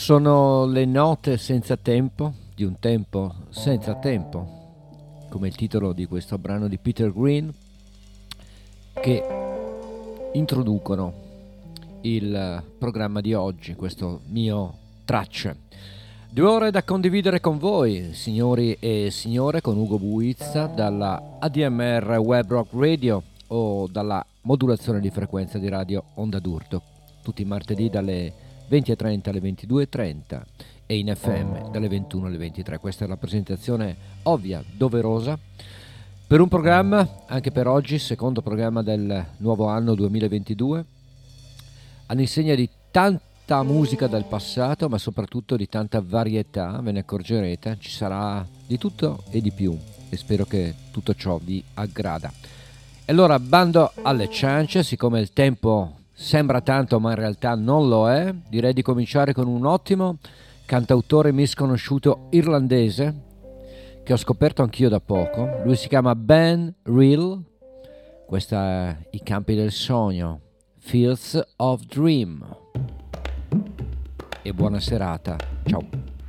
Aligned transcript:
Sono 0.00 0.64
le 0.64 0.86
note 0.86 1.36
senza 1.36 1.76
tempo 1.76 2.32
di 2.54 2.64
un 2.64 2.78
tempo 2.78 3.34
senza 3.50 3.96
tempo, 3.96 5.26
come 5.28 5.46
il 5.46 5.54
titolo 5.54 5.92
di 5.92 6.06
questo 6.06 6.38
brano 6.38 6.68
di 6.68 6.78
Peter 6.78 7.12
Green, 7.12 7.52
che 8.94 9.22
introducono 10.32 11.12
il 12.00 12.62
programma 12.78 13.20
di 13.20 13.34
oggi, 13.34 13.74
questo 13.74 14.22
mio 14.28 14.74
tracce. 15.04 15.54
Due 16.30 16.46
ore 16.46 16.70
da 16.70 16.82
condividere 16.82 17.38
con 17.40 17.58
voi, 17.58 18.14
signori 18.14 18.78
e 18.80 19.10
signore, 19.10 19.60
con 19.60 19.76
Ugo 19.76 19.98
Buizza 19.98 20.64
dalla 20.64 21.36
ADMR 21.38 22.16
Web 22.20 22.48
Rock 22.48 22.72
Radio 22.72 23.22
o 23.48 23.86
dalla 23.86 24.24
modulazione 24.40 24.98
di 24.98 25.10
frequenza 25.10 25.58
di 25.58 25.68
radio 25.68 26.02
Onda 26.14 26.38
d'Urto, 26.38 26.82
tutti 27.22 27.42
i 27.42 27.44
martedì 27.44 27.90
dalle 27.90 28.48
20.30 28.70 29.28
alle 29.28 29.40
22.30 29.40 30.42
e 30.86 30.98
in 30.98 31.12
FM 31.14 31.70
dalle 31.70 31.88
21 31.88 32.26
alle 32.26 32.36
23. 32.36 32.78
Questa 32.78 33.04
è 33.04 33.08
la 33.08 33.16
presentazione 33.16 33.96
ovvia, 34.22 34.62
doverosa, 34.76 35.38
per 36.30 36.40
un 36.40 36.46
programma, 36.46 37.24
anche 37.26 37.50
per 37.50 37.66
oggi, 37.66 37.98
secondo 37.98 38.40
programma 38.40 38.82
del 38.82 39.26
nuovo 39.38 39.66
anno 39.66 39.96
2022, 39.96 40.84
all'insegna 42.06 42.54
di 42.54 42.68
tanta 42.92 43.64
musica 43.64 44.06
del 44.06 44.24
passato, 44.26 44.88
ma 44.88 44.96
soprattutto 44.96 45.56
di 45.56 45.68
tanta 45.68 46.00
varietà, 46.00 46.78
ve 46.82 46.92
ne 46.92 47.00
accorgerete, 47.00 47.78
ci 47.80 47.90
sarà 47.90 48.46
di 48.64 48.78
tutto 48.78 49.24
e 49.30 49.40
di 49.40 49.50
più 49.50 49.76
e 50.08 50.16
spero 50.16 50.44
che 50.44 50.74
tutto 50.92 51.14
ciò 51.14 51.38
vi 51.42 51.62
aggrada. 51.74 52.32
E 53.04 53.10
allora 53.10 53.40
bando 53.40 53.92
alle 54.02 54.30
ciance, 54.30 54.84
siccome 54.84 55.18
il 55.18 55.32
tempo 55.32 55.99
sembra 56.20 56.60
tanto 56.60 57.00
ma 57.00 57.10
in 57.10 57.16
realtà 57.16 57.54
non 57.54 57.88
lo 57.88 58.10
è, 58.10 58.34
direi 58.46 58.74
di 58.74 58.82
cominciare 58.82 59.32
con 59.32 59.48
un 59.48 59.64
ottimo 59.64 60.18
cantautore 60.66 61.32
misconosciuto 61.32 62.26
irlandese 62.30 63.22
che 64.04 64.12
ho 64.12 64.16
scoperto 64.16 64.60
anch'io 64.60 64.90
da 64.90 65.00
poco. 65.00 65.62
Lui 65.64 65.76
si 65.76 65.88
chiama 65.88 66.14
Ben 66.14 66.74
Real, 66.82 67.42
questa 68.26 68.62
è 68.62 68.96
I 69.12 69.22
campi 69.22 69.54
del 69.54 69.72
sogno, 69.72 70.40
Fields 70.78 71.42
of 71.56 71.84
Dream. 71.86 72.44
E 74.42 74.52
buona 74.52 74.78
serata, 74.78 75.38
ciao. 75.64 76.19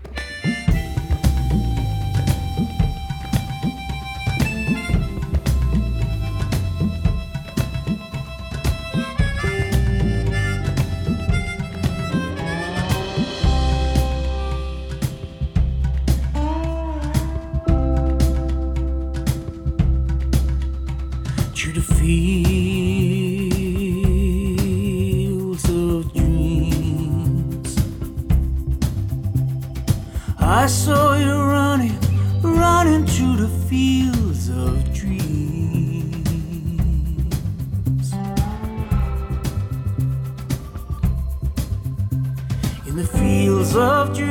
loved 43.76 44.18
you 44.18 44.31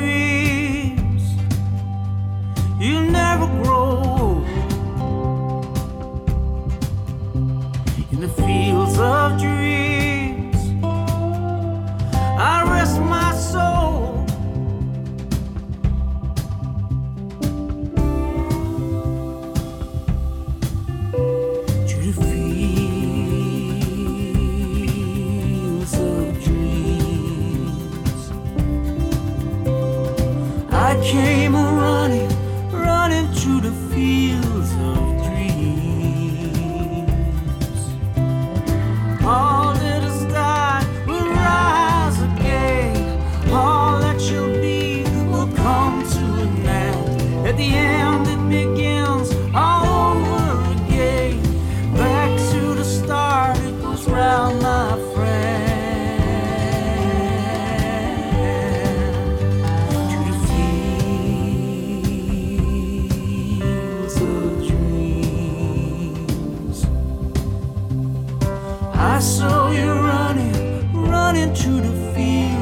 saw 69.20 69.70
you 69.70 69.92
running, 69.92 70.92
running 70.94 71.53
to 71.53 71.70
the 71.82 72.14
fields 72.14 72.59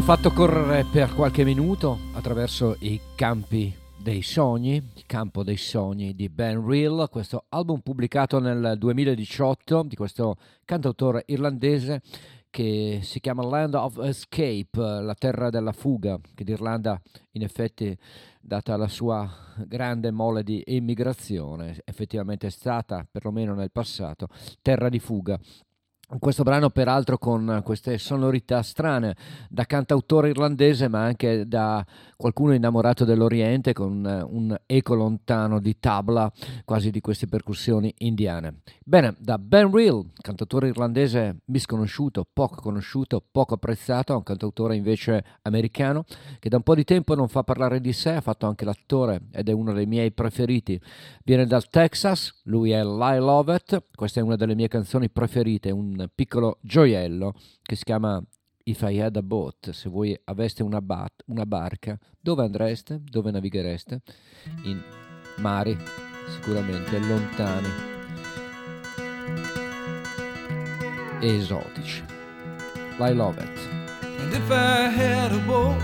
ho 0.00 0.02
fatto 0.02 0.30
correre 0.30 0.86
per 0.90 1.12
qualche 1.12 1.44
minuto 1.44 1.98
attraverso 2.14 2.74
i 2.78 2.98
campi 3.14 3.70
dei 3.98 4.22
sogni, 4.22 4.76
il 4.76 5.04
campo 5.04 5.44
dei 5.44 5.58
sogni 5.58 6.14
di 6.14 6.30
Ben 6.30 6.66
Real, 6.66 7.06
questo 7.10 7.44
album 7.50 7.80
pubblicato 7.80 8.38
nel 8.38 8.76
2018 8.78 9.82
di 9.82 9.96
questo 9.96 10.38
cantautore 10.64 11.24
irlandese 11.26 12.00
che 12.48 13.00
si 13.02 13.20
chiama 13.20 13.44
Land 13.44 13.74
of 13.74 13.98
Escape, 13.98 14.80
la 14.80 15.14
terra 15.14 15.50
della 15.50 15.72
fuga, 15.72 16.18
che 16.34 16.44
l'Irlanda 16.44 16.98
in 17.32 17.42
effetti, 17.42 17.94
data 18.40 18.78
la 18.78 18.88
sua 18.88 19.30
grande 19.66 20.10
mole 20.10 20.42
di 20.42 20.62
immigrazione, 20.68 21.78
effettivamente 21.84 22.46
è 22.46 22.50
stata, 22.50 23.06
perlomeno 23.08 23.54
nel 23.54 23.70
passato, 23.70 24.28
terra 24.62 24.88
di 24.88 24.98
fuga 24.98 25.38
questo 26.18 26.42
brano 26.42 26.70
peraltro 26.70 27.18
con 27.18 27.60
queste 27.64 27.98
sonorità 27.98 28.62
strane 28.62 29.14
da 29.48 29.64
cantautore 29.64 30.30
irlandese 30.30 30.88
ma 30.88 31.04
anche 31.04 31.46
da 31.46 31.84
qualcuno 32.20 32.52
innamorato 32.52 33.06
dell'Oriente 33.06 33.72
con 33.72 34.04
un 34.30 34.54
eco 34.66 34.94
lontano 34.94 35.58
di 35.58 35.78
tabla 35.80 36.30
quasi 36.66 36.90
di 36.90 37.00
queste 37.00 37.26
percussioni 37.26 37.92
indiane. 37.98 38.60
Bene, 38.84 39.16
da 39.18 39.38
Ben 39.38 39.72
Real, 39.72 40.04
cantautore 40.20 40.68
irlandese 40.68 41.38
misconosciuto, 41.46 42.26
poco 42.30 42.60
conosciuto, 42.60 43.24
poco 43.32 43.54
apprezzato, 43.54 44.14
un 44.14 44.22
cantautore 44.22 44.76
invece 44.76 45.24
americano 45.42 46.04
che 46.38 46.50
da 46.50 46.56
un 46.56 46.62
po' 46.62 46.74
di 46.74 46.84
tempo 46.84 47.14
non 47.14 47.26
fa 47.28 47.42
parlare 47.42 47.80
di 47.80 47.94
sé, 47.94 48.10
ha 48.10 48.20
fatto 48.20 48.46
anche 48.46 48.66
l'attore 48.66 49.22
ed 49.32 49.48
è 49.48 49.52
uno 49.52 49.72
dei 49.72 49.86
miei 49.86 50.12
preferiti. 50.12 50.78
Viene 51.24 51.46
dal 51.46 51.70
Texas, 51.70 52.42
lui 52.44 52.72
è 52.72 52.84
Lyle 52.84 53.18
Lovett, 53.18 53.82
questa 53.94 54.20
è 54.20 54.22
una 54.22 54.36
delle 54.36 54.54
mie 54.54 54.68
canzoni 54.68 55.08
preferite, 55.08 55.70
un 55.70 56.06
piccolo 56.14 56.58
gioiello 56.60 57.32
che 57.62 57.76
si 57.76 57.84
chiama 57.84 58.22
If 58.64 58.82
I 58.82 59.00
Had 59.00 59.16
a 59.16 59.22
Boat, 59.22 59.70
se 59.70 59.88
voi 59.88 60.18
aveste 60.24 60.62
una, 60.62 60.80
bat, 60.80 61.22
una 61.26 61.46
barca, 61.46 61.98
dove 62.20 62.44
andreste? 62.44 63.00
Dove 63.02 63.30
navighereste? 63.30 64.02
In 64.62 64.82
mari 65.38 65.76
sicuramente 66.28 66.98
lontani 66.98 67.68
e 71.20 71.36
esotici. 71.36 72.04
I 72.98 73.14
love 73.14 73.38
it. 73.42 73.58
And 74.20 74.32
if 74.32 74.50
I 74.50 74.88
had 74.88 75.32
a 75.32 75.38
boat, 75.46 75.80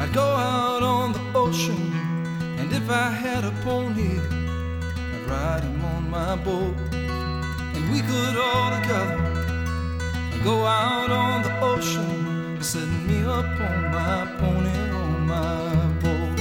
I'd 0.00 0.12
go 0.12 0.20
out 0.20 0.82
on 0.82 1.12
the 1.12 1.20
ocean. 1.32 1.92
And 2.58 2.72
if 2.72 2.88
I 2.90 3.10
had 3.10 3.44
a 3.44 3.52
pony, 3.62 4.18
I'd 4.18 5.28
ride 5.28 5.62
him 5.62 5.84
on 5.84 6.10
my 6.10 6.36
boat. 6.36 6.74
we 7.92 8.00
could 8.02 8.36
all 8.36 8.70
together 8.80 9.45
go 10.46 10.64
out 10.64 11.10
on 11.10 11.42
the 11.42 11.60
ocean, 11.60 12.56
set 12.62 12.86
me 13.08 13.24
up 13.24 13.44
on 13.68 13.82
my 13.90 14.32
pony 14.38 14.78
on 15.02 15.26
my 15.26 15.86
boat. 16.02 16.38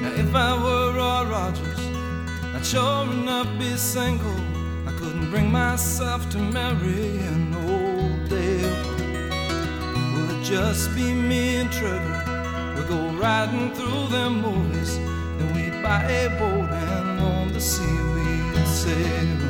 Now, 0.00 0.12
if 0.24 0.34
I 0.34 0.52
were 0.64 0.88
Roy 0.96 1.22
Rogers, 1.30 1.82
I'd 2.54 2.64
sure 2.64 3.04
enough 3.12 3.48
be 3.58 3.76
single. 3.76 4.40
I 4.88 4.92
couldn't 4.98 5.28
bring 5.30 5.52
myself 5.52 6.30
to 6.30 6.38
marry 6.38 7.18
an 7.32 7.54
old 7.66 8.30
Dale. 8.30 8.82
Will 10.14 10.30
it 10.34 10.42
just 10.42 10.94
be 10.94 11.12
me 11.12 11.56
and 11.56 11.70
Trevor? 11.70 12.20
We'll 12.74 12.88
go 12.88 13.00
riding 13.18 13.74
through 13.74 14.06
them 14.06 14.40
movies, 14.40 14.96
then 15.36 15.48
we'd 15.54 15.82
buy 15.82 16.02
a 16.04 16.30
boat 16.38 16.70
and 16.70 17.20
on 17.20 17.52
the 17.52 17.60
sea 17.60 17.98
we'd 18.14 18.66
sail 18.66 19.40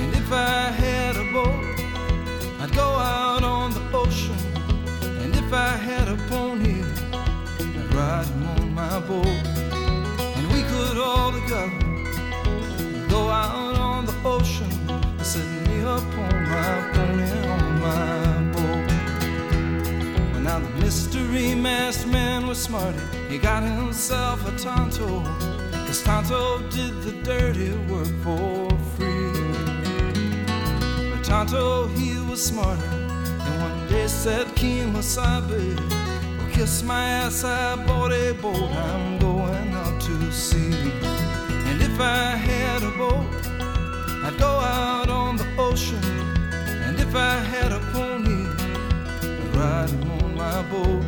And 0.00 0.12
if 0.16 0.32
I 0.32 0.70
had 0.82 1.09
I'd 2.60 2.72
go 2.74 2.82
out 2.82 3.42
on 3.42 3.72
the 3.72 3.82
ocean. 3.92 4.36
And 5.22 5.34
if 5.34 5.52
I 5.52 5.70
had 5.88 6.08
a 6.08 6.16
pony, 6.28 6.82
I'd 7.12 7.94
ride 7.94 8.26
him 8.26 8.48
on 8.48 8.74
my 8.74 9.00
boat. 9.00 9.26
And 10.36 10.46
we 10.52 10.62
could 10.70 10.98
all 10.98 11.32
together 11.32 11.70
go 13.08 13.28
out 13.28 13.76
on 13.76 14.06
the 14.06 14.16
ocean, 14.24 14.70
set 15.22 15.46
me 15.66 15.82
up 15.82 16.02
on 16.24 16.36
my 16.54 16.90
pony 16.92 17.30
on 17.54 17.80
my 17.86 18.52
boat. 18.54 18.90
Well, 20.32 20.42
now 20.42 20.58
the 20.58 20.70
mystery 20.80 21.54
masked 21.54 22.06
man 22.06 22.46
was 22.46 22.58
smarty. 22.58 22.98
He 23.28 23.38
got 23.38 23.62
himself 23.62 24.46
a 24.46 24.52
Tonto. 24.58 25.22
Cause 25.86 26.02
Tonto 26.02 26.60
did 26.70 26.94
the 27.02 27.12
dirty 27.24 27.72
work 27.90 28.14
for 28.22 28.69
Tonto, 31.30 31.86
he 31.86 32.18
was 32.28 32.44
smarter. 32.44 32.82
And 32.82 33.62
one 33.62 33.86
day 33.88 34.08
said, 34.08 34.48
Kemosabe, 34.48 35.76
well, 35.78 36.50
kiss 36.50 36.82
my 36.82 37.04
ass, 37.04 37.44
I 37.44 37.76
bought 37.86 38.10
a 38.10 38.32
boat, 38.32 38.56
I'm 38.56 39.16
going 39.20 39.72
out 39.74 40.00
to 40.00 40.32
sea. 40.32 40.74
And 41.68 41.80
if 41.80 42.00
I 42.00 42.34
had 42.34 42.82
a 42.82 42.90
boat, 42.98 43.30
I'd 44.24 44.36
go 44.40 44.58
out 44.58 45.08
on 45.08 45.36
the 45.36 45.46
ocean. 45.56 46.02
And 46.84 46.98
if 46.98 47.14
I 47.14 47.36
had 47.36 47.70
a 47.70 47.78
pony, 47.92 48.48
I'd 49.22 49.54
ride 49.54 49.90
him 49.90 50.10
on 50.10 50.34
my 50.34 50.62
boat. 50.62 51.04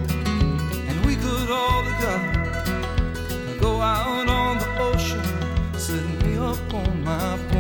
And 0.89 1.05
we 1.05 1.17
could 1.17 1.51
all 1.51 1.83
together 1.83 3.59
go 3.61 3.81
out 3.81 4.29
on 4.29 4.59
the 4.59 4.71
ocean, 4.79 5.25
setting 5.77 6.17
me 6.21 6.39
up 6.39 6.73
on 6.73 7.03
my 7.03 7.37
pony 7.49 7.52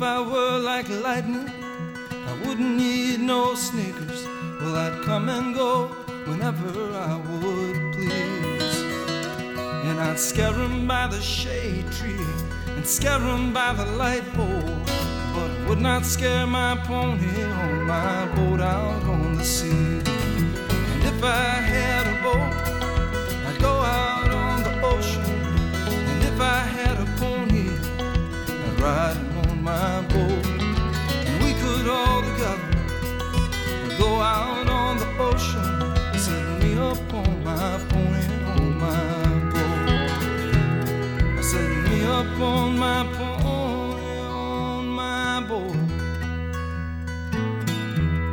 If 0.00 0.04
I 0.04 0.18
were 0.22 0.58
like 0.58 0.88
lightning, 0.88 1.52
I 2.26 2.32
wouldn't 2.42 2.74
need 2.74 3.20
no 3.20 3.54
sneakers. 3.54 4.24
Well, 4.58 4.74
I'd 4.74 5.02
come 5.04 5.28
and 5.28 5.54
go 5.54 5.88
whenever 6.24 6.70
I 6.94 7.16
would 7.16 7.92
please. 7.92 8.76
And 9.84 10.00
I'd 10.00 10.18
scare 10.18 10.54
'em 10.54 10.86
by 10.86 11.06
the 11.06 11.20
shade 11.20 11.84
tree 11.92 12.26
and 12.76 12.86
scare 12.86 13.20
'em 13.20 13.52
by 13.52 13.74
the 13.74 13.84
light 14.02 14.24
pole. 14.32 14.78
But 15.34 15.50
would 15.68 15.82
not 15.82 16.06
scare 16.06 16.46
my 16.46 16.76
pony 16.76 17.44
on 17.62 17.86
my 17.86 18.24
boat 18.36 18.62
out 18.62 19.02
on 19.04 19.36
the 19.36 19.44
sea. 19.44 20.00
And 20.92 21.02
if 21.12 21.22
I 21.22 21.52
had 21.74 22.06
a 22.14 22.16
boat, 22.24 22.54
I'd 23.46 23.58
go 23.60 23.74
out 24.00 24.30
on 24.32 24.62
the 24.62 24.74
ocean. 24.80 25.30
And 26.10 26.22
if 26.30 26.40
I 26.40 26.60
had 26.78 26.96
a 27.06 27.08
pony, 27.20 27.68
I'd 28.64 28.80
ride 28.80 29.29
my 29.62 30.00
boat, 30.08 30.46
and 31.26 31.44
we 31.44 31.52
could 31.54 31.86
all 31.88 32.22
together 32.22 32.70
go 33.98 34.20
out 34.20 34.68
on 34.68 34.96
the 34.98 35.06
ocean, 35.18 35.94
set 36.18 36.62
me 36.62 36.74
up 36.78 37.12
on 37.12 37.42
my 37.44 37.78
pony 37.88 38.24
on 38.56 38.78
my 38.78 39.14
boat. 39.52 40.00
Set 41.42 41.70
me 41.88 42.04
up 42.04 42.40
on 42.40 42.78
my 42.78 43.04
pony 43.16 44.18
on 44.20 44.86
my 44.86 45.44
boat. 45.46 45.76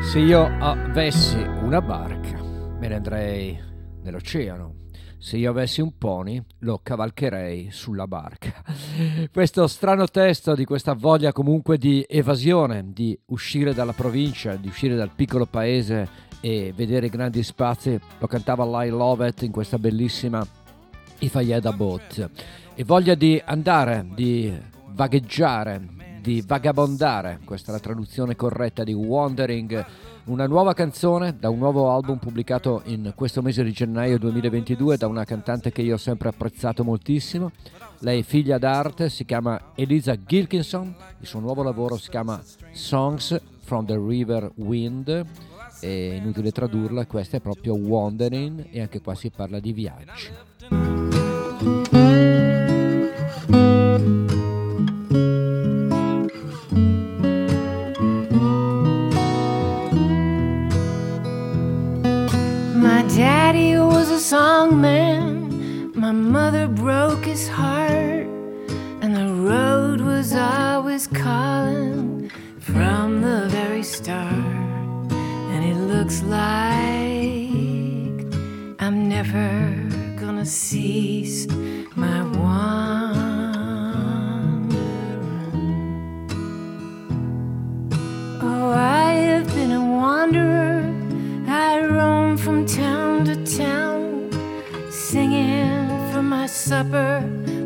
Se 0.02 0.20
io 0.20 0.50
avessi 0.60 1.42
una 1.62 1.82
barca, 1.82 2.40
me 2.80 2.88
ne 2.88 2.96
andrei 2.96 3.60
nell'oceano 4.04 4.77
se 5.18 5.38
io 5.38 5.50
avessi 5.50 5.82
un 5.82 5.98
pony 5.98 6.42
lo 6.60 6.80
cavalcherei 6.82 7.70
sulla 7.72 8.08
barca. 8.08 8.64
Questo 9.32 9.68
strano 9.68 10.08
testo 10.08 10.56
di 10.56 10.66
questa 10.66 10.94
voglia 10.94 11.32
comunque 11.32 11.78
di 11.78 12.06
evasione, 12.08 12.92
di 12.94 13.18
uscire 13.28 13.74
dalla 13.74 13.94
provincia, 13.94 14.56
di 14.56 14.68
uscire 14.68 14.96
dal 14.96 15.12
piccolo 15.16 15.46
paese 15.46 16.26
e 16.40 16.72
vedere 16.76 17.10
grandi 17.10 17.44
spazi, 17.44 18.00
lo 18.20 18.28
cantava 18.28 18.66
Lyle 18.66 18.96
Lovett 18.96 19.42
in 19.42 19.52
questa 19.52 19.80
bellissima 19.80 20.46
If 21.20 21.34
I 21.36 21.54
Had 21.54 21.66
a 21.66 21.74
Boat. 21.74 22.30
E 22.76 22.84
voglia 22.84 23.16
di 23.16 23.42
andare, 23.44 24.06
di 24.14 24.56
vagheggiare, 24.90 25.97
di 26.28 26.44
vagabondare, 26.46 27.40
questa 27.46 27.70
è 27.70 27.74
la 27.74 27.80
traduzione 27.80 28.36
corretta 28.36 28.84
di 28.84 28.92
Wandering 28.92 29.86
una 30.26 30.46
nuova 30.46 30.74
canzone 30.74 31.38
da 31.40 31.50
un 31.50 31.58
nuovo 31.58 31.90
album 31.90 32.18
pubblicato 32.18 32.82
in 32.88 33.14
questo 33.16 33.42
mese 33.42 33.64
di 33.64 33.72
gennaio 33.72 34.20
2022 34.20 34.98
da 34.98 35.08
una 35.08 35.24
cantante 35.24 35.72
che 35.72 35.82
io 35.84 35.94
ho 35.94 35.98
sempre 35.98 36.28
apprezzato 36.28 36.84
moltissimo. 36.84 37.52
Lei 38.00 38.20
è 38.20 38.24
figlia 38.24 38.58
d'arte, 38.58 39.08
si 39.08 39.24
chiama 39.24 39.72
Elisa 39.74 40.22
Gilkinson, 40.22 40.94
il 41.22 41.28
suo 41.28 41.40
nuovo 41.40 41.64
lavoro 41.64 41.96
si 41.96 42.10
chiama 42.10 42.44
Songs 42.72 43.40
from 43.60 43.86
the 43.86 43.98
River 43.98 44.52
Wind. 44.56 45.26
È 45.80 45.88
inutile 45.88 46.52
tradurla, 46.52 47.06
questa 47.06 47.38
è 47.38 47.40
proprio 47.40 47.76
Wandering 47.76 48.68
e 48.70 48.82
anche 48.82 49.00
qua 49.00 49.16
si 49.16 49.30
parla 49.30 49.62
di 49.62 49.72
viaggi. 49.72 50.28
Song 64.28 64.82
man. 64.82 65.92
My 65.96 66.12
mother 66.12 66.68
broke 66.68 67.24
his 67.24 67.48
heart, 67.48 68.28
and 69.02 69.16
the 69.16 69.30
road 69.50 70.02
was 70.02 70.34
always 70.34 71.08
calling 71.08 72.30
from 72.60 73.22
the 73.22 73.48
very 73.48 73.84
start, 73.84 74.34
and 75.54 75.64
it 75.72 75.78
looks 75.94 76.22
like 76.24 76.58
I'm 78.84 79.08
never 79.08 79.48
gonna 80.22 80.46
cease 80.46 81.48
my 81.96 82.20
wandering. 82.42 82.68
Oh, 88.42 88.72
I 88.72 89.12
have 89.30 89.48
been 89.56 89.72
a 89.72 89.86
wanderer. 90.02 90.84
I 91.48 91.80
roam 91.96 92.17
to 93.26 93.36
town, 93.58 94.30
singing 94.92 95.88
for 96.12 96.22
my 96.22 96.46
supper 96.46 97.22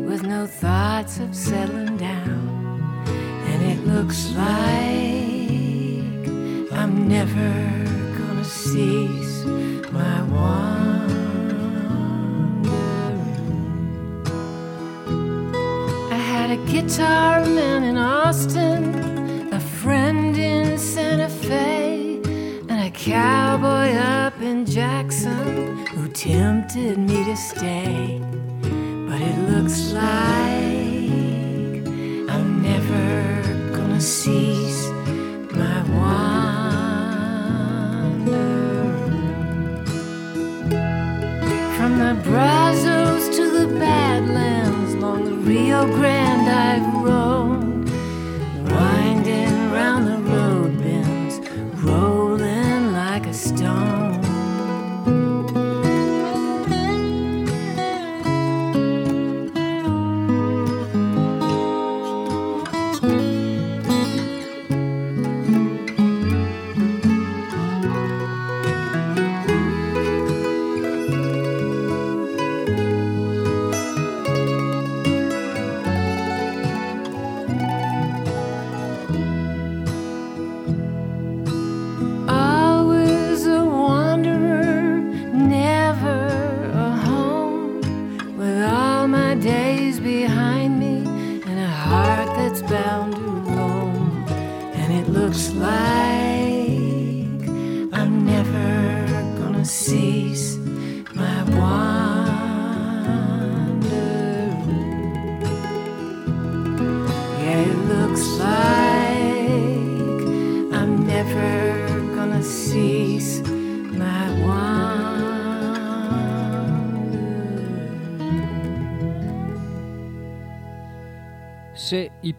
with 0.08 0.22
no 0.22 0.46
thoughts 0.46 1.18
of 1.18 1.34
settling 1.34 1.96
down. 1.96 2.42
And 3.48 3.62
it 3.72 3.80
looks 3.86 4.30
like 4.30 5.12
I'm 6.78 7.08
never 7.08 7.52
gonna 8.18 8.44
cease 8.44 9.44
my 9.90 10.22
wandering. 10.34 11.12
I 16.10 16.20
had 16.32 16.50
a 16.50 16.60
guitar 16.72 17.44
man 17.44 17.82
in 17.84 17.96
Austin, 17.98 19.52
a 19.52 19.60
friend 19.60 20.36
in 20.36 20.78
Santa 20.78 21.28
Fe, 21.28 21.81
cowboy 23.04 23.94
up 23.96 24.40
in 24.40 24.64
Jackson 24.64 25.84
who 25.88 26.08
tempted 26.10 26.96
me 26.98 27.24
to 27.24 27.36
stay. 27.36 28.20
But 29.08 29.20
it 29.20 29.38
looks 29.50 29.92
like 29.92 30.02
I'm 32.30 32.62
never 32.62 33.42
gonna 33.76 34.00
cease 34.00 34.86
my 35.50 35.82
wandering. 35.98 36.62
From 41.76 41.98
the 41.98 42.14
Brazos 42.22 43.28
to 43.36 43.50
the 43.50 43.66
Badlands, 43.80 44.94
along 44.94 45.24
the 45.24 45.34
Rio 45.38 45.86
Grande 45.86 46.21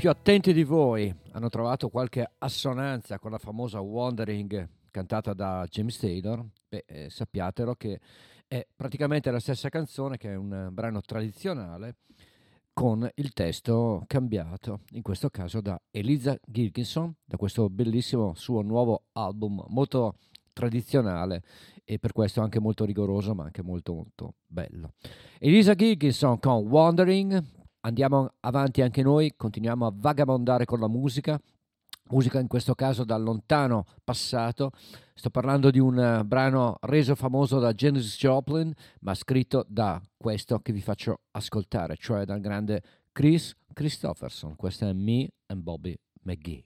più 0.04 0.12
attenti 0.12 0.52
di 0.52 0.66
voi 0.66 1.16
hanno 1.32 1.48
trovato 1.48 1.88
qualche 1.88 2.30
assonanza 2.40 3.20
con 3.20 3.32
la 3.32 3.38
famosa 3.38 3.80
Wandering 3.80 4.68
cantata 4.92 5.34
da 5.34 5.66
James 5.70 5.98
Taylor, 5.98 6.46
beh, 6.68 6.84
eh, 6.86 7.10
sappiatelo 7.10 7.76
che 7.76 8.02
è 8.46 8.68
praticamente 8.76 9.32
la 9.32 9.40
stessa 9.40 9.70
canzone 9.70 10.18
che 10.18 10.34
è 10.34 10.36
un 10.36 10.68
brano 10.74 11.00
tradizionale 11.00 11.96
con 12.74 13.10
il 13.16 13.32
testo 13.32 14.04
cambiato, 14.06 14.82
in 14.92 15.02
questo 15.02 15.30
caso 15.30 15.62
da 15.62 15.82
Eliza 15.90 16.38
Gilkinson, 16.46 17.16
da 17.24 17.38
questo 17.38 17.70
bellissimo 17.70 18.34
suo 18.36 18.62
nuovo 18.62 19.04
album 19.14 19.64
molto 19.70 20.18
tradizionale 20.52 21.44
e 21.86 21.98
per 21.98 22.12
questo 22.12 22.42
anche 22.42 22.60
molto 22.60 22.84
rigoroso 22.84 23.34
ma 23.34 23.46
anche 23.46 23.64
molto 23.64 23.94
molto 23.94 24.34
bello. 24.46 24.96
Elisa 25.40 25.76
Gilkinson 25.76 26.40
con 26.40 26.68
Wandering, 26.68 27.62
andiamo 27.86 28.34
avanti 28.42 28.82
anche 28.82 29.02
noi, 29.02 29.34
continuiamo 29.36 29.86
a 29.86 29.94
vagabondare 29.94 30.66
con 30.66 30.80
la 30.80 30.88
musica, 30.88 31.40
musica 32.10 32.40
in 32.40 32.48
questo 32.48 32.76
caso 32.76 33.04
dal 33.04 33.24
lontano 33.24 33.86
passato. 34.04 34.72
Sto 35.14 35.30
parlando 35.30 35.70
di 35.70 35.80
un 35.80 35.98
uh, 35.98 36.26
brano 36.26 36.78
reso 36.82 37.16
famoso 37.16 37.60
da 37.60 37.74
Janis 37.74 38.18
Joplin, 38.18 38.74
ma 39.02 39.14
scritto 39.14 39.66
da 39.68 40.02
questo 40.18 40.60
che 40.60 40.74
vi 40.74 40.82
faccio 40.82 41.22
ascoltare, 41.32 41.96
cioè 41.98 42.26
dal 42.26 42.40
grande 42.40 42.82
Chris 43.12 43.56
Christopherson. 43.74 44.56
Questo 44.56 44.88
è 44.88 44.94
Me 44.94 45.30
and 45.48 45.62
Bobby 45.62 45.98
McGee. 46.24 46.64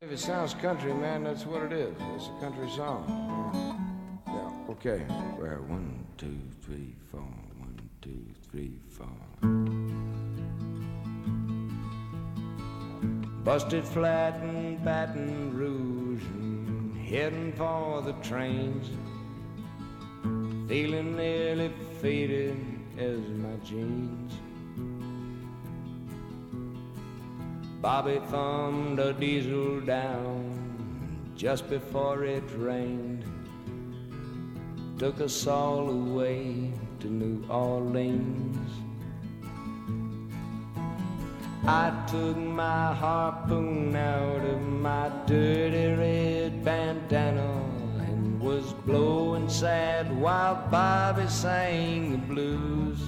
If 0.00 0.10
it 0.10 0.18
sounds 0.18 0.54
country, 0.54 0.92
man, 0.92 1.22
that's 1.22 1.46
what 1.46 1.62
it 1.62 1.72
is. 1.72 1.94
It's 2.14 2.28
a 2.28 2.38
country 2.40 2.68
song. 2.68 3.06
Yeah, 4.26 4.70
okay. 4.70 5.06
Well, 5.38 5.64
one, 5.66 6.04
two, 6.16 6.36
three, 6.60 6.94
four. 7.10 7.20
One, 7.20 7.74
two, 8.02 8.10
three, 8.10 8.34
four. 8.88 9.06
Busted 13.42 13.84
flat 13.84 14.40
in 14.42 14.76
Baton 14.84 15.56
Rouge 15.56 16.22
and 16.22 16.96
heading 16.96 17.52
for 17.52 18.00
the 18.02 18.12
trains. 18.22 18.90
Feeling 20.68 21.16
nearly 21.16 21.72
faded 22.00 22.56
as 22.96 23.18
my 23.18 23.56
jeans. 23.64 24.32
Bobby 27.80 28.20
thumbed 28.30 28.98
a 28.98 29.12
diesel 29.12 29.80
down 29.80 31.34
just 31.36 31.68
before 31.68 32.24
it 32.24 32.44
rained. 32.56 33.24
Took 34.98 35.20
us 35.20 35.46
all 35.46 35.90
away 35.90 36.72
to 37.04 37.10
New 37.10 37.44
Orleans. 37.50 38.70
I 41.66 41.92
took 42.10 42.38
my 42.38 42.94
harpoon 42.94 43.94
out 43.94 44.42
of 44.42 44.62
my 44.62 45.10
dirty 45.26 45.92
red 46.00 46.64
bandana 46.64 47.62
and 48.08 48.40
was 48.40 48.72
blowing 48.86 49.50
sad 49.50 50.18
while 50.18 50.66
Bobby 50.70 51.28
sang 51.28 52.12
the 52.12 52.18
blues. 52.32 53.00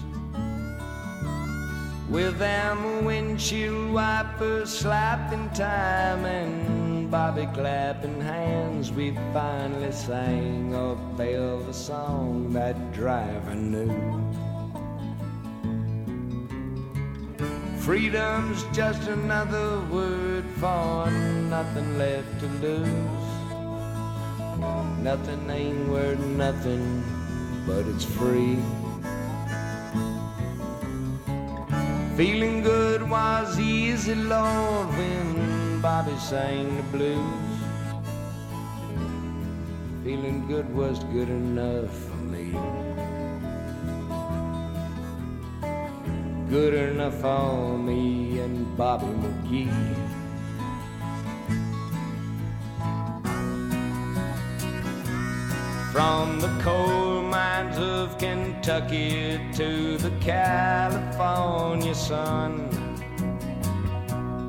With 2.10 2.38
them 2.38 3.06
windshield 3.06 3.94
wipers 3.94 4.78
slapping 4.78 5.48
time 5.50 6.26
and 6.26 6.85
Bobby 7.10 7.46
clapping 7.54 8.20
hands, 8.20 8.90
we 8.90 9.12
finally 9.32 9.92
sang 9.92 10.74
a 10.74 10.94
velvet 11.16 11.74
song 11.74 12.52
that 12.52 12.76
driver 12.92 13.54
knew. 13.54 13.92
Freedom's 17.78 18.64
just 18.72 19.06
another 19.08 19.80
word 19.88 20.44
for 20.56 21.08
nothing 21.48 21.96
left 21.96 22.40
to 22.40 22.46
lose. 22.64 23.26
Nothing 25.00 25.48
ain't 25.48 25.88
worth 25.88 26.18
nothing, 26.18 27.04
but 27.68 27.86
it's 27.86 28.04
free. 28.04 28.58
Feeling 32.16 32.62
good 32.62 33.08
was 33.08 33.60
easy, 33.60 34.16
Lord, 34.16 34.88
when 34.96 35.45
Bobby 35.82 36.16
sang 36.16 36.76
the 36.76 36.82
blues. 36.84 37.56
Feeling 40.02 40.46
good 40.48 40.74
was 40.74 41.04
good 41.04 41.28
enough 41.28 41.90
for 41.90 42.16
me. 42.16 42.52
Good 46.48 46.74
enough 46.74 47.20
for 47.20 47.76
me 47.76 48.40
and 48.40 48.76
Bobby 48.76 49.06
McGee. 49.06 49.94
From 55.92 56.40
the 56.40 56.48
coal 56.62 57.22
mines 57.22 57.78
of 57.78 58.16
Kentucky 58.18 59.40
to 59.54 59.98
the 59.98 60.10
California 60.20 61.94
sun. 61.94 62.75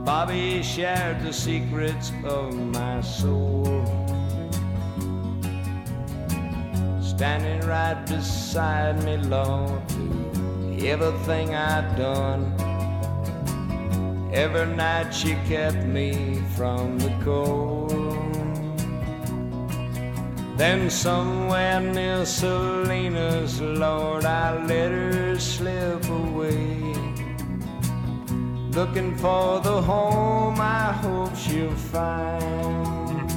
Bobby 0.08 0.64
shared 0.64 1.22
the 1.22 1.34
secrets 1.34 2.14
of 2.24 2.56
my 2.56 3.02
soul. 3.02 3.66
Standing 7.02 7.68
right 7.68 8.02
beside 8.08 9.04
me, 9.04 9.18
Lord, 9.18 9.82
everything 10.82 11.54
I'd 11.54 11.98
done. 11.98 12.54
Every 14.34 14.74
night 14.78 15.12
she 15.12 15.34
kept 15.46 15.84
me 15.86 16.42
from 16.56 17.00
the 17.00 17.14
cold. 17.26 17.92
Then 20.56 20.90
somewhere 20.90 21.82
near 21.82 22.26
Salinas, 22.26 23.60
Lord, 23.60 24.24
I 24.24 24.56
let 24.68 24.90
her 24.90 25.38
slip 25.38 26.08
away. 26.08 26.87
Looking 28.77 29.15
for 29.15 29.60
the 29.60 29.81
home 29.81 30.62
I 30.62 30.91
hope 31.01 31.36
she'll 31.36 31.74
find. 31.74 33.31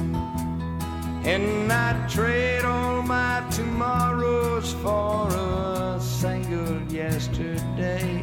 And 1.25 1.73
I 1.73 2.07
trade 2.07 2.63
all 2.63 3.01
my 3.01 3.43
tomorrows 3.49 4.73
for 4.83 5.27
a 5.29 5.99
single 5.99 6.83
yesterday. 6.83 8.21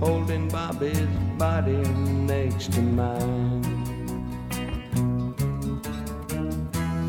Holding 0.00 0.48
Bobby's 0.48 1.06
body 1.38 1.84
next 2.32 2.72
to 2.72 2.82
mine. 2.82 3.62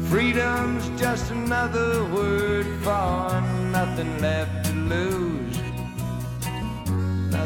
Freedom's 0.08 0.88
just 1.02 1.32
another 1.32 2.06
word 2.14 2.68
for 2.84 3.42
nothing 3.72 4.22
left 4.22 4.68
to 4.68 4.74
lose. 4.74 5.41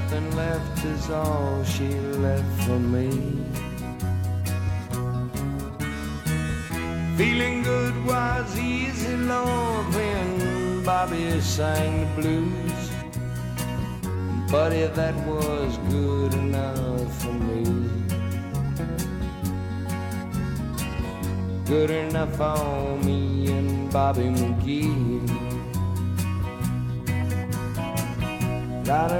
Nothing 0.05 0.35
left 0.35 0.85
is 0.85 1.09
all 1.09 1.63
she 1.63 1.89
left 2.21 2.63
for 2.63 2.77
me. 2.77 3.09
Feeling 7.17 7.63
good 7.63 8.05
was 8.05 8.55
easy, 8.55 9.17
Lord, 9.17 9.85
when 9.95 10.83
Bobby 10.83 11.41
sang 11.41 12.01
the 12.01 12.21
blues. 12.21 12.83
Buddy, 14.51 14.85
that 14.85 15.15
was 15.25 15.75
good 15.89 16.35
enough 16.35 17.21
for 17.23 17.33
me. 17.33 17.89
good 21.65 21.89
enough 21.89 22.35
for 22.35 22.95
me 23.03 23.47
and 23.47 23.91
Bobby 23.91 24.25
McGee. 24.25 25.44
La 28.87 29.07
da 29.07 29.17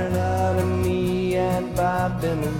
da 0.00 0.54
da 0.56 0.64
me 0.82 1.36
and 1.36 1.76
Bob 1.76 2.20
Dylan. 2.22 2.56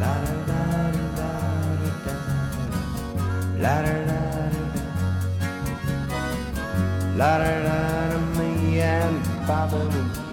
La 0.00 0.12
da 0.24 0.34
da 0.48 0.62
da 0.92 1.30
da 1.78 1.90
da 2.04 2.14
La 3.62 3.74
da 3.82 3.94
da 4.08 4.20
da 4.40 4.62
da. 4.64 4.82
La 7.16 7.32
da 7.38 7.52
da 7.66 7.78
da 8.10 8.18
me 8.36 8.80
and 8.80 9.18
Bob 9.46 9.70
Dylan. 9.70 10.27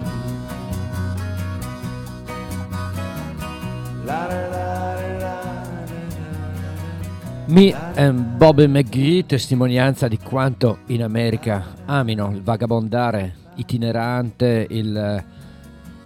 Me 7.48 7.72
and 7.96 8.36
Bobby 8.36 8.68
McGee, 8.68 9.26
testimonianza 9.26 10.06
di 10.06 10.18
quanto 10.18 10.78
in 10.86 11.02
America 11.02 11.74
amino 11.86 12.30
il 12.30 12.40
vagabondare 12.40 13.34
itinerante, 13.56 14.66
il, 14.70 15.24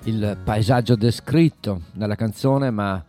il 0.04 0.38
paesaggio 0.42 0.96
descritto 0.96 1.82
nella 1.92 2.14
canzone, 2.14 2.70
ma 2.70 3.04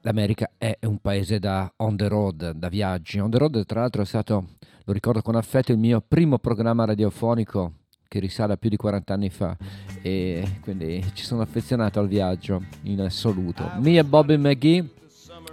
l'America 0.00 0.50
è 0.58 0.76
un 0.82 0.98
paese 0.98 1.38
da 1.38 1.72
on 1.76 1.96
the 1.96 2.08
road, 2.08 2.50
da 2.50 2.68
viaggi. 2.68 3.20
On 3.20 3.30
the 3.30 3.38
road, 3.38 3.64
tra 3.64 3.80
l'altro, 3.80 4.02
è 4.02 4.06
stato, 4.06 4.46
lo 4.84 4.92
ricordo 4.92 5.22
con 5.22 5.36
affetto, 5.36 5.70
il 5.70 5.78
mio 5.78 6.02
primo 6.06 6.38
programma 6.38 6.84
radiofonico 6.84 7.74
che 8.08 8.18
risale 8.18 8.54
a 8.54 8.56
più 8.56 8.70
di 8.70 8.76
40 8.76 9.14
anni 9.14 9.30
fa 9.30 9.56
e 10.02 10.58
quindi 10.60 11.04
ci 11.14 11.24
sono 11.24 11.42
affezionato 11.42 11.98
al 12.00 12.08
viaggio 12.08 12.62
in 12.82 13.00
assoluto. 13.00 13.70
Me 13.80 13.96
e 13.96 14.04
Bobby 14.04 14.36
McGee 14.36 14.88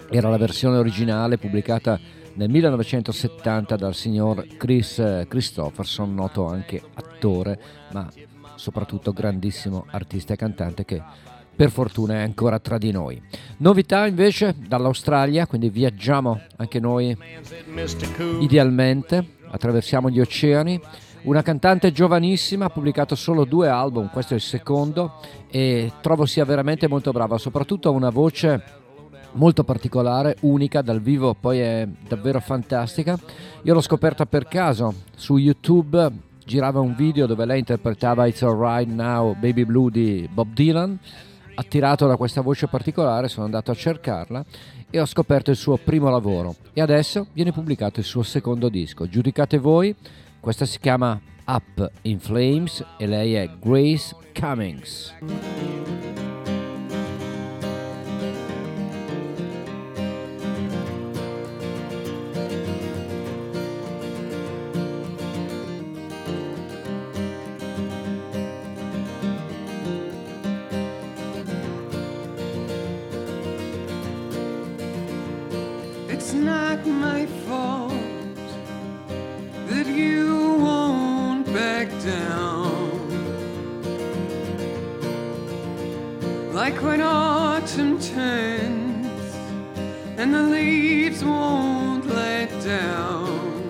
era 0.09 0.29
la 0.29 0.37
versione 0.37 0.77
originale 0.77 1.37
pubblicata 1.37 1.99
nel 2.35 2.49
1970 2.49 3.75
dal 3.75 3.93
signor 3.93 4.45
Chris 4.57 5.01
Christopherson, 5.27 6.13
noto 6.13 6.45
anche 6.47 6.81
attore, 6.95 7.59
ma 7.91 8.09
soprattutto 8.55 9.11
grandissimo 9.11 9.85
artista 9.89 10.33
e 10.33 10.37
cantante 10.37 10.85
che 10.85 11.01
per 11.55 11.69
fortuna 11.69 12.15
è 12.15 12.21
ancora 12.21 12.59
tra 12.59 12.77
di 12.77 12.91
noi. 12.91 13.21
Novità 13.57 14.07
invece 14.07 14.55
dall'Australia, 14.67 15.45
quindi 15.45 15.69
viaggiamo 15.69 16.41
anche 16.55 16.79
noi 16.79 17.15
idealmente, 18.39 19.25
attraversiamo 19.49 20.09
gli 20.09 20.19
oceani 20.19 20.81
una 21.23 21.41
cantante 21.41 21.91
giovanissima, 21.91 22.65
ha 22.65 22.69
pubblicato 22.69 23.15
solo 23.15 23.45
due 23.45 23.67
album, 23.69 24.09
questo 24.11 24.33
è 24.33 24.35
il 24.35 24.41
secondo, 24.41 25.13
e 25.49 25.91
trovo 26.01 26.25
sia 26.25 26.45
veramente 26.45 26.87
molto 26.87 27.11
brava, 27.11 27.37
soprattutto 27.37 27.89
ha 27.89 27.91
una 27.91 28.09
voce 28.09 28.81
molto 29.33 29.63
particolare, 29.63 30.35
unica 30.41 30.81
dal 30.81 31.01
vivo, 31.01 31.33
poi 31.33 31.59
è 31.59 31.87
davvero 32.07 32.39
fantastica. 32.39 33.17
Io 33.63 33.73
l'ho 33.73 33.81
scoperta 33.81 34.25
per 34.25 34.47
caso 34.47 34.93
su 35.15 35.37
YouTube, 35.37 36.11
girava 36.45 36.79
un 36.79 36.93
video 36.95 37.25
dove 37.25 37.45
lei 37.45 37.59
interpretava 37.59 38.27
It's 38.27 38.41
Alright 38.41 38.89
Now 38.89 39.33
Baby 39.33 39.65
Blue 39.65 39.89
di 39.89 40.27
Bob 40.31 40.53
Dylan. 40.53 40.99
Attirato 41.55 42.07
da 42.07 42.17
questa 42.17 42.41
voce 42.41 42.67
particolare 42.67 43.27
sono 43.27 43.45
andato 43.45 43.69
a 43.69 43.75
cercarla 43.75 44.43
e 44.89 44.99
ho 44.99 45.05
scoperto 45.05 45.51
il 45.51 45.55
suo 45.55 45.77
primo 45.77 46.09
lavoro 46.09 46.55
e 46.73 46.81
adesso 46.81 47.27
viene 47.31 47.51
pubblicato 47.51 47.99
il 47.99 48.05
suo 48.05 48.23
secondo 48.23 48.69
disco. 48.69 49.07
Giudicate 49.07 49.59
voi 49.59 49.95
questa 50.43 50.65
si 50.65 50.77
chiama 50.77 51.17
Up 51.45 51.89
in 52.01 52.19
Flames 52.19 52.83
e 52.97 53.07
lei 53.07 53.35
è 53.35 53.49
Grace 53.61 54.13
Cummings. 54.37 55.13
It's 76.09 76.33
not 76.33 76.85
my 76.85 77.22
Like 86.65 86.81
when 86.81 87.01
autumn 87.01 87.99
turns 87.99 89.35
and 90.17 90.33
the 90.33 90.43
leaves 90.43 91.21
won't 91.21 92.05
let 92.05 92.49
down. 92.63 93.61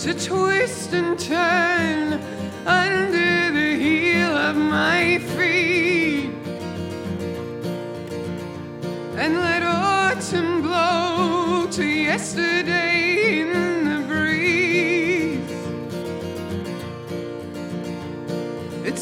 To 0.00 0.12
twist 0.12 0.92
and 0.92 1.16
turn 1.16 2.14
under 2.66 3.52
the 3.52 3.76
heel 3.78 4.36
of 4.36 4.56
my 4.56 5.20
feet 5.36 6.34
and 9.22 9.36
let 9.36 9.62
autumn 9.62 10.62
blow 10.62 11.68
to 11.70 11.84
yesterday 11.84 13.71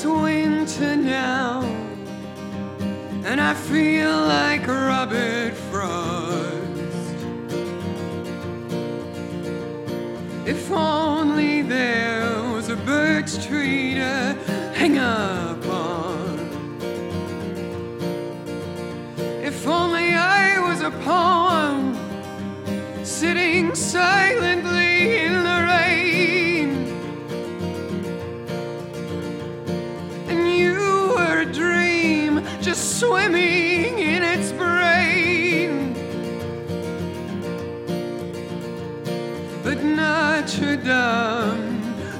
It's 0.03 0.07
winter 0.07 0.97
now, 0.97 1.61
and 3.23 3.39
I 3.39 3.53
feel 3.53 4.11
like 4.11 4.67
Robert 4.67 5.53
Frost. 5.69 6.57
If 10.47 10.73
only 10.73 11.61
there 11.61 12.33
was 12.51 12.71
a 12.71 12.77
birch 12.77 13.45
tree 13.47 13.97
to 13.97 14.39
hang 14.73 14.97
upon. 14.97 16.39
If 19.45 19.67
only 19.67 20.15
I 20.15 20.61
was 20.67 20.81
a 20.81 20.93
poem 21.05 21.95
sitting 23.05 23.75
silently 23.75 24.60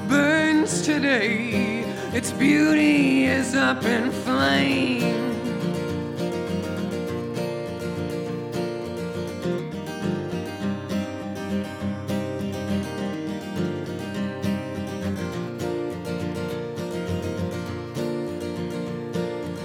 Burns 0.07 0.81
today, 0.83 1.83
its 2.13 2.31
beauty 2.31 3.25
is 3.25 3.55
up 3.55 3.83
in 3.83 4.11
flame. 4.11 5.01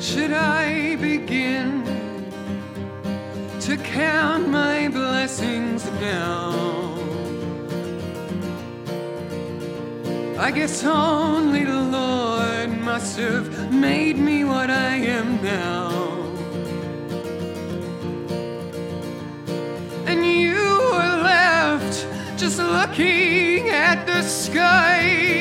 Should 0.00 0.32
I 0.32 0.96
begin 0.96 1.84
to 3.60 3.76
count 3.76 4.48
my 4.48 4.88
blessings 4.88 5.84
now? 6.00 6.85
I 10.38 10.50
guess 10.50 10.84
only 10.84 11.64
the 11.64 11.80
Lord 11.80 12.78
must 12.80 13.18
have 13.18 13.72
made 13.72 14.18
me 14.18 14.44
what 14.44 14.70
I 14.70 14.96
am 14.96 15.42
now. 15.42 15.90
And 20.06 20.24
you 20.24 20.62
were 20.92 21.22
left 21.22 22.06
just 22.38 22.58
looking 22.58 23.68
at 23.70 24.06
the 24.06 24.22
sky. 24.22 25.36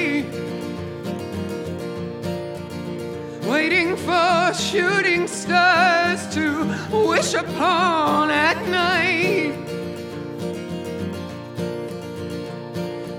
waiting 3.45 3.95
for 3.95 4.53
shooting 4.53 5.27
stars 5.27 6.27
to 6.33 6.65
wish 6.91 7.33
upon 7.33 8.29
at 8.31 8.57
night. 8.67 9.53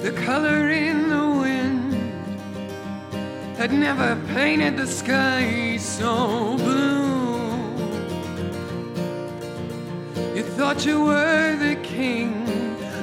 The 0.03 0.13
color 0.25 0.71
in 0.71 1.06
had 3.69 3.81
never 3.81 4.15
painted 4.33 4.77
the 4.77 4.87
sky 4.87 5.77
so 5.77 6.57
blue. 6.57 7.51
You 10.37 10.45
thought 10.45 10.87
you 10.87 11.05
were 11.05 11.57
the 11.57 11.75
king, 11.83 12.47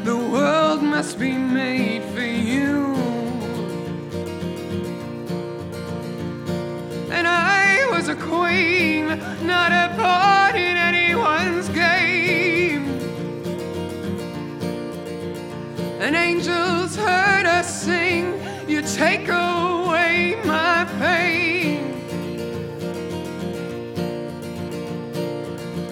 the 0.06 0.16
world 0.16 0.82
must 0.82 1.20
be 1.20 1.34
made 1.34 2.04
for 2.16 2.22
you. 2.22 2.94
and 7.12 7.28
I 7.28 7.86
was 7.92 8.08
a 8.08 8.16
queen, 8.16 9.08
not 9.46 9.74
a 9.74 9.94
pawn 9.98 10.56
in 10.56 10.78
anyone's 10.78 11.68
game. 11.68 12.86
And 16.00 16.16
angels 16.16 16.96
heard 16.96 17.46
us 17.46 17.84
sing, 17.84 18.33
You 18.68 18.82
take 18.82 19.28
away 19.28 20.36
my 20.46 20.86
pain. 21.00 21.80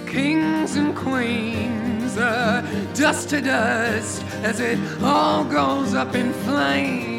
Kings 0.08 0.76
and 0.78 0.96
queens 0.96 2.18
are 2.18 2.64
dust 2.94 3.30
to 3.30 3.42
dust 3.42 4.24
as 4.44 4.60
it 4.60 4.80
all 5.04 5.44
goes 5.44 5.94
up 5.94 6.16
in 6.16 6.34
flames. 6.34 7.11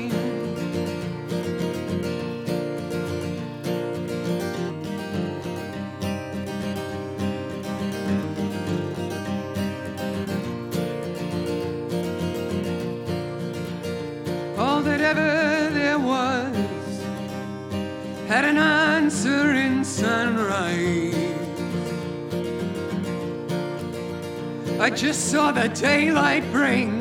I 24.82 24.90
just 24.90 25.30
saw 25.30 25.52
the 25.52 25.68
daylight 25.68 26.42
bring 26.50 26.98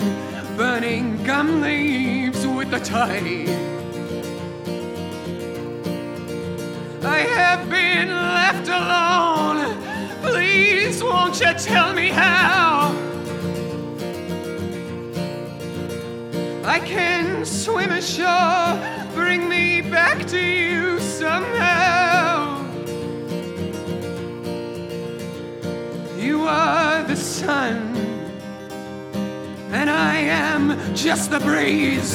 burning 0.56 1.24
gum 1.24 1.62
leaves 1.62 2.46
with 2.46 2.70
the 2.70 2.80
tide. 2.80 3.50
I 7.04 7.22
have 7.22 7.68
been 7.72 8.10
left 8.10 8.68
alone. 8.68 9.82
Please, 10.22 11.04
won't 11.04 11.40
you 11.40 11.56
tell 11.56 11.92
me 11.96 12.10
how? 12.10 12.96
I 16.64 16.80
can 16.86 17.44
swim 17.44 17.92
ashore, 17.94 18.78
sun, 27.42 27.96
and 29.72 29.90
I 29.90 30.16
am 30.18 30.78
just 30.96 31.32
the 31.32 31.40
breeze. 31.40 32.14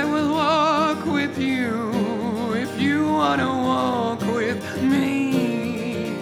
I 0.00 0.04
will 0.04 0.30
walk 0.32 1.04
with 1.06 1.36
you 1.38 2.54
if 2.54 2.80
you 2.80 3.08
want 3.08 3.40
to 3.40 3.52
walk 3.70 4.20
with 4.38 4.62
me. 4.82 6.14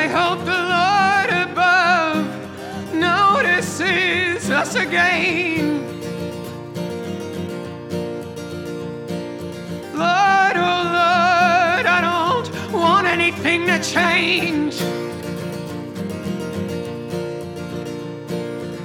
I 0.00 0.08
hope 0.18 0.40
the 0.54 0.62
Lord 0.76 1.30
above 1.46 2.26
notices 2.94 4.50
us 4.50 4.74
again. 4.74 5.55
Change. 13.96 14.76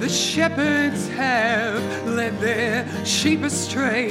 The 0.00 0.08
shepherds 0.08 1.08
have 1.10 2.08
led 2.08 2.38
their 2.40 2.86
sheep 3.04 3.42
astray, 3.42 4.10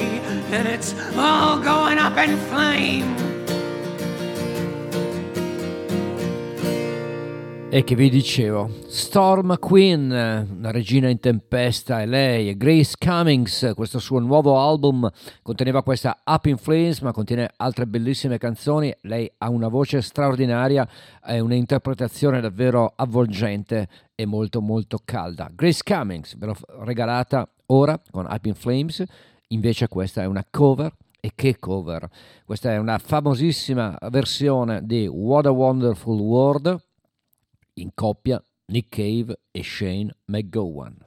and 0.51 0.67
it's 0.67 0.93
all 1.15 1.59
going 1.59 1.97
up 1.97 2.17
in 2.17 2.37
flame. 2.49 3.30
E 7.73 7.85
che 7.85 7.95
vi 7.95 8.09
dicevo, 8.09 8.69
Storm 8.89 9.57
Queen, 9.57 10.11
una 10.11 10.71
regina 10.71 11.07
in 11.07 11.21
tempesta, 11.21 12.01
è 12.01 12.05
lei, 12.05 12.49
è 12.49 12.57
Grace 12.57 12.95
Cummings, 12.99 13.71
questo 13.75 13.97
suo 13.97 14.19
nuovo 14.19 14.59
album 14.59 15.09
conteneva 15.41 15.81
questa 15.81 16.19
Up 16.25 16.47
in 16.47 16.57
Flames, 16.57 16.99
ma 16.99 17.13
contiene 17.13 17.49
altre 17.55 17.87
bellissime 17.87 18.37
canzoni, 18.37 18.93
lei 19.03 19.31
ha 19.37 19.49
una 19.49 19.69
voce 19.69 20.01
straordinaria 20.01 20.85
e 21.25 21.39
un'interpretazione 21.39 22.41
davvero 22.41 22.91
avvolgente 22.93 23.87
e 24.15 24.25
molto 24.25 24.59
molto 24.59 24.99
calda. 25.05 25.49
Grace 25.55 25.81
Cummings, 25.81 26.37
ve 26.37 26.47
l'ho 26.47 26.57
regalata 26.79 27.47
ora 27.67 27.97
con 28.11 28.27
Up 28.29 28.45
in 28.47 28.55
Flames, 28.55 29.01
invece 29.47 29.87
questa 29.87 30.23
è 30.23 30.25
una 30.25 30.45
cover 30.51 30.93
e 31.21 31.31
che 31.33 31.57
cover! 31.57 32.05
Questa 32.43 32.69
è 32.73 32.77
una 32.77 32.97
famosissima 32.97 33.97
versione 34.09 34.85
di 34.85 35.07
What 35.07 35.45
a 35.45 35.51
Wonderful 35.51 36.19
World 36.19 36.89
in 37.81 37.91
coppia 37.95 38.39
Nick 38.69 38.91
Cave 38.91 39.35
e 39.51 39.63
Shane 39.63 40.11
McGowan. 40.29 41.01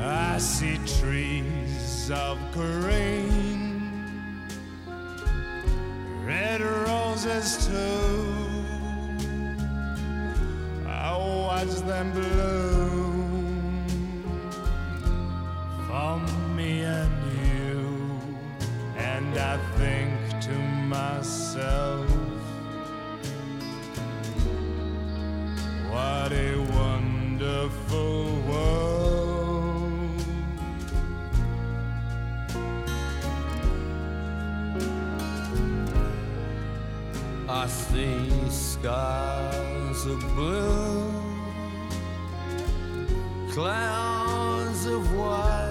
I 0.00 0.38
see 0.38 0.78
trees 1.00 2.10
of 2.10 2.36
green, 2.52 3.92
red 6.26 6.60
roses 6.60 7.66
too. 7.66 8.26
I 10.86 11.16
watch 11.16 11.74
them 11.86 12.12
bloom 12.12 13.05
for 15.96 16.18
me 16.54 16.82
and 16.82 17.16
you, 17.46 17.80
and 18.96 19.32
I 19.38 19.56
think 19.78 20.10
to 20.46 20.56
myself, 20.96 22.10
what 25.90 26.30
a 26.32 26.52
wonderful 26.80 28.18
world. 28.48 30.20
I 37.48 37.66
see 37.66 38.30
skies 38.50 40.00
of 40.14 40.20
blue, 40.34 41.12
clouds 43.54 44.82
of 44.86 45.02
white, 45.16 45.65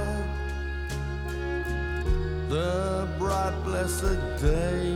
the 2.56 3.06
bright 3.20 3.54
blessed 3.66 4.18
day 4.42 4.96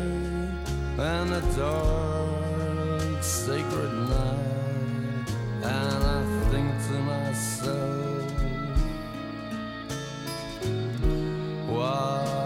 and 0.97 1.29
the 1.29 1.41
dark 1.57 3.21
sacred 3.21 3.93
night, 4.07 5.27
and 5.61 6.03
I 6.17 6.21
think 6.51 6.69
to 6.87 6.95
myself, 7.13 8.31
what 11.67 12.38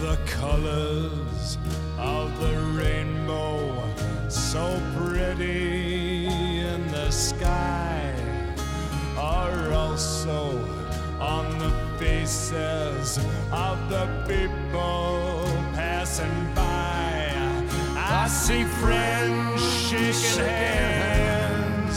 the 0.00 0.16
colors 0.24 1.58
of 1.98 2.40
the 2.40 2.56
rainbow 2.72 3.84
so 4.30 4.80
pretty 4.96 6.26
in 6.26 6.90
the 6.90 7.10
sky 7.10 8.14
are 9.18 9.70
also 9.72 10.58
on 11.20 11.58
the 11.58 11.70
faces 11.98 13.18
of 13.52 13.76
the 13.90 14.06
people 14.26 15.44
passing 15.74 16.54
by. 16.54 17.30
I 17.94 18.26
see 18.26 18.64
friends 18.64 19.62
shaking 19.90 20.46
hands 20.46 21.96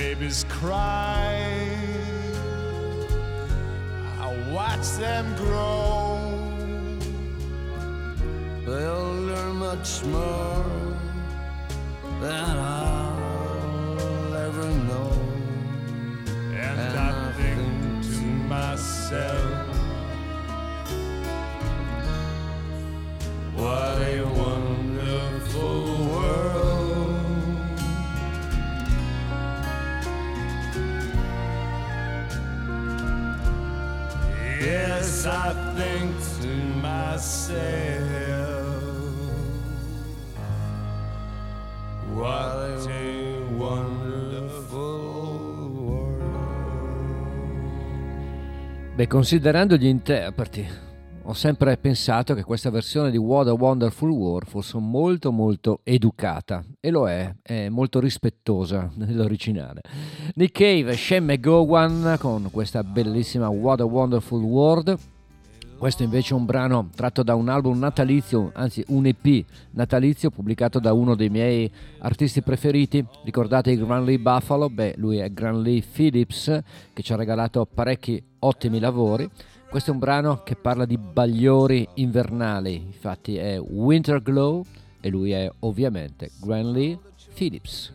babies 0.00 0.46
cry. 0.48 1.44
I 4.26 4.28
watch 4.50 4.86
them 5.02 5.26
grow. 5.36 6.16
They'll 8.64 9.14
learn 9.30 9.56
much 9.56 10.02
more 10.04 10.64
than 12.22 12.48
I'll 12.80 14.34
ever 14.46 14.68
know. 14.88 15.12
And, 16.64 16.80
And 16.80 16.98
I 16.98 17.28
I 17.28 17.32
think 17.32 17.60
think 17.60 18.14
to 18.14 18.22
myself, 18.54 19.49
myself, 37.50 39.10
what 42.14 42.88
a 42.88 43.40
wonderful 43.56 45.00
world. 45.70 46.22
Beh, 48.94 49.06
considerando 49.06 49.76
gli 49.76 49.86
interpreti, 49.86 50.66
ho 51.24 51.34
sempre 51.34 51.76
pensato 51.76 52.34
che 52.34 52.42
questa 52.42 52.70
versione 52.70 53.10
di 53.10 53.16
What 53.16 53.46
a 53.48 53.52
Wonderful 53.52 54.10
World 54.10 54.48
fosse 54.48 54.78
molto 54.78 55.30
molto 55.30 55.80
educata 55.84 56.64
e 56.80 56.90
lo 56.90 57.08
è, 57.08 57.32
è 57.42 57.68
molto 57.68 58.00
rispettosa 58.00 58.90
nell'originale. 58.96 59.82
Nick 60.34 60.58
Cave, 60.58 60.96
Shem 60.96 61.26
McGowan 61.26 62.16
con 62.18 62.48
questa 62.50 62.82
bellissima 62.82 63.48
What 63.48 63.80
a 63.80 63.84
Wonderful 63.84 64.42
World. 64.42 64.98
Questo 65.80 66.02
invece 66.02 66.34
è 66.34 66.36
un 66.36 66.44
brano 66.44 66.90
tratto 66.94 67.22
da 67.22 67.34
un 67.34 67.48
album 67.48 67.78
natalizio, 67.78 68.50
anzi 68.52 68.84
un 68.88 69.06
EP 69.06 69.46
natalizio 69.70 70.28
pubblicato 70.28 70.78
da 70.78 70.92
uno 70.92 71.14
dei 71.14 71.30
miei 71.30 71.72
artisti 72.00 72.42
preferiti. 72.42 73.02
Ricordate 73.24 73.70
il 73.70 73.86
Gran 73.86 74.04
Lee 74.04 74.18
Buffalo? 74.18 74.68
Beh, 74.68 74.96
lui 74.98 75.16
è 75.16 75.30
Gran 75.30 75.62
Lee 75.62 75.80
Phillips 75.80 76.60
che 76.92 77.02
ci 77.02 77.14
ha 77.14 77.16
regalato 77.16 77.64
parecchi 77.64 78.22
ottimi 78.40 78.78
lavori. 78.78 79.26
Questo 79.70 79.88
è 79.88 79.94
un 79.94 80.00
brano 80.00 80.42
che 80.44 80.54
parla 80.54 80.84
di 80.84 80.98
bagliori 80.98 81.88
invernali, 81.94 82.74
infatti 82.74 83.36
è 83.36 83.58
Winter 83.58 84.20
Glow 84.20 84.62
e 85.00 85.08
lui 85.08 85.30
è 85.30 85.50
ovviamente 85.60 86.30
Gran 86.42 86.72
Lee 86.72 86.98
Phillips. 87.32 87.94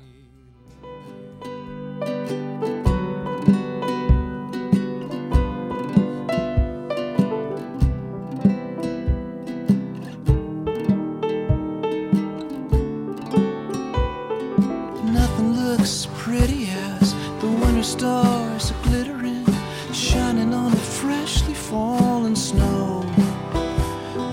As 15.85 16.07
pretty 16.17 16.67
as 16.99 17.13
the 17.41 17.47
winter 17.61 17.83
stars 17.83 18.71
are 18.71 18.83
glittering, 18.85 19.45
shining 19.93 20.51
on 20.51 20.71
the 20.71 20.85
freshly 20.99 21.53
fallen 21.53 22.35
snow. 22.35 23.01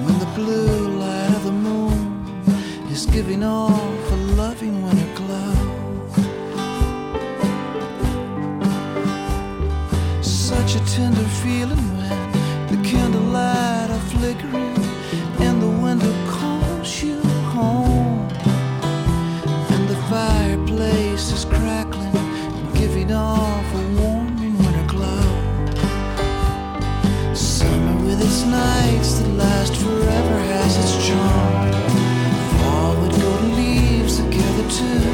When 0.02 0.18
the 0.18 0.32
blue 0.34 0.88
light 0.98 1.34
of 1.36 1.44
the 1.44 1.52
moon 1.52 2.24
is 2.90 3.04
giving 3.04 3.44
off 3.44 4.01
nights 28.62 29.18
that 29.18 29.28
last 29.44 29.74
forever 29.76 30.36
has 30.54 30.72
its 30.82 30.94
charm. 31.06 31.72
Fall 32.58 32.92
would 33.00 33.14
go 33.24 33.32
to 33.42 33.48
leaves 33.60 34.14
together 34.22 34.66
too. 34.78 35.04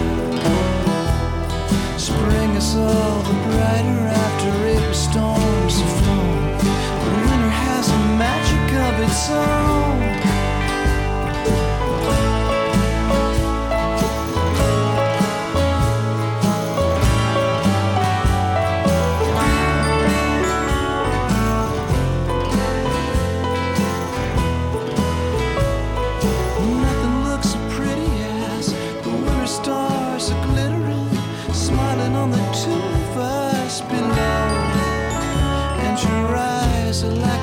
Spring 2.09 2.51
is 2.61 2.71
all 2.77 3.19
the 3.31 3.37
brighter 3.47 4.03
after 4.25 4.51
April 4.75 4.99
storms 5.09 5.75
have 5.81 5.95
flown. 6.01 6.39
But 7.01 7.13
winter 7.27 7.53
has 7.67 7.85
a 7.99 8.01
magic 8.23 8.67
of 8.87 8.95
its 9.07 9.23
own. 9.31 10.08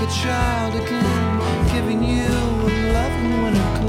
a 0.05 0.11
child 0.11 0.75
again, 0.75 1.67
giving 1.73 2.03
you 2.03 2.25
a 2.25 2.71
loving 2.93 3.41
when 3.41 3.55
I 3.55 3.77
come. 3.77 3.84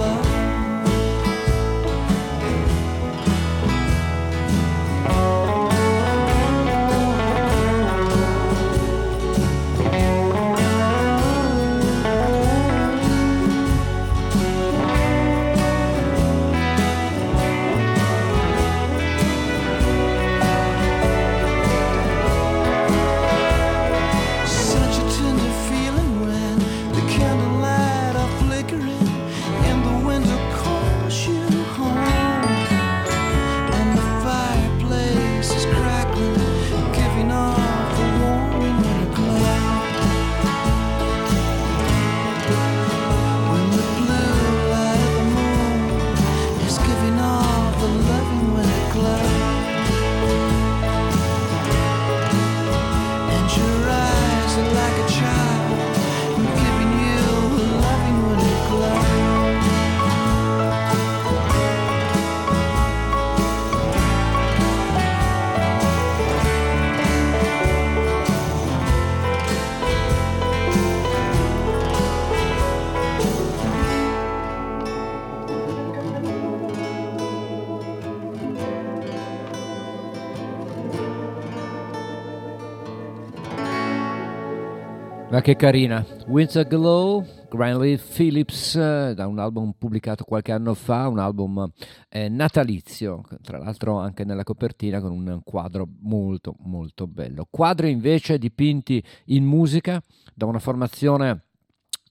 Che 85.46 85.54
carina. 85.54 86.04
Winter 86.26 86.66
Glow, 86.66 87.24
Granley 87.48 87.98
Phillips, 87.98 88.74
eh, 88.74 89.12
da 89.14 89.28
un 89.28 89.38
album 89.38 89.74
pubblicato 89.78 90.24
qualche 90.24 90.50
anno 90.50 90.74
fa, 90.74 91.06
un 91.06 91.20
album 91.20 91.70
eh, 92.08 92.28
natalizio, 92.28 93.22
tra 93.42 93.56
l'altro 93.56 93.96
anche 93.96 94.24
nella 94.24 94.42
copertina 94.42 95.00
con 95.00 95.12
un 95.12 95.40
quadro 95.44 95.86
molto 96.00 96.56
molto 96.64 97.06
bello. 97.06 97.46
Quadri 97.48 97.92
invece 97.92 98.38
dipinti 98.38 99.00
in 99.26 99.44
musica 99.44 100.02
da 100.34 100.46
una 100.46 100.58
formazione 100.58 101.42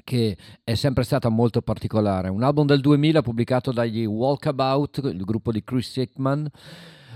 che 0.06 0.38
è 0.64 0.76
sempre 0.76 1.04
stata 1.04 1.28
molto 1.28 1.62
particolare. 1.62 2.30
Un 2.30 2.42
album 2.42 2.66
del 2.66 2.80
2000 2.80 3.22
pubblicato 3.22 3.74
dagli 3.74 4.06
Walkabout, 4.06 5.02
il 5.04 5.26
gruppo 5.26 5.52
di 5.52 5.62
Chris 5.62 5.94
Hickman 5.98 6.50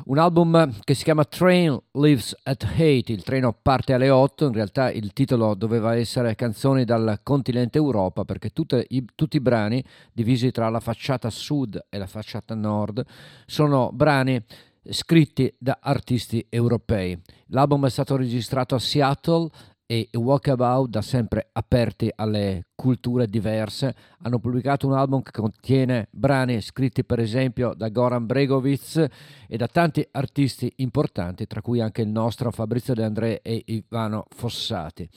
un 0.05 0.17
album 0.17 0.73
che 0.83 0.93
si 0.93 1.03
chiama 1.03 1.25
Train 1.25 1.77
Lives 1.93 2.35
at 2.43 2.63
Hate, 2.63 3.11
il 3.11 3.23
treno 3.23 3.57
parte 3.59 3.93
alle 3.93 4.09
8, 4.09 4.47
in 4.47 4.53
realtà 4.53 4.91
il 4.91 5.13
titolo 5.13 5.55
doveva 5.55 5.95
essere 5.95 6.35
Canzoni 6.35 6.85
dal 6.85 7.19
continente 7.23 7.77
Europa 7.77 8.23
perché 8.23 8.51
i, 8.89 9.05
tutti 9.15 9.37
i 9.37 9.41
brani, 9.41 9.83
divisi 10.13 10.51
tra 10.51 10.69
la 10.69 10.79
facciata 10.79 11.29
sud 11.29 11.87
e 11.89 11.97
la 11.97 12.07
facciata 12.07 12.55
nord, 12.55 13.03
sono 13.45 13.89
brani 13.93 14.41
scritti 14.89 15.53
da 15.57 15.79
artisti 15.81 16.45
europei. 16.49 17.19
L'album 17.47 17.85
è 17.85 17.89
stato 17.89 18.15
registrato 18.15 18.75
a 18.75 18.79
Seattle 18.79 19.49
e 19.85 20.09
Walkabout, 20.13 20.89
da 20.89 21.01
sempre 21.01 21.49
aperti 21.51 22.11
alle 22.15 22.68
culture 22.79 23.27
diverse, 23.27 23.93
hanno 24.21 24.39
pubblicato 24.39 24.87
un 24.87 24.93
album 24.93 25.21
che 25.21 25.31
contiene 25.31 26.07
brani 26.11 26.61
scritti 26.61 27.03
per 27.03 27.19
esempio 27.19 27.73
da 27.75 27.89
Goran 27.89 28.25
Bregovic 28.25 29.09
e 29.49 29.57
da 29.57 29.67
tanti 29.67 30.07
artisti 30.11 30.71
importanti, 30.77 31.45
tra 31.45 31.61
cui 31.61 31.81
anche 31.81 32.03
il 32.03 32.07
nostro 32.07 32.51
Fabrizio 32.51 32.93
De 32.93 33.03
André 33.03 33.41
e 33.41 33.63
Ivano 33.65 34.27
Fossati. 34.29 35.09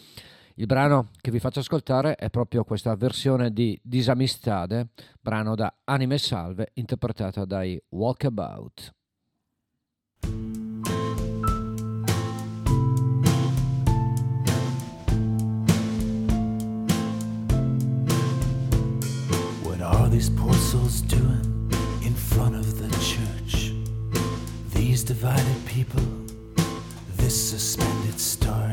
Il 0.57 0.67
brano 0.67 1.11
che 1.21 1.31
vi 1.31 1.39
faccio 1.39 1.61
ascoltare 1.61 2.17
è 2.17 2.31
proprio 2.31 2.65
questa 2.65 2.97
versione 2.97 3.53
di 3.53 3.79
Disamistade, 3.81 4.89
brano 5.21 5.55
da 5.55 5.73
Anime 5.85 6.19
Salve, 6.19 6.71
interpretata 6.75 7.45
dai 7.45 7.81
Walkabout. 7.91 8.93
These 20.13 20.29
poor 20.29 20.53
souls 20.53 21.01
doing 21.01 21.71
in 22.03 22.13
front 22.13 22.55
of 22.55 22.79
the 22.79 22.89
church? 23.01 23.73
These 24.75 25.05
divided 25.05 25.65
people, 25.65 26.03
this 27.17 27.51
suspended 27.51 28.21
story. 28.21 28.73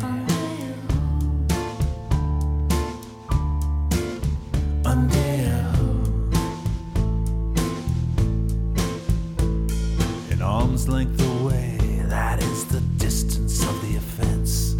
An 10.31 10.41
arm's 10.41 10.89
length 10.89 11.21
away, 11.41 11.77
that 12.07 12.43
is 12.43 12.65
the 12.65 12.81
distance 12.97 13.63
of 13.63 13.81
the 13.81 13.95
offense. 13.95 14.75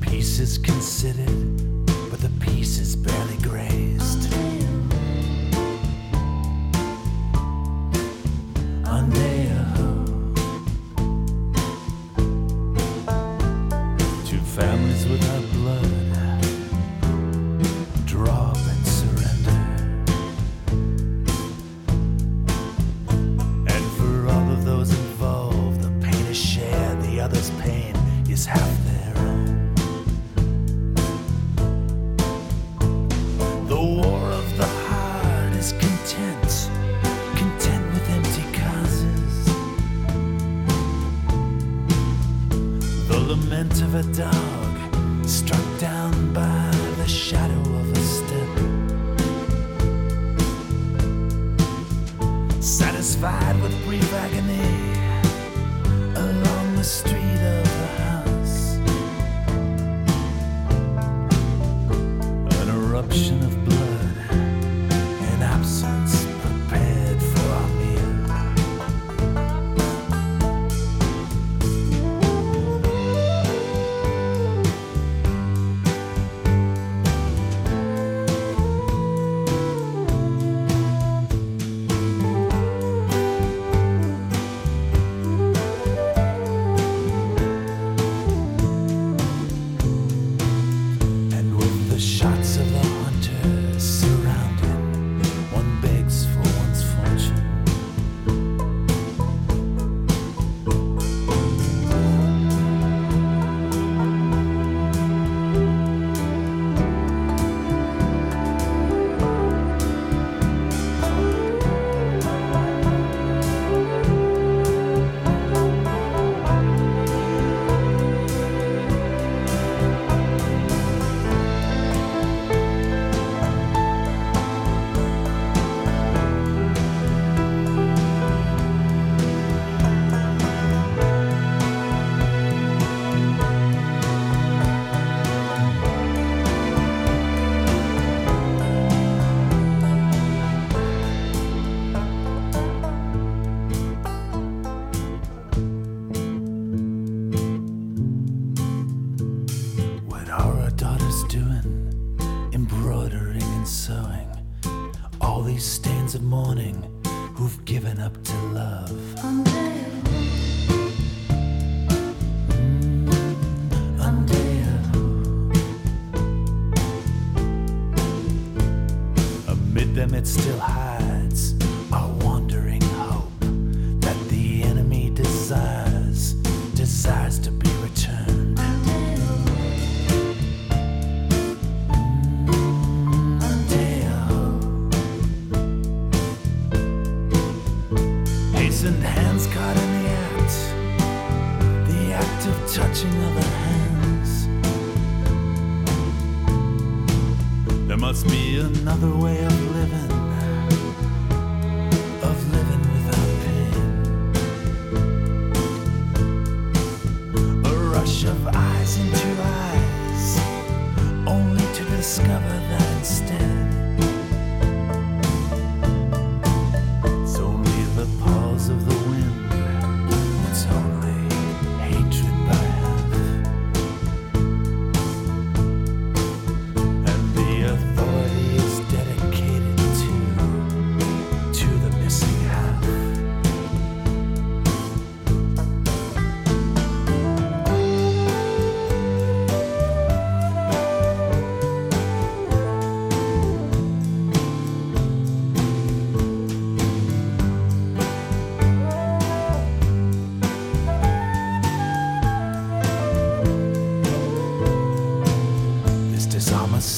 Peace 0.00 0.40
is 0.40 0.58
considered, 0.58 1.56
but 2.10 2.20
the 2.20 2.32
peace 2.40 2.80
is 2.80 2.96
barely 2.96 3.36
grazed. 3.38 3.91
Other's 27.22 27.50
pain 27.62 27.94
is 28.28 28.44
half 28.44 28.84
their 28.84 29.11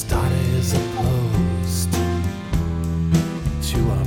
started 0.07 0.53
is 0.53 0.73
opposed 0.73 1.91
to 3.69 3.79
a 3.91 4.04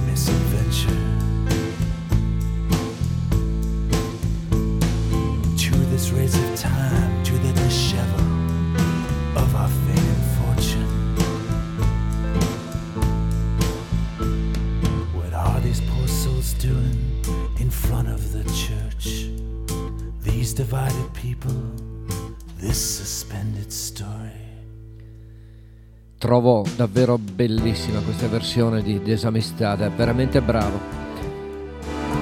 Trovo 26.19 26.67
davvero 26.75 27.17
bellissima 27.17 28.01
questa 28.01 28.27
versione 28.27 28.83
di 28.83 29.01
Desamistad, 29.01 29.83
è 29.83 29.89
veramente 29.89 30.41
bravo. 30.43 30.81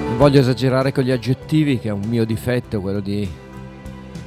Non 0.08 0.18
voglio 0.18 0.40
esagerare 0.40 0.92
con 0.92 1.02
gli 1.02 1.10
aggettivi, 1.10 1.78
che 1.78 1.88
è 1.88 1.92
un 1.92 2.02
mio 2.06 2.26
difetto, 2.26 2.82
quello 2.82 3.00
di 3.00 3.26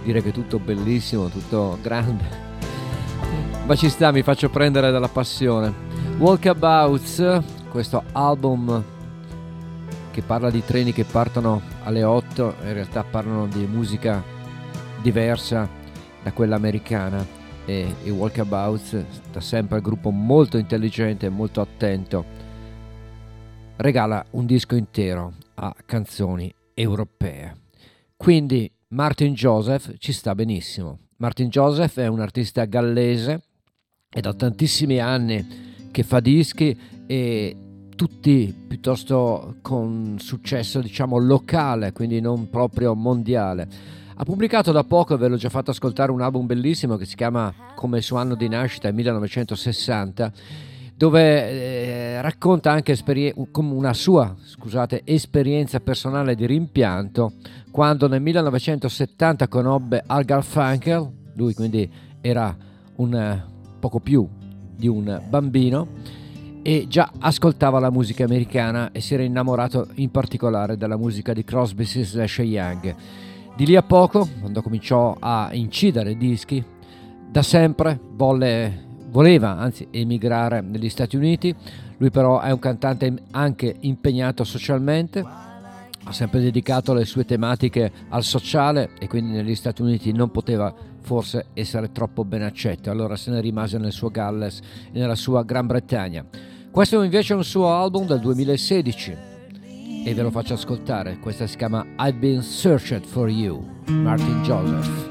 dire 0.01 0.23
che 0.23 0.29
è 0.29 0.31
tutto 0.31 0.57
bellissimo, 0.57 1.27
tutto 1.27 1.77
grande. 1.83 2.23
Ma 3.67 3.75
ci 3.75 3.89
sta, 3.89 4.11
mi 4.11 4.23
faccio 4.23 4.49
prendere 4.49 4.89
dalla 4.89 5.07
passione. 5.07 5.71
Walkabouts, 6.17 7.39
questo 7.69 8.01
album 8.13 8.83
che 10.09 10.23
parla 10.23 10.49
di 10.49 10.65
treni 10.65 10.93
che 10.93 11.03
partono 11.03 11.61
alle 11.83 12.03
8, 12.03 12.55
in 12.63 12.73
realtà 12.73 13.03
parlano 13.03 13.45
di 13.45 13.67
musica 13.67 14.23
diversa 14.99 15.69
da 16.23 16.31
quella 16.31 16.55
americana 16.55 17.37
e 17.69 17.93
i 18.05 18.09
Walkabouts, 18.09 19.05
da 19.31 19.39
sempre 19.39 19.77
il 19.77 19.83
gruppo 19.83 20.09
molto 20.09 20.57
intelligente 20.57 21.27
e 21.27 21.29
molto 21.29 21.61
attento, 21.61 22.25
regala 23.75 24.25
un 24.31 24.47
disco 24.47 24.75
intero 24.75 25.33
a 25.53 25.75
canzoni 25.85 26.51
europee. 26.73 27.55
Quindi 28.17 28.71
Martin 28.87 29.35
Joseph 29.35 29.97
ci 29.99 30.13
sta 30.13 30.33
benissimo. 30.33 30.97
Martin 31.17 31.49
Joseph 31.49 31.99
è 31.99 32.07
un 32.07 32.21
artista 32.21 32.65
gallese 32.65 33.43
è 34.09 34.19
da 34.19 34.33
tantissimi 34.33 34.97
anni 34.97 35.89
che 35.91 36.01
fa 36.01 36.19
dischi 36.19 36.75
e 37.05 37.55
tutti 37.95 38.51
piuttosto 38.67 39.57
con 39.61 40.15
successo 40.17 40.81
diciamo 40.81 41.19
locale, 41.19 41.91
quindi 41.91 42.19
non 42.19 42.49
proprio 42.49 42.95
mondiale. 42.95 43.67
Ha 44.21 44.25
pubblicato 44.25 44.73
da 44.73 44.83
poco, 44.83 45.15
ve 45.15 45.29
l'ho 45.29 45.37
già 45.37 45.47
fatto 45.47 45.71
ascoltare, 45.71 46.11
un 46.11 46.19
album 46.19 46.45
bellissimo 46.45 46.97
che 46.97 47.05
si 47.05 47.15
chiama 47.15 47.53
come 47.73 48.01
suo 48.01 48.17
anno 48.17 48.35
di 48.35 48.49
nascita, 48.49 48.91
1960, 48.91 50.31
dove 50.93 51.49
eh, 51.49 52.21
racconta 52.21 52.69
anche 52.69 52.91
esperie- 52.91 53.33
come 53.49 53.73
una 53.73 53.93
sua 53.93 54.35
scusate, 54.37 55.03
esperienza 55.05 55.79
personale 55.79 56.35
di 56.35 56.45
rimpianto 56.45 57.31
quando 57.71 58.09
nel 58.09 58.21
1970 58.21 59.47
conobbe 59.47 60.03
Al 60.05 60.25
Garfunkel, 60.25 61.09
lui 61.35 61.53
quindi 61.53 61.89
era 62.19 62.53
un 62.95 63.15
eh, 63.15 63.45
poco 63.79 64.01
più 64.01 64.27
di 64.75 64.89
un 64.89 65.21
bambino 65.29 65.87
e 66.61 66.87
già 66.89 67.09
ascoltava 67.19 67.79
la 67.79 67.89
musica 67.89 68.25
americana 68.25 68.91
e 68.91 68.99
si 68.99 69.13
era 69.13 69.23
innamorato 69.23 69.87
in 69.93 70.11
particolare 70.11 70.75
della 70.75 70.97
musica 70.97 71.31
di 71.31 71.45
Crosby, 71.45 71.85
Stills 71.85 72.37
Young. 72.39 72.95
Di 73.59 73.65
lì 73.65 73.75
a 73.75 73.83
poco, 73.83 74.25
quando 74.39 74.61
cominciò 74.61 75.17
a 75.19 75.49
incidere 75.51 76.15
dischi, 76.15 76.63
da 77.29 77.41
sempre 77.41 77.99
volle, 78.11 78.85
voleva 79.09 79.57
anzi 79.57 79.85
emigrare 79.91 80.61
negli 80.61 80.87
Stati 80.87 81.17
Uniti. 81.17 81.53
Lui 81.97 82.09
però 82.09 82.39
è 82.39 82.51
un 82.51 82.59
cantante 82.59 83.13
anche 83.31 83.75
impegnato 83.81 84.45
socialmente, 84.45 85.19
ha 85.19 86.11
sempre 86.13 86.39
dedicato 86.39 86.93
le 86.93 87.03
sue 87.03 87.25
tematiche 87.25 87.91
al 88.07 88.23
sociale 88.23 88.91
e 88.97 89.09
quindi 89.09 89.33
negli 89.33 89.55
Stati 89.55 89.81
Uniti 89.81 90.13
non 90.13 90.31
poteva 90.31 90.73
forse 91.01 91.47
essere 91.53 91.91
troppo 91.91 92.23
ben 92.23 92.43
accetto, 92.43 92.89
allora 92.89 93.17
se 93.17 93.29
ne 93.29 93.41
rimase 93.41 93.77
nel 93.77 93.91
suo 93.91 94.09
Galles 94.09 94.61
e 94.93 94.99
nella 94.99 95.15
sua 95.15 95.43
Gran 95.43 95.67
Bretagna. 95.67 96.25
Questo 96.71 97.03
invece 97.03 97.33
è 97.33 97.35
un 97.35 97.43
suo 97.43 97.67
album 97.73 98.07
del 98.07 98.21
2016 98.21 99.28
e 100.03 100.13
ve 100.13 100.21
lo 100.21 100.31
faccio 100.31 100.53
ascoltare. 100.53 101.19
Questa 101.19 101.47
si 101.47 101.57
chiama 101.57 101.85
I've 101.97 102.19
Been 102.19 102.41
Searched 102.41 103.05
for 103.05 103.29
You, 103.29 103.63
Martin 103.87 104.43
Joseph. 104.43 105.07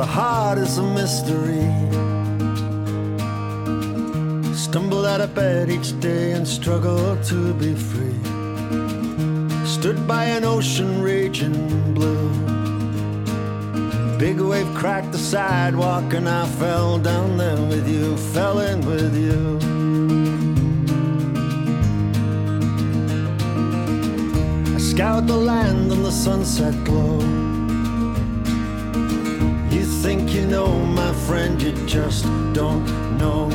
The 0.00 0.06
heart 0.06 0.56
is 0.56 0.78
a 0.78 0.82
mystery. 0.82 1.68
Stumble 4.54 5.04
out 5.04 5.20
of 5.20 5.34
bed 5.34 5.68
each 5.68 5.92
day 6.00 6.32
and 6.32 6.48
struggle 6.48 7.18
to 7.24 7.52
be 7.58 7.74
free. 7.74 8.18
Stood 9.66 10.06
by 10.06 10.24
an 10.24 10.44
ocean 10.44 11.02
raging 11.02 11.92
blue. 11.92 12.59
Big 14.20 14.38
wave 14.38 14.68
cracked 14.74 15.12
the 15.12 15.18
sidewalk 15.18 16.12
and 16.12 16.28
I 16.28 16.46
fell 16.46 16.98
down 16.98 17.38
there 17.38 17.56
with 17.56 17.88
you, 17.88 18.18
fell 18.18 18.58
in 18.58 18.84
with 18.84 19.16
you. 19.16 19.56
I 24.74 24.78
scoured 24.78 25.26
the 25.26 25.38
land 25.38 25.90
in 25.90 26.02
the 26.02 26.12
sunset 26.12 26.74
glow. 26.84 27.20
You 29.70 29.84
think 30.02 30.34
you 30.34 30.46
know, 30.46 30.68
my 30.84 31.14
friend, 31.26 31.60
you 31.62 31.72
just 31.86 32.24
don't 32.52 32.84
know. 33.16 33.48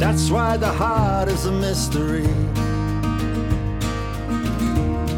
That's 0.00 0.28
why 0.28 0.56
the 0.56 0.72
heart 0.72 1.28
is 1.28 1.46
a 1.46 1.52
mystery. 1.52 2.26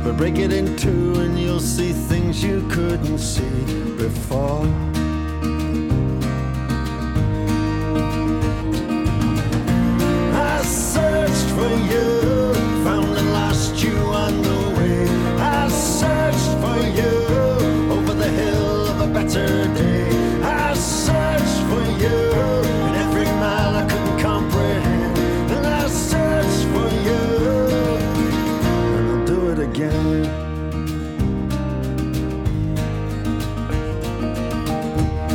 But 0.09 0.17
break 0.17 0.39
it 0.39 0.55
in 0.55 0.75
two 0.75 1.21
and 1.21 1.39
you'll 1.39 1.61
see 1.61 1.93
things 1.93 2.43
you 2.43 2.67
couldn't 2.71 3.19
see 3.19 3.43
before. 3.99 4.88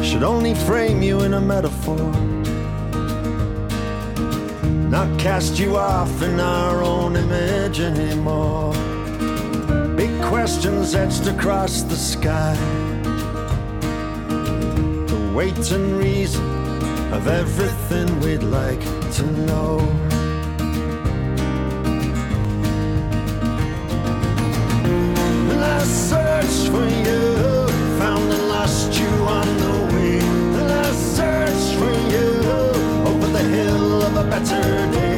Should 0.04 0.24
only 0.24 0.54
frame 0.56 1.02
you 1.02 1.22
in 1.22 1.34
a 1.34 1.42
metaphor 1.42 2.34
not 4.94 5.20
cast 5.20 5.58
you 5.58 5.76
off 5.76 6.22
in 6.22 6.40
our 6.40 6.84
own 6.84 7.16
image 7.16 7.80
anymore. 7.80 8.72
Big 9.98 10.12
questions 10.22 10.94
etched 10.94 11.26
across 11.26 11.82
the 11.82 11.96
sky. 11.96 12.56
The 15.08 15.34
weight 15.36 15.72
and 15.72 15.98
reason 15.98 16.46
of 17.12 17.28
everything 17.28 18.20
we'd 18.20 18.44
like 18.44 18.84
to 19.14 19.26
know. 19.48 20.03
Better 34.40 34.92
day. 34.92 35.13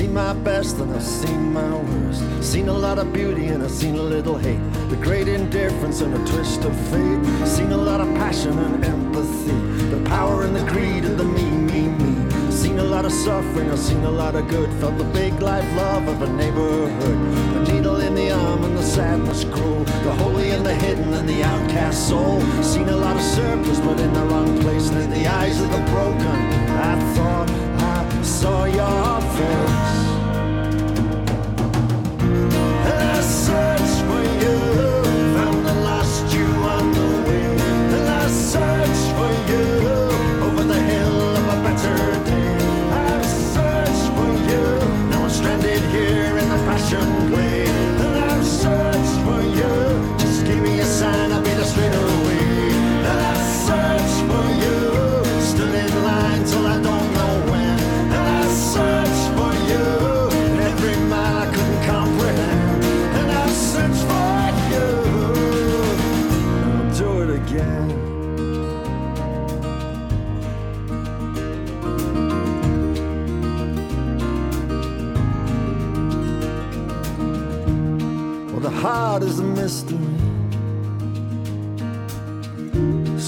Seen 0.00 0.14
my 0.14 0.32
best 0.32 0.78
and 0.78 0.90
I've 0.94 1.02
seen 1.02 1.52
my 1.52 1.74
worst. 1.76 2.22
Seen 2.42 2.68
a 2.68 2.72
lot 2.72 2.98
of 2.98 3.12
beauty 3.12 3.48
and 3.48 3.62
I've 3.62 3.70
seen 3.70 3.96
a 3.96 4.02
little 4.02 4.38
hate. 4.38 4.62
The 4.88 4.96
great 4.96 5.28
indifference 5.28 6.00
and 6.00 6.14
a 6.14 6.32
twist 6.32 6.64
of 6.64 6.74
fate. 6.88 7.22
Seen 7.46 7.70
a 7.72 7.76
lot 7.76 8.00
of 8.00 8.08
passion 8.14 8.58
and 8.58 8.82
empathy. 8.82 9.58
The 9.94 10.00
power 10.08 10.44
and 10.44 10.56
the 10.56 10.64
greed 10.72 11.04
and 11.04 11.18
the 11.20 11.24
me, 11.24 11.50
me, 11.70 11.82
me. 12.00 12.50
Seen 12.50 12.78
a 12.78 12.84
lot 12.94 13.04
of 13.04 13.12
suffering, 13.12 13.70
I've 13.70 13.78
seen 13.78 14.02
a 14.04 14.10
lot 14.10 14.34
of 14.36 14.48
good. 14.48 14.70
Felt 14.80 14.96
the 14.96 15.10
big 15.20 15.34
life 15.42 15.68
love 15.76 16.08
of 16.08 16.22
a 16.22 16.32
neighborhood. 16.32 17.18
A 17.58 17.70
needle 17.70 18.00
in 18.00 18.14
the 18.14 18.30
arm 18.30 18.64
and 18.64 18.78
the 18.78 18.82
sadness 18.82 19.44
grow. 19.44 19.84
The 19.84 20.14
holy 20.14 20.50
and 20.52 20.64
the 20.64 20.74
hidden 20.74 21.12
and 21.12 21.28
the 21.28 21.42
outcast 21.42 22.08
soul. 22.08 22.40
Seen 22.62 22.88
a 22.88 22.96
lot 22.96 23.16
of 23.16 23.22
surplus, 23.22 23.80
but 23.80 24.00
in 24.00 24.14
the 24.14 24.24
wrong 24.30 24.58
place. 24.60 24.88
And 24.88 25.02
in 25.02 25.10
the 25.10 25.26
eyes 25.26 25.60
of 25.60 25.70
the 25.70 25.82
broken, 25.92 26.38
I 26.88 26.94
thought 27.14 27.59
saw 28.40 28.64
your 28.64 29.20
face. 29.36 30.19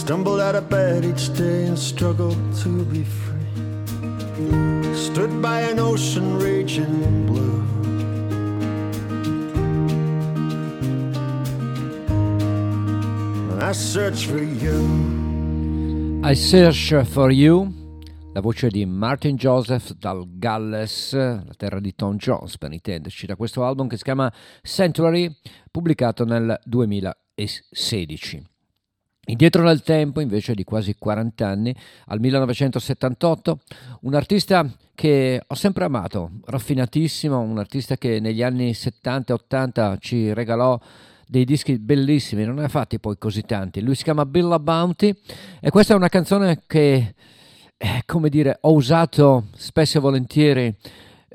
Stumbled 0.02 0.40
out 0.40 0.56
of 0.56 0.68
bed 0.68 1.04
each 1.04 1.32
day 1.32 1.66
and 1.66 1.78
struggled 1.78 2.36
to 2.56 2.84
be 2.86 3.04
free. 3.04 4.96
Stood 4.96 5.40
by 5.40 5.60
an 5.60 5.78
ocean 5.78 6.40
raging 6.40 7.24
blue. 7.24 7.62
I 13.60 13.72
search 13.72 14.26
for 14.26 14.42
you. 14.42 16.20
I 16.24 16.34
Search 16.34 17.04
for 17.04 17.30
You, 17.30 17.72
la 18.32 18.40
voce 18.40 18.70
di 18.70 18.84
Martin 18.84 19.36
Joseph 19.36 19.92
dal 19.92 20.24
Galles, 20.36 21.12
la 21.12 21.54
terra 21.56 21.78
di 21.78 21.94
Tom 21.94 22.16
Jones 22.16 22.58
per 22.58 22.72
intenderci, 22.72 23.26
da 23.26 23.36
questo 23.36 23.64
album 23.64 23.86
che 23.86 23.96
si 23.96 24.02
chiama 24.02 24.32
Sanctuary, 24.62 25.32
pubblicato 25.70 26.24
nel 26.24 26.58
2016. 26.64 28.50
Indietro 29.26 29.62
nel 29.62 29.82
tempo, 29.82 30.20
invece 30.20 30.52
di 30.52 30.64
quasi 30.64 30.96
40 30.98 31.46
anni, 31.46 31.72
al 32.06 32.18
1978, 32.18 33.60
un 34.00 34.14
artista 34.14 34.68
che 34.96 35.40
ho 35.46 35.54
sempre 35.54 35.84
amato, 35.84 36.40
raffinatissimo, 36.44 37.38
un 37.38 37.56
artista 37.58 37.96
che 37.96 38.18
negli 38.18 38.42
anni 38.42 38.74
70 38.74 39.32
e 39.32 39.36
80 39.36 39.96
ci 40.00 40.32
regalò 40.34 40.76
dei 41.28 41.44
dischi 41.44 41.78
bellissimi, 41.78 42.44
non 42.44 42.56
ne 42.56 42.64
ha 42.64 42.68
fatti 42.68 42.98
poi 42.98 43.16
così 43.16 43.42
tanti. 43.42 43.80
Lui 43.80 43.94
si 43.94 44.02
chiama 44.02 44.26
Billa 44.26 44.58
Bounty 44.58 45.14
e 45.60 45.70
questa 45.70 45.94
è 45.94 45.96
una 45.96 46.08
canzone 46.08 46.64
che, 46.66 47.14
eh, 47.76 48.02
come 48.04 48.28
dire, 48.28 48.58
ho 48.62 48.72
usato 48.72 49.44
spesso 49.54 49.98
e 49.98 50.00
volentieri 50.00 50.76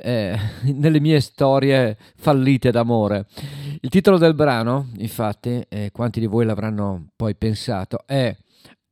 eh, 0.02 0.38
nelle 0.74 1.00
mie 1.00 1.20
storie 1.20 1.98
fallite 2.16 2.72
d'amore. 2.72 3.26
Il 3.82 3.90
titolo 3.90 4.18
del 4.18 4.34
brano, 4.34 4.90
infatti, 4.98 5.64
eh, 5.68 5.92
quanti 5.92 6.20
di 6.20 6.26
voi 6.26 6.46
l'avranno 6.46 7.10
poi 7.16 7.36
pensato, 7.36 8.04
è 8.06 8.36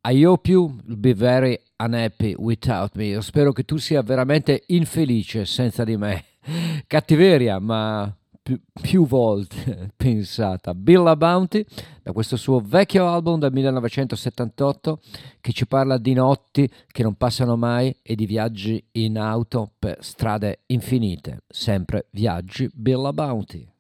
I 0.08 0.24
hope 0.24 0.52
you 0.52 0.76
be 0.84 1.14
very 1.14 1.60
unhappy 1.78 2.36
without 2.38 2.96
me. 2.96 3.06
Io 3.06 3.22
spero 3.22 3.52
che 3.52 3.64
tu 3.64 3.78
sia 3.78 4.02
veramente 4.04 4.64
infelice 4.68 5.46
senza 5.46 5.84
di 5.84 5.98
me. 5.98 6.24
Cattiveria, 6.86 7.60
ma 7.60 8.16
più, 8.46 8.62
più 8.80 9.08
volte 9.08 9.90
pensata. 9.98 10.76
Billa 10.76 11.16
Bounty, 11.16 11.66
da 12.04 12.12
questo 12.12 12.36
suo 12.36 12.60
vecchio 12.60 13.08
album 13.08 13.40
del 13.40 13.52
1978, 13.52 15.00
che 15.42 15.52
ci 15.52 15.66
parla 15.66 15.98
di 15.98 16.14
notti 16.14 16.70
che 16.86 17.02
non 17.02 17.16
passano 17.16 17.56
mai 17.56 17.96
e 18.04 18.14
di 18.14 18.28
viaggi 18.28 18.84
in 18.92 19.18
auto 19.18 19.72
per 19.80 19.98
strade 20.02 20.60
infinite. 20.68 21.42
Sempre 21.48 22.06
viaggi 22.12 22.70
Billa 22.72 23.12
Bounty. 23.12 23.75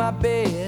my 0.00 0.10
bed. 0.10 0.59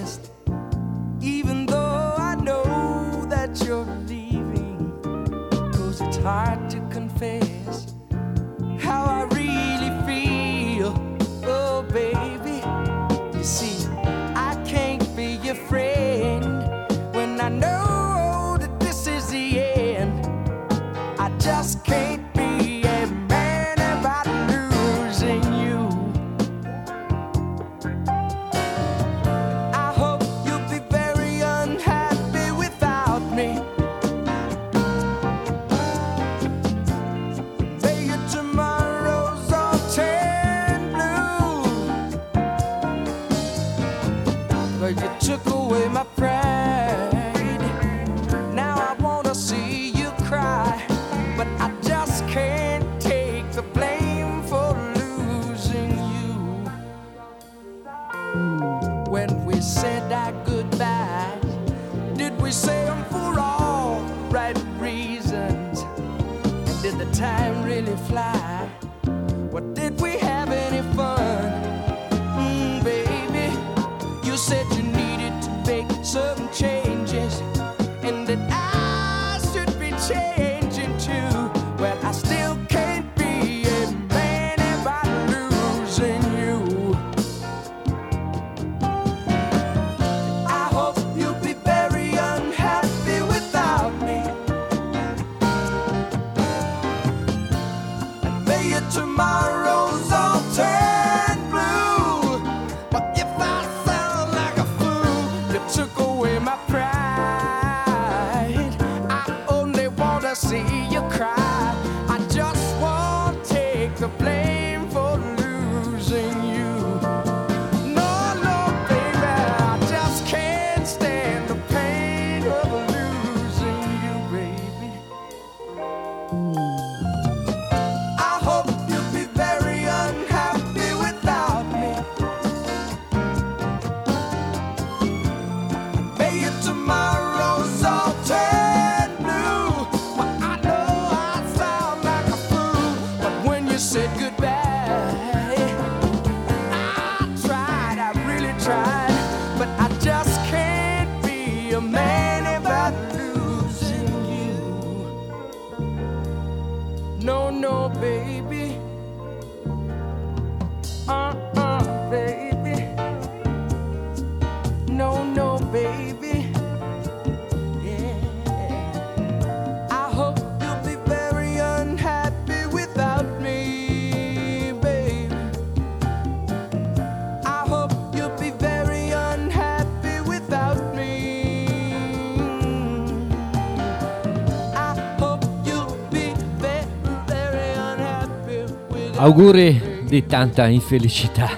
Auguri 189.22 190.02
di 190.08 190.26
tanta 190.26 190.66
infelicità. 190.66 191.48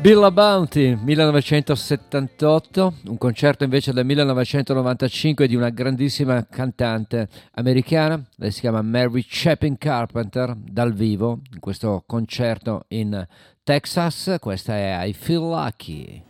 Billa 0.00 0.30
Bounty 0.30 0.94
1978, 0.94 2.94
un 3.06 3.18
concerto 3.18 3.64
invece 3.64 3.92
del 3.92 4.04
1995 4.04 5.48
di 5.48 5.56
una 5.56 5.70
grandissima 5.70 6.46
cantante 6.48 7.26
americana, 7.54 8.22
lei 8.36 8.52
si 8.52 8.60
chiama 8.60 8.82
Mary 8.82 9.24
Chapin 9.26 9.76
Carpenter, 9.76 10.54
dal 10.56 10.94
vivo, 10.94 11.40
in 11.52 11.58
questo 11.58 12.04
concerto 12.06 12.84
in 12.90 13.26
Texas, 13.64 14.36
questa 14.38 14.76
è 14.76 15.06
I 15.06 15.12
Feel 15.12 15.40
Lucky. 15.40 16.27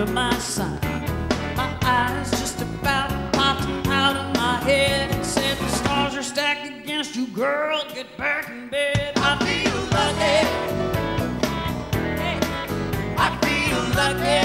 Under 0.00 0.12
my 0.12 0.34
sign. 0.38 0.80
My 1.56 1.76
eyes 1.82 2.30
just 2.30 2.62
about 2.62 3.10
popped 3.32 3.86
out 3.88 4.16
of 4.16 4.34
my 4.34 4.56
head 4.64 5.10
and 5.10 5.24
said, 5.24 5.58
The 5.58 5.68
stars 5.68 6.16
are 6.16 6.22
stacked 6.22 6.66
against 6.66 7.16
you, 7.16 7.26
girl. 7.28 7.82
Get 7.94 8.16
back 8.16 8.48
in 8.48 8.68
bed. 8.68 9.12
I 9.16 9.36
feel 9.44 9.76
lucky. 9.98 10.46
I 13.18 13.28
feel 13.42 13.82
lucky. 14.00 14.40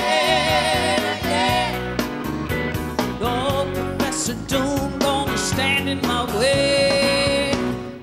No 3.21 3.71
Professor 3.73 4.35
Doom 4.47 4.99
gonna 4.99 5.37
stand 5.37 5.87
in 5.87 6.01
my 6.01 6.25
way. 6.37 7.53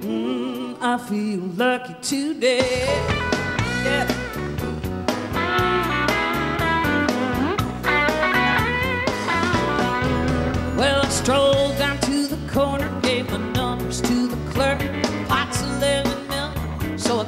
Mm, 0.01 0.79
I 0.81 0.97
feel 0.97 1.41
lucky 1.57 1.95
today. 2.01 3.22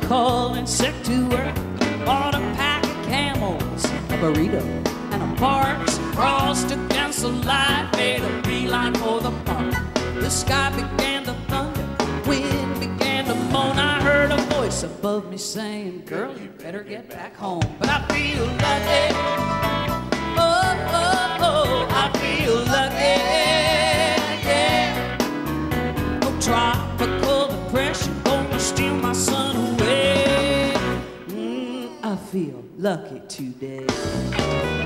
Called 0.06 0.56
and 0.56 0.68
said 0.68 0.94
to 1.04 1.26
work. 1.28 1.54
bought 2.04 2.34
a 2.34 2.40
pack 2.56 2.84
of 2.84 3.06
camels, 3.06 3.84
a 3.84 4.18
burrito, 4.20 4.62
and 5.12 5.22
a 5.22 5.36
parks. 5.36 5.98
Crossed 6.14 6.70
against 6.70 7.22
the 7.22 7.28
light, 7.28 7.88
made 7.96 8.22
a 8.22 8.42
beeline 8.42 8.94
for 8.94 9.20
the 9.20 9.30
park. 9.44 9.74
The 10.20 10.30
sky 10.30 10.70
began 10.70 11.24
to 11.24 11.34
thunder, 11.48 11.86
wind 12.26 12.80
began 12.80 13.24
to 13.26 13.34
moan. 13.34 13.78
I 13.78 14.00
heard 14.02 14.30
a 14.30 14.36
voice 14.54 14.82
above 14.82 15.30
me 15.30 15.38
saying, 15.38 16.04
Girl, 16.06 16.36
you 16.38 16.48
better 16.50 16.82
get 16.82 17.08
back 17.08 17.34
home. 17.36 17.62
But 17.78 17.88
I 17.88 18.06
feel 18.08 18.46
lucky. 18.46 19.14
Oh, 20.36 20.76
oh, 21.00 21.36
oh, 21.48 21.86
I 21.90 22.04
feel 22.18 22.56
lucky. 22.76 23.14
Yeah. 24.46 25.18
No 26.22 26.40
tropical 26.40 26.93
feel 32.34 32.64
lucky 32.78 33.20
today. 33.28 34.83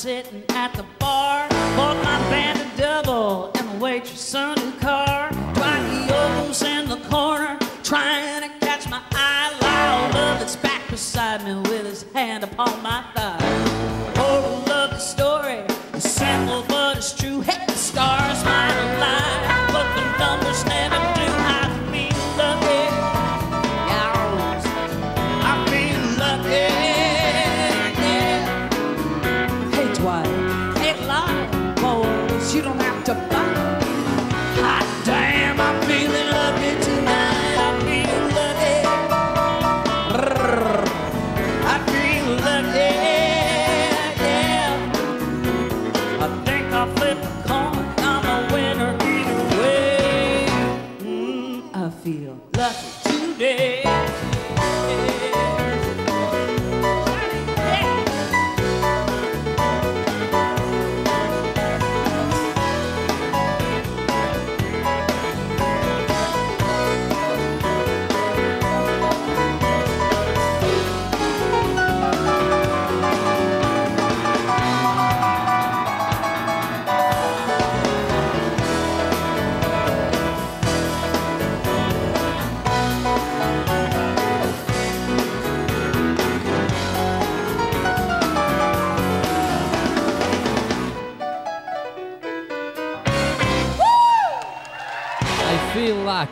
Sitting 0.00 0.42
at 0.48 0.72
the 0.72 0.82
bar. 0.98 1.46
Bought 1.76 2.02
my 2.02 2.18
band 2.30 2.58
a 2.58 2.76
double 2.78 3.50
and 3.54 3.68
the 3.68 3.84
waitress 3.84 4.32
a 4.32 4.54
new 4.54 4.72
car. 4.78 5.28
Dwight 5.52 6.08
Yoko's 6.08 6.62
in 6.62 6.88
the 6.88 6.96
corner 7.10 7.58
trying 7.82 8.40
to 8.40 8.48
catch 8.66 8.88
my 8.88 9.02
eye. 9.12 9.52
Lyle 9.60 10.10
Lovett's 10.14 10.56
back 10.56 10.88
beside 10.88 11.44
me 11.44 11.54
with 11.68 11.84
his 11.84 12.06
hand 12.14 12.44
upon 12.44 12.82
my 12.82 13.04
thigh. 13.14 13.19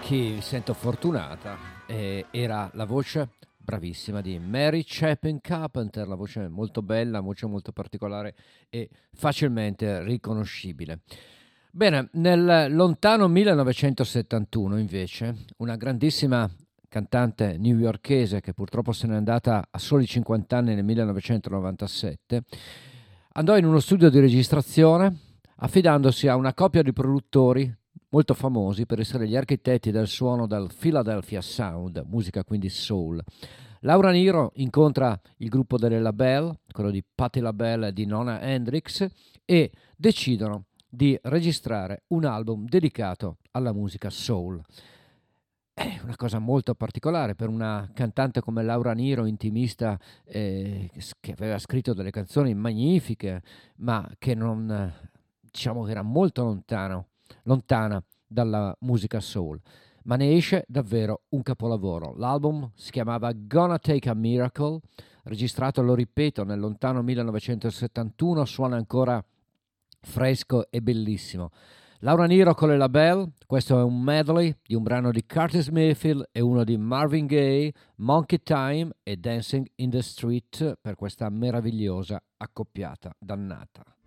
Lucky, 0.09 0.35
mi 0.35 0.41
sento 0.41 0.73
fortunata. 0.73 1.59
Eh, 1.87 2.27
era 2.31 2.71
la 2.75 2.87
voce 2.87 3.29
bravissima 3.59 4.23
di 4.23 4.39
Mary 4.39 4.83
Chapin 4.87 5.41
Carpenter, 5.41 6.09
la 6.09 6.15
voce 6.15 6.49
molto 6.49 6.81
bella, 6.81 7.21
voce 7.21 7.47
molto 7.47 7.73
particolare 7.73 8.35
e 8.71 8.89
facilmente 9.13 10.03
riconoscibile. 10.03 11.01
Bene, 11.71 12.09
nel 12.13 12.73
lontano 12.75 13.29
1971 13.29 14.79
invece, 14.79 15.45
una 15.59 15.77
grandissima 15.77 16.49
cantante 16.89 17.59
newyorkese 17.59 18.41
che 18.41 18.55
purtroppo 18.55 18.93
se 18.93 19.07
n'è 19.07 19.15
andata 19.15 19.69
a 19.71 19.79
soli 19.79 20.07
50 20.07 20.57
anni 20.57 20.75
nel 20.75 20.85
1997, 20.85 22.43
andò 23.35 23.59
in 23.59 23.67
uno 23.67 23.81
studio 23.81 24.09
di 24.09 24.21
registrazione 24.21 25.15
affidandosi 25.57 26.29
a 26.29 26.37
una 26.37 26.55
coppia 26.55 26.83
di 26.83 26.93
produttori 26.95 27.78
molto 28.11 28.35
famosi 28.35 28.87
per 28.87 29.01
essere 29.01 29.29
gli 29.29 29.37
architetti 29.37 29.91
del 29.91 30.07
suono 30.07 30.47
del 30.47 30.71
Philadelphia 30.77 31.41
Sound, 31.41 32.05
musica 32.09 32.45
quindi 32.45 32.69
soul. 32.69 33.23
Laura 33.81 34.11
Niro 34.11 34.53
incontra 34.57 35.19
il 35.37 35.49
gruppo 35.49 35.79
delle 35.79 36.01
LaBelle, 36.01 36.61
quello 36.73 36.91
di 36.91 37.05
Patti 37.15 37.41
LaBelle 37.41 37.89
e 37.89 37.93
di 37.93 38.07
Nona 38.07 38.41
Hendrix, 38.41 39.07
e 39.45 39.71
decidono 39.97 40.65
di 40.89 41.19
registrare 41.23 42.03
un 42.09 42.25
album 42.25 42.67
dedicato 42.67 43.37
alla 43.53 43.73
musica 43.73 44.11
soul. 44.11 44.61
È 45.73 46.01
una 46.03 46.17
cosa 46.17 46.41
molto 46.41 46.75
particolare 46.75 47.37
per 47.37 47.49
una 47.49 47.89
cantante 47.95 48.41
come 48.41 48.65
Laura 48.65 48.95
Niro, 48.95 49.27
intimista, 49.27 49.97
eh, 50.25 50.91
che 51.21 51.33
aveva 51.33 51.59
scritto 51.59 51.95
delle 51.95 52.11
canzoni 52.11 52.53
magnifiche, 52.55 53.43
ma 53.77 54.11
che 54.19 54.35
non, 54.35 54.93
diciamo 55.41 55.85
che 55.85 55.93
era 55.93 56.03
molto 56.03 56.43
lontano, 56.43 57.08
lontana 57.45 58.03
dalla 58.26 58.74
musica 58.81 59.20
soul. 59.20 59.61
Ma 60.05 60.16
ne 60.16 60.35
esce 60.35 60.64
davvero 60.68 61.22
un 61.31 61.43
capolavoro. 61.43 62.14
L'album 62.16 62.70
si 62.74 62.91
chiamava 62.91 63.33
Gonna 63.35 63.79
Take 63.79 64.09
a 64.09 64.14
Miracle, 64.14 64.81
registrato, 65.24 65.83
lo 65.83 65.95
ripeto, 65.95 66.45
nel 66.45 66.59
lontano 66.59 67.03
1971, 67.03 68.45
suona 68.45 68.76
ancora 68.76 69.22
fresco 70.01 70.70
e 70.70 70.81
bellissimo. 70.81 71.51
Laura 72.03 72.26
Niro 72.26 72.55
con 72.55 72.68
le 72.68 72.76
label, 72.76 73.33
questo 73.45 73.76
è 73.76 73.83
un 73.83 74.01
medley 74.01 74.55
di 74.64 74.76
un 74.76 74.85
brano 74.85 75.11
di 75.11 75.26
Curtis 75.26 75.66
Mayfield 75.68 76.29
e 76.31 76.41
uno 76.41 76.62
di 76.62 76.76
Marvin 76.76 77.26
Gaye, 77.26 77.72
Monkey 77.97 78.41
Time 78.41 78.93
e 79.03 79.16
Dancing 79.16 79.68
in 79.76 79.91
the 79.91 80.01
Street 80.01 80.79
per 80.81 80.95
questa 80.95 81.29
meravigliosa 81.29 82.22
accoppiata 82.37 83.12
dannata. 83.18 83.98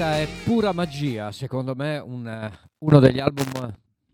Questa 0.00 0.18
è 0.18 0.26
pura 0.46 0.72
magia, 0.72 1.30
secondo 1.30 1.74
me 1.74 1.98
un, 1.98 2.26
eh, 2.26 2.50
uno, 2.78 3.00
degli 3.00 3.20
album, 3.20 3.70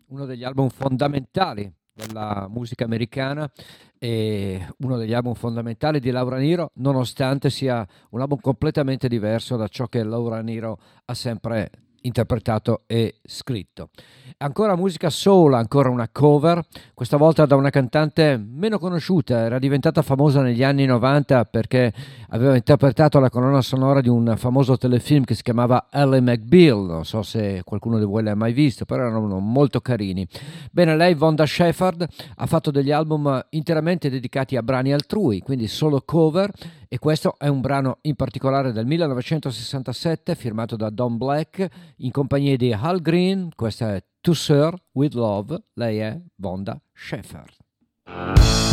uno 0.08 0.24
degli 0.24 0.42
album 0.42 0.68
fondamentali 0.68 1.72
della 1.92 2.48
musica 2.50 2.84
americana 2.84 3.48
e 3.96 4.66
uno 4.78 4.96
degli 4.96 5.12
album 5.14 5.34
fondamentali 5.34 6.00
di 6.00 6.10
Laura 6.10 6.38
Niro, 6.38 6.72
nonostante 6.78 7.50
sia 7.50 7.86
un 8.10 8.20
album 8.20 8.40
completamente 8.40 9.06
diverso 9.06 9.54
da 9.54 9.68
ciò 9.68 9.86
che 9.86 10.02
Laura 10.02 10.40
Niro 10.40 10.76
ha 11.04 11.14
sempre 11.14 11.70
interpretato 12.00 12.82
e 12.86 13.20
scritto. 13.22 13.90
Ancora 14.38 14.76
musica 14.76 15.10
soul, 15.10 15.54
ancora 15.54 15.88
una 15.88 16.08
cover, 16.10 16.64
questa 16.94 17.16
volta 17.16 17.46
da 17.46 17.56
una 17.56 17.70
cantante 17.70 18.36
meno 18.36 18.78
conosciuta, 18.78 19.38
era 19.38 19.58
diventata 19.58 20.02
famosa 20.02 20.42
negli 20.42 20.62
anni 20.62 20.84
90 20.84 21.44
perché 21.44 21.92
aveva 22.30 22.56
interpretato 22.56 23.18
la 23.18 23.30
colonna 23.30 23.60
sonora 23.60 24.00
di 24.00 24.08
un 24.08 24.34
famoso 24.36 24.76
telefilm 24.76 25.24
che 25.24 25.34
si 25.34 25.42
chiamava 25.42 25.88
Ally 25.90 26.20
McBeal, 26.20 26.86
non 26.86 27.04
so 27.04 27.22
se 27.22 27.62
qualcuno 27.64 27.98
di 27.98 28.04
voi 28.04 28.22
l'ha 28.22 28.34
mai 28.34 28.52
visto, 28.52 28.84
però 28.84 29.04
erano 29.04 29.38
molto 29.38 29.80
carini. 29.80 30.26
Bene, 30.70 30.96
lei, 30.96 31.14
Vonda 31.14 31.46
Shepard, 31.46 32.06
ha 32.36 32.46
fatto 32.46 32.70
degli 32.70 32.90
album 32.90 33.44
interamente 33.50 34.10
dedicati 34.10 34.56
a 34.56 34.62
brani 34.62 34.92
altrui, 34.92 35.40
quindi 35.40 35.68
solo 35.68 36.02
cover, 36.04 36.50
e 36.88 36.98
questo 36.98 37.36
è 37.38 37.48
un 37.48 37.60
brano 37.60 37.98
in 38.02 38.14
particolare 38.14 38.72
del 38.72 38.86
1967 38.86 40.34
firmato 40.34 40.76
da 40.76 40.90
Don 40.90 41.16
Black 41.16 41.66
in 41.98 42.10
compagnia 42.10 42.56
di 42.56 42.72
Hal 42.72 43.00
Green, 43.00 43.50
questa 43.54 43.94
è 43.94 44.04
To 44.20 44.34
Sir 44.34 44.74
With 44.92 45.14
Love, 45.14 45.62
lei 45.74 45.98
è 45.98 46.20
Vonda 46.36 46.80
Shepard. 46.92 48.65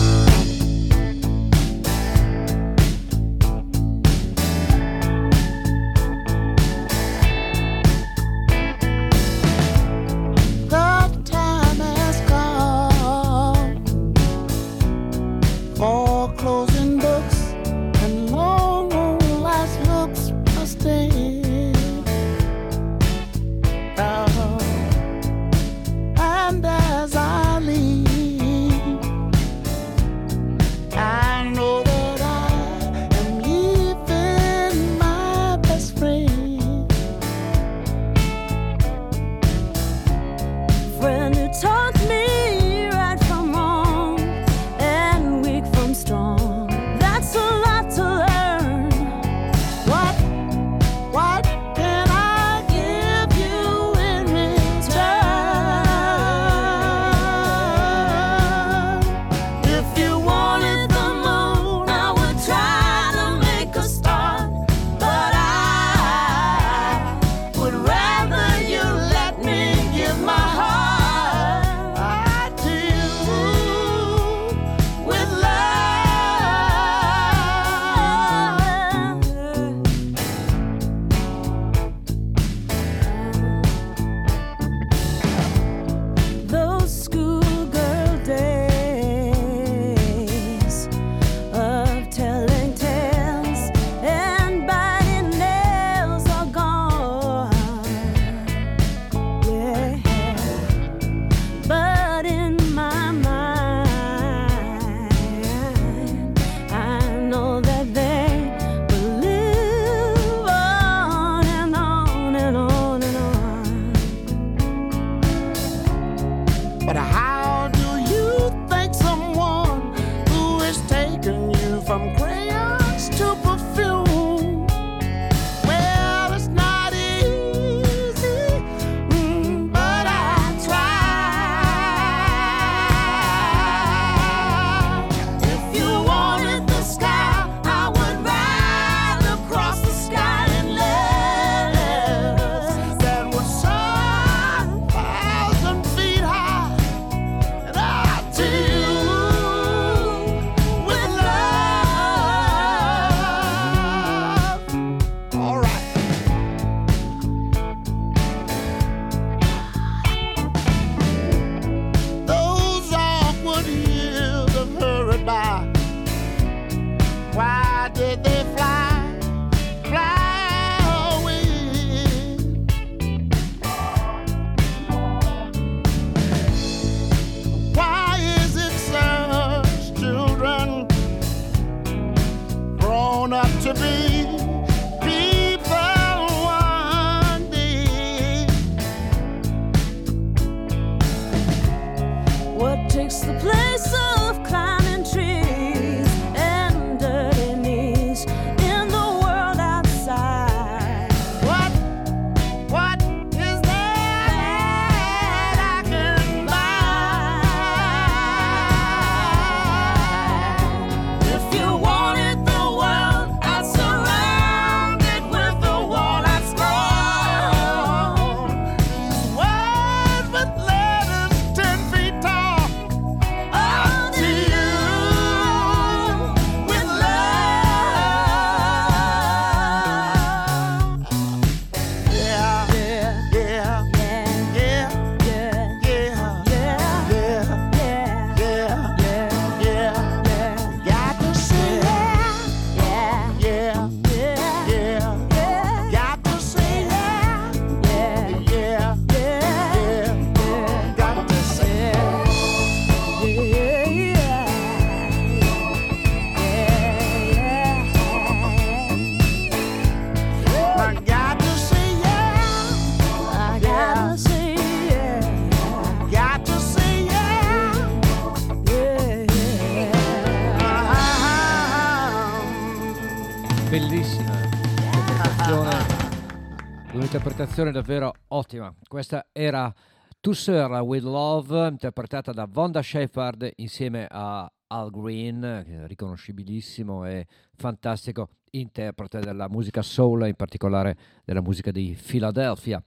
Un'interpretazione 277.54 277.72
davvero 277.72 278.14
ottima. 278.30 278.74
Questa 278.88 279.28
era 279.32 279.72
To 280.20 280.34
Sir 280.34 280.72
with 280.82 281.04
Love, 281.04 281.68
interpretata 281.68 282.32
da 282.32 282.48
Vonda 282.50 282.82
Shepard 282.82 283.52
insieme 283.58 284.08
a 284.10 284.52
Al 284.68 284.90
Green, 284.90 285.86
riconoscibilissimo 285.86 287.06
e 287.06 287.28
fantastico 287.56 288.30
interprete 288.50 289.20
della 289.20 289.48
musica 289.50 289.84
soul, 289.84 290.26
in 290.26 290.34
particolare 290.34 290.98
della 291.24 291.42
musica 291.42 291.70
di 291.70 291.96
Philadelphia. 291.96 292.82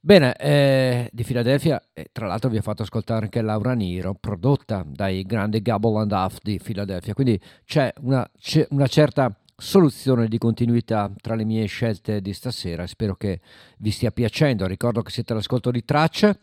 Bene, 0.00 0.36
eh, 0.36 1.10
di 1.12 1.24
Philadelphia, 1.24 1.82
e 1.92 2.10
tra 2.12 2.28
l'altro 2.28 2.50
vi 2.50 2.58
ho 2.58 2.62
fatto 2.62 2.82
ascoltare 2.82 3.24
anche 3.24 3.42
Laura 3.42 3.72
Niro, 3.72 4.14
prodotta 4.14 4.84
dai 4.86 5.24
grandi 5.24 5.60
Gabble 5.60 6.02
and 6.02 6.12
Huff 6.12 6.38
di 6.40 6.60
Philadelphia, 6.62 7.14
quindi 7.14 7.40
c'è 7.64 7.92
una, 8.02 8.28
c'è 8.38 8.64
una 8.70 8.86
certa 8.86 9.36
soluzione 9.56 10.28
di 10.28 10.38
continuità 10.38 11.10
tra 11.20 11.34
le 11.34 11.44
mie 11.44 11.66
scelte 11.66 12.20
di 12.20 12.32
stasera. 12.32 12.86
Spero 12.86 13.14
che 13.14 13.40
vi 13.78 13.90
stia 13.90 14.10
piacendo. 14.10 14.66
Ricordo 14.66 15.02
che 15.02 15.10
siete 15.10 15.32
all'ascolto 15.32 15.70
di 15.70 15.84
Tracce, 15.84 16.38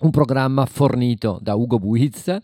un 0.00 0.10
programma 0.10 0.66
fornito 0.66 1.38
da 1.40 1.54
Ugo 1.54 1.78
Buizza 1.78 2.40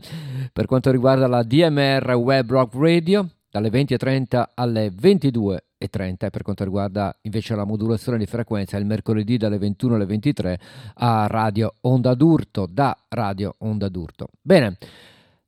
per 0.52 0.66
quanto 0.66 0.90
riguarda 0.90 1.26
la 1.26 1.42
DMR 1.42 2.14
Web 2.14 2.50
Rock 2.50 2.74
Radio 2.74 3.28
dalle 3.50 3.68
20.30 3.68 4.44
alle 4.54 4.88
22.30 4.88 5.58
e 5.78 6.30
per 6.30 6.42
quanto 6.42 6.64
riguarda 6.64 7.14
invece 7.22 7.54
la 7.54 7.64
modulazione 7.64 8.16
di 8.16 8.24
frequenza 8.24 8.78
il 8.78 8.86
mercoledì 8.86 9.36
dalle 9.36 9.58
21 9.58 9.96
alle 9.96 10.06
23 10.06 10.60
a 10.94 11.26
Radio 11.26 11.74
Onda 11.82 12.14
d'Urto 12.14 12.66
da 12.66 12.96
Radio 13.08 13.54
Onda 13.58 13.88
d'Urto. 13.88 14.28
Bene. 14.40 14.78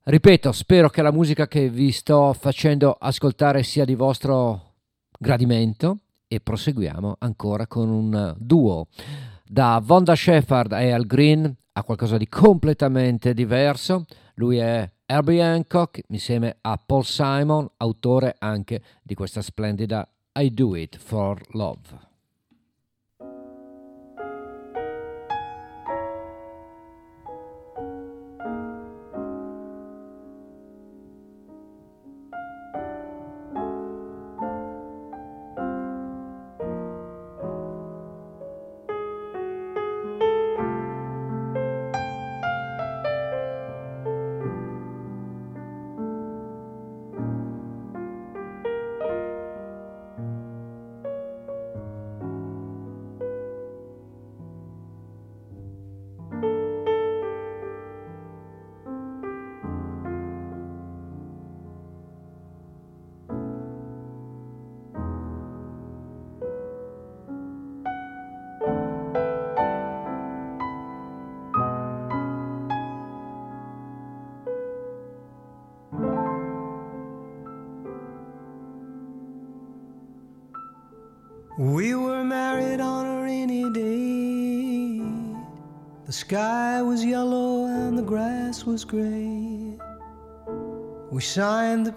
Ripeto, 0.07 0.51
spero 0.51 0.87
che 0.89 1.01
la 1.01 1.11
musica 1.11 1.47
che 1.47 1.67
vi 1.67 1.91
sto 1.91 2.31
facendo 2.33 2.91
ascoltare 2.91 3.63
sia 3.63 3.85
di 3.85 3.95
vostro 3.95 4.73
gradimento 5.17 5.97
e 6.27 6.39
proseguiamo 6.39 7.15
ancora 7.17 7.65
con 7.65 7.89
un 7.89 8.35
duo 8.37 8.85
da 9.43 9.81
Vonda 9.83 10.13
Shepard 10.13 10.73
e 10.73 10.91
Al 10.91 11.07
Green 11.07 11.51
a 11.71 11.83
qualcosa 11.83 12.17
di 12.17 12.27
completamente 12.27 13.33
diverso. 13.33 14.05
Lui 14.35 14.57
è 14.57 14.87
Herbie 15.07 15.41
Hancock 15.41 16.03
insieme 16.09 16.57
a 16.61 16.77
Paul 16.77 17.03
Simon, 17.03 17.67
autore 17.77 18.35
anche 18.37 18.83
di 19.01 19.15
questa 19.15 19.41
splendida 19.41 20.07
I 20.33 20.53
Do 20.53 20.75
It 20.75 20.99
for 20.99 21.41
Love. 21.53 22.14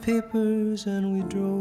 Papers 0.08 0.86
and 0.86 1.12
we 1.12 1.20
drove 1.28 1.57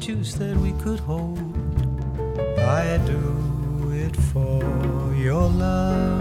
juice 0.00 0.34
that 0.34 0.56
we 0.56 0.72
could 0.82 1.00
hold. 1.00 1.38
I 2.58 2.98
do 2.98 3.90
it 3.92 4.16
for 4.16 5.14
your 5.14 5.48
love. 5.48 6.17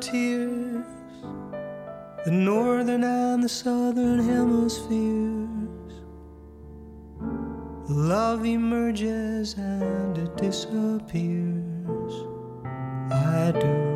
Tears, 0.00 0.84
the 2.24 2.30
northern 2.30 3.04
and 3.04 3.42
the 3.42 3.48
southern 3.48 4.18
hemispheres. 4.18 5.48
Love 7.88 8.46
emerges 8.46 9.54
and 9.54 10.16
it 10.16 10.36
disappears. 10.36 12.14
I 13.12 13.52
do 13.52 13.89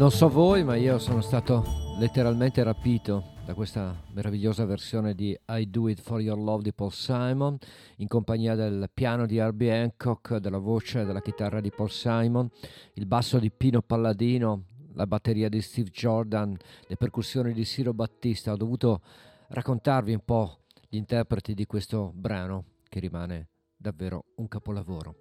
Non 0.00 0.10
so 0.10 0.30
voi, 0.30 0.64
ma 0.64 0.76
io 0.76 0.98
sono 0.98 1.20
stato 1.20 1.62
letteralmente 1.98 2.62
rapito 2.62 3.34
da 3.44 3.52
questa 3.52 4.02
meravigliosa 4.14 4.64
versione 4.64 5.14
di 5.14 5.38
I 5.46 5.68
Do 5.68 5.88
It 5.90 6.00
For 6.00 6.22
Your 6.22 6.38
Love 6.38 6.62
di 6.62 6.72
Paul 6.72 6.90
Simon, 6.90 7.58
in 7.96 8.08
compagnia 8.08 8.54
del 8.54 8.88
piano 8.94 9.26
di 9.26 9.36
Herbie 9.36 9.78
Hancock, 9.78 10.38
della 10.38 10.56
voce 10.56 11.02
e 11.02 11.04
della 11.04 11.20
chitarra 11.20 11.60
di 11.60 11.70
Paul 11.70 11.90
Simon, 11.90 12.48
il 12.94 13.04
basso 13.04 13.38
di 13.38 13.50
Pino 13.50 13.82
Palladino, 13.82 14.64
la 14.94 15.06
batteria 15.06 15.50
di 15.50 15.60
Steve 15.60 15.90
Jordan, 15.90 16.56
le 16.86 16.96
percussioni 16.96 17.52
di 17.52 17.66
Ciro 17.66 17.92
Battista. 17.92 18.52
Ho 18.52 18.56
dovuto 18.56 19.02
raccontarvi 19.48 20.14
un 20.14 20.24
po' 20.24 20.60
gli 20.88 20.96
interpreti 20.96 21.52
di 21.52 21.66
questo 21.66 22.10
brano 22.14 22.64
che 22.88 23.00
rimane 23.00 23.48
davvero 23.76 24.24
un 24.36 24.48
capolavoro. 24.48 25.16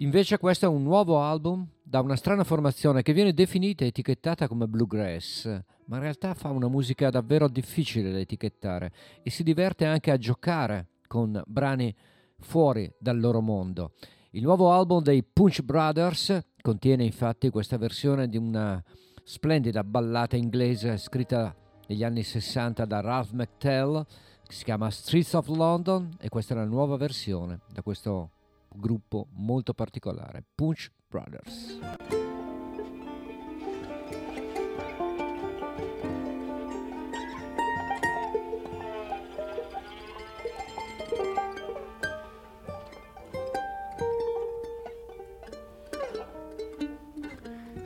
Invece 0.00 0.38
questo 0.38 0.66
è 0.66 0.68
un 0.68 0.84
nuovo 0.84 1.20
album 1.20 1.66
da 1.82 1.98
una 1.98 2.14
strana 2.14 2.44
formazione 2.44 3.02
che 3.02 3.12
viene 3.12 3.34
definita 3.34 3.82
e 3.82 3.88
etichettata 3.88 4.46
come 4.46 4.68
bluegrass, 4.68 5.46
ma 5.86 5.96
in 5.96 6.02
realtà 6.02 6.34
fa 6.34 6.50
una 6.50 6.68
musica 6.68 7.10
davvero 7.10 7.48
difficile 7.48 8.12
da 8.12 8.20
etichettare 8.20 8.92
e 9.24 9.30
si 9.30 9.42
diverte 9.42 9.86
anche 9.86 10.12
a 10.12 10.16
giocare 10.16 10.86
con 11.08 11.42
brani 11.48 11.92
fuori 12.38 12.88
dal 12.96 13.18
loro 13.18 13.40
mondo. 13.40 13.94
Il 14.30 14.44
nuovo 14.44 14.70
album 14.70 15.02
dei 15.02 15.24
Punch 15.24 15.62
Brothers 15.62 16.46
contiene 16.60 17.02
infatti 17.02 17.50
questa 17.50 17.76
versione 17.76 18.28
di 18.28 18.36
una 18.36 18.80
splendida 19.24 19.82
ballata 19.82 20.36
inglese 20.36 20.96
scritta 20.96 21.52
negli 21.88 22.04
anni 22.04 22.22
60 22.22 22.84
da 22.84 23.00
Ralph 23.00 23.32
McTell 23.32 24.06
che 24.46 24.52
si 24.52 24.62
chiama 24.62 24.90
Streets 24.90 25.32
of 25.32 25.48
London 25.48 26.16
e 26.20 26.28
questa 26.28 26.54
è 26.54 26.56
la 26.56 26.64
nuova 26.66 26.96
versione 26.96 27.62
da 27.72 27.82
questo 27.82 28.30
gruppo 28.78 29.28
molto 29.32 29.74
particolare, 29.74 30.44
Punch 30.54 30.90
Brothers. 31.08 31.78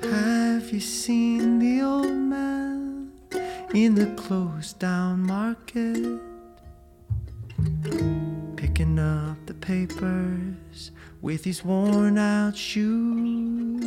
Have 0.03 0.71
you 0.71 0.81
seen 0.81 1.59
the 1.59 1.83
old 1.83 2.13
man 2.13 3.13
in 3.73 3.95
the 3.95 4.13
closed 4.15 4.79
down 4.79 5.23
market? 5.23 6.21
Picking 8.57 8.99
up 8.99 9.37
the 9.47 9.55
papers 9.55 10.62
with 11.23 11.45
his 11.45 11.65
worn 11.65 12.19
out 12.19 12.57
shoes. 12.57 13.85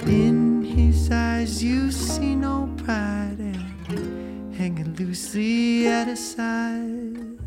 In 0.00 0.62
his 0.62 1.10
eyes, 1.10 1.62
you 1.62 1.92
see 1.92 2.34
no 2.34 2.74
pride, 2.78 3.36
and 3.38 4.54
hanging 4.54 4.94
loosely 4.94 5.86
at 5.86 6.08
his 6.08 6.34
side. 6.34 7.38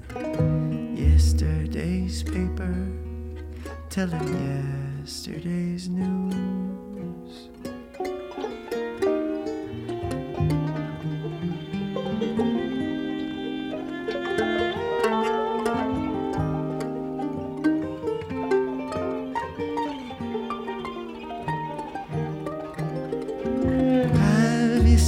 Yesterday's 0.96 2.22
paper 2.22 2.76
telling 3.90 5.02
yesterday's 5.02 5.90
news. 5.90 6.67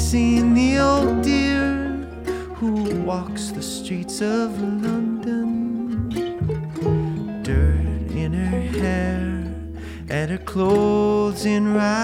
Seen 0.09 0.55
the 0.55 0.79
old 0.79 1.21
dear 1.21 1.85
who 2.55 2.71
walks 3.05 3.51
the 3.51 3.61
streets 3.61 4.21
of 4.21 4.59
London? 4.59 6.09
Dirt 7.43 8.11
in 8.17 8.33
her 8.33 8.59
hair 8.79 9.53
and 10.09 10.31
her 10.31 10.39
clothes 10.39 11.45
in 11.45 11.75
rags. 11.75 11.99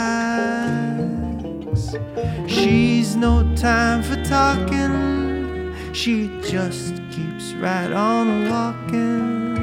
She's 2.46 3.16
no 3.16 3.42
time 3.56 4.04
for 4.04 4.24
talking, 4.24 5.74
she 5.92 6.30
just 6.44 7.02
keeps 7.10 7.54
right 7.54 7.92
on 7.92 8.48
walking, 8.52 9.56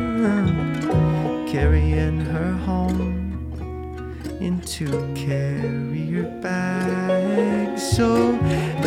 carrying 1.47 2.19
her 2.23 2.55
home 2.67 3.12
into 4.63 4.87
your 5.93 6.25
bag. 6.41 7.77
So, 7.79 8.37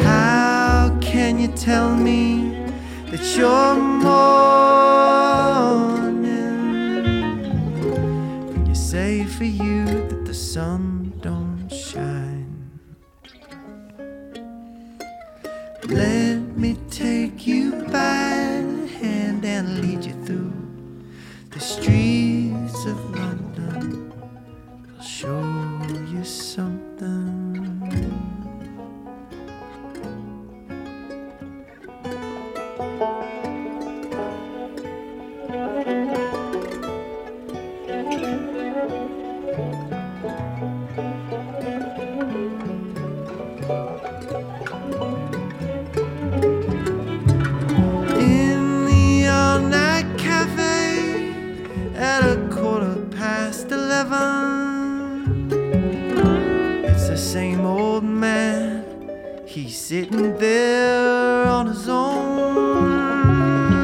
how 0.04 0.98
can 1.02 1.38
you 1.38 1.50
tell 1.50 1.94
me 1.96 2.54
that 3.12 3.36
you're 3.36 3.76
mourning 3.76 4.14
when 8.48 8.66
you 8.66 8.76
say 8.76 9.26
for 9.26 9.44
you 9.44 9.86
that 9.86 10.26
the 10.26 10.34
sun 10.34 10.85
He's 59.56 59.78
sitting 59.80 60.38
there 60.38 61.46
on 61.48 61.68
his 61.68 61.88
own, 61.88 62.46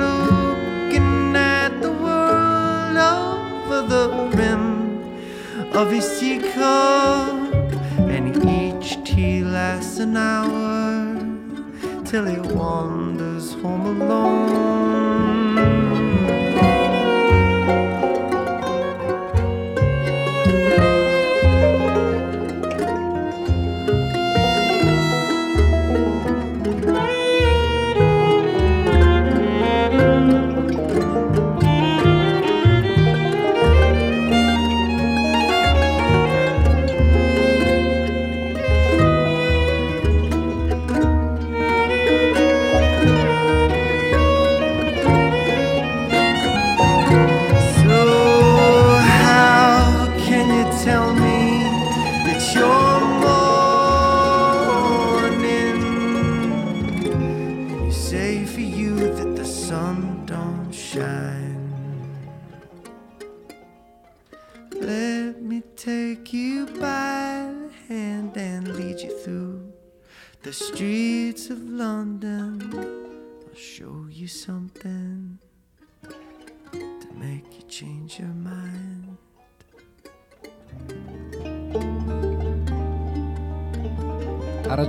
looking 0.02 1.34
at 1.34 1.81
the 1.81 1.93
world 1.93 2.98
over 2.98 3.81
the 3.88 4.10
rim 4.35 5.72
of 5.72 5.89
his 5.89 6.19
teacup. 6.19 7.31
And 7.99 8.35
each 8.45 9.02
tea 9.06 9.45
lasts 9.45 9.99
an 9.99 10.18
hour 10.18 11.15
till 12.03 12.26
he 12.26 12.38
wanders 12.53 13.53
home 13.53 14.02
alone. 14.02 14.80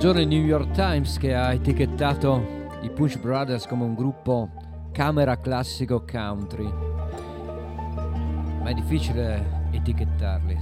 Il 0.02 0.26
New 0.26 0.44
York 0.44 0.72
Times 0.72 1.16
che 1.16 1.32
ha 1.32 1.52
etichettato 1.52 2.68
i 2.82 2.90
Punch 2.90 3.20
Brothers 3.20 3.68
come 3.68 3.84
un 3.84 3.94
gruppo 3.94 4.50
camera 4.90 5.38
classico 5.38 6.04
country. 6.04 6.64
Ma 8.60 8.64
è 8.64 8.74
difficile 8.74 9.68
etichettarli. 9.70 10.58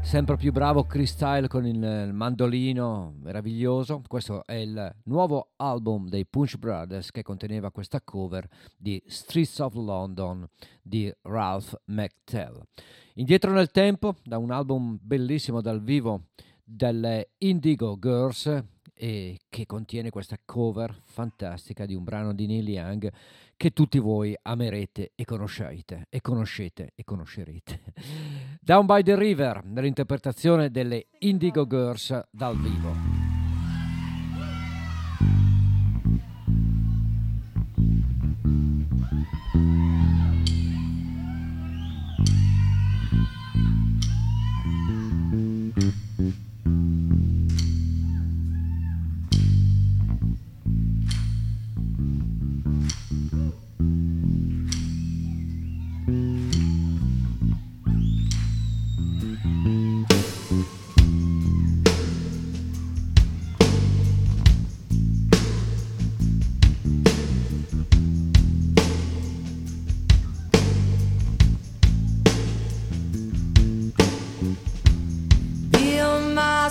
Sempre 0.00 0.36
più 0.36 0.52
bravo 0.52 0.84
Chris 0.84 1.12
Style 1.12 1.48
con 1.48 1.66
il 1.66 2.10
mandolino 2.14 3.14
meraviglioso. 3.20 4.00
Questo 4.08 4.42
è 4.46 4.54
il 4.54 4.94
nuovo 5.04 5.52
album 5.56 6.08
dei 6.08 6.24
Punch 6.24 6.56
Brothers 6.56 7.10
che 7.10 7.22
conteneva 7.22 7.70
questa 7.70 8.00
cover 8.00 8.48
di 8.78 9.00
Streets 9.06 9.58
of 9.58 9.74
London 9.74 10.48
di 10.80 11.14
Ralph 11.20 11.78
McTell. 11.84 12.58
Indietro 13.16 13.52
nel 13.52 13.70
tempo, 13.70 14.16
da 14.24 14.38
un 14.38 14.50
album 14.50 14.98
bellissimo 14.98 15.60
dal 15.60 15.82
vivo 15.82 16.28
delle 16.62 17.30
Indigo 17.38 17.98
Girls 17.98 18.62
e 18.94 19.40
che 19.48 19.66
contiene 19.66 20.10
questa 20.10 20.38
cover 20.44 20.94
fantastica 21.04 21.86
di 21.86 21.94
un 21.94 22.04
brano 22.04 22.32
di 22.32 22.46
Neil 22.46 22.68
Young 22.68 23.12
che 23.56 23.70
tutti 23.70 23.98
voi 23.98 24.36
amerete 24.40 25.12
e 25.14 25.24
conoscete 25.24 26.06
e 26.08 26.20
conoscete 26.20 26.92
e 26.94 27.04
conoscerete. 27.04 27.80
Down 28.60 28.86
by 28.86 29.02
the 29.02 29.16
River 29.16 29.64
nell'interpretazione 29.64 30.70
delle 30.70 31.06
Indigo 31.20 31.66
Girls 31.66 32.20
dal 32.30 32.56
vivo. 32.58 33.30
Be 39.52 40.11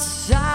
side, 0.01 0.50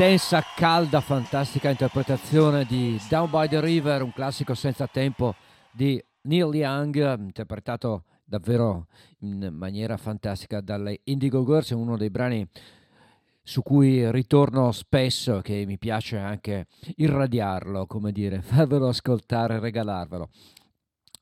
Intensa, 0.00 0.42
calda, 0.56 1.02
fantastica 1.02 1.68
interpretazione 1.68 2.64
di 2.64 2.98
Down 3.06 3.28
by 3.28 3.48
the 3.48 3.60
River, 3.60 4.00
un 4.00 4.14
classico 4.14 4.54
senza 4.54 4.86
tempo 4.86 5.34
di 5.70 6.02
Neil 6.22 6.54
Young, 6.54 7.18
interpretato 7.18 8.04
davvero 8.24 8.86
in 9.18 9.50
maniera 9.52 9.98
fantastica 9.98 10.62
dalle 10.62 11.00
Indigo 11.04 11.44
Girls, 11.44 11.68
uno 11.72 11.98
dei 11.98 12.08
brani 12.08 12.48
su 13.42 13.60
cui 13.60 14.10
ritorno 14.10 14.72
spesso, 14.72 15.42
che 15.42 15.64
mi 15.66 15.76
piace 15.76 16.16
anche 16.16 16.68
irradiarlo, 16.96 17.84
come 17.84 18.10
dire, 18.10 18.40
farvelo 18.40 18.88
ascoltare, 18.88 19.60
regalarvelo. 19.60 20.30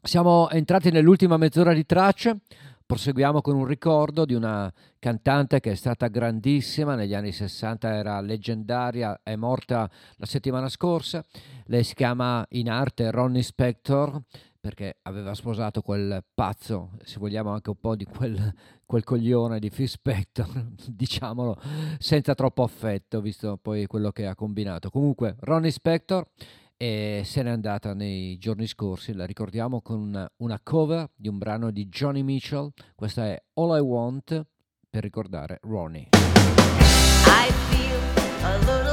Siamo 0.00 0.48
entrati 0.50 0.92
nell'ultima 0.92 1.36
mezz'ora 1.36 1.72
di 1.72 1.84
tracce, 1.84 2.42
proseguiamo 2.88 3.42
con 3.42 3.54
un 3.54 3.66
ricordo 3.66 4.24
di 4.24 4.32
una 4.32 4.72
cantante 4.98 5.60
che 5.60 5.72
è 5.72 5.74
stata 5.74 6.06
grandissima, 6.06 6.94
negli 6.94 7.12
anni 7.12 7.32
60 7.32 7.94
era 7.94 8.18
leggendaria, 8.22 9.20
è 9.22 9.36
morta 9.36 9.90
la 10.16 10.24
settimana 10.24 10.70
scorsa, 10.70 11.22
lei 11.66 11.84
si 11.84 11.92
chiama 11.92 12.46
in 12.52 12.70
arte 12.70 13.10
Ronnie 13.10 13.42
Spector 13.42 14.22
perché 14.58 15.00
aveva 15.02 15.34
sposato 15.34 15.82
quel 15.82 16.24
pazzo, 16.32 16.92
se 17.02 17.18
vogliamo 17.18 17.50
anche 17.50 17.68
un 17.68 17.78
po' 17.78 17.94
di 17.94 18.06
quel, 18.06 18.54
quel 18.86 19.04
coglione 19.04 19.58
di 19.58 19.68
Phil 19.68 19.86
Spector, 19.86 20.48
diciamolo 20.88 21.60
senza 21.98 22.34
troppo 22.34 22.62
affetto, 22.62 23.20
visto 23.20 23.58
poi 23.60 23.84
quello 23.84 24.12
che 24.12 24.26
ha 24.26 24.34
combinato. 24.34 24.88
Comunque, 24.88 25.36
Ronnie 25.40 25.70
Spector 25.70 26.26
e 26.80 27.22
se 27.24 27.42
n'è 27.42 27.50
andata 27.50 27.92
nei 27.92 28.38
giorni 28.38 28.68
scorsi, 28.68 29.12
la 29.12 29.26
ricordiamo 29.26 29.82
con 29.82 30.00
una, 30.00 30.30
una 30.36 30.60
cover 30.62 31.10
di 31.14 31.26
un 31.28 31.36
brano 31.36 31.72
di 31.72 31.88
Johnny 31.88 32.22
Mitchell, 32.22 32.70
questa 32.94 33.26
è 33.26 33.42
All 33.54 33.76
I 33.76 33.80
Want 33.80 34.46
per 34.88 35.02
ricordare 35.02 35.58
Ronnie. 35.62 36.10
I 37.26 37.50
feel 37.68 38.44
a 38.44 38.56
little 38.58 38.87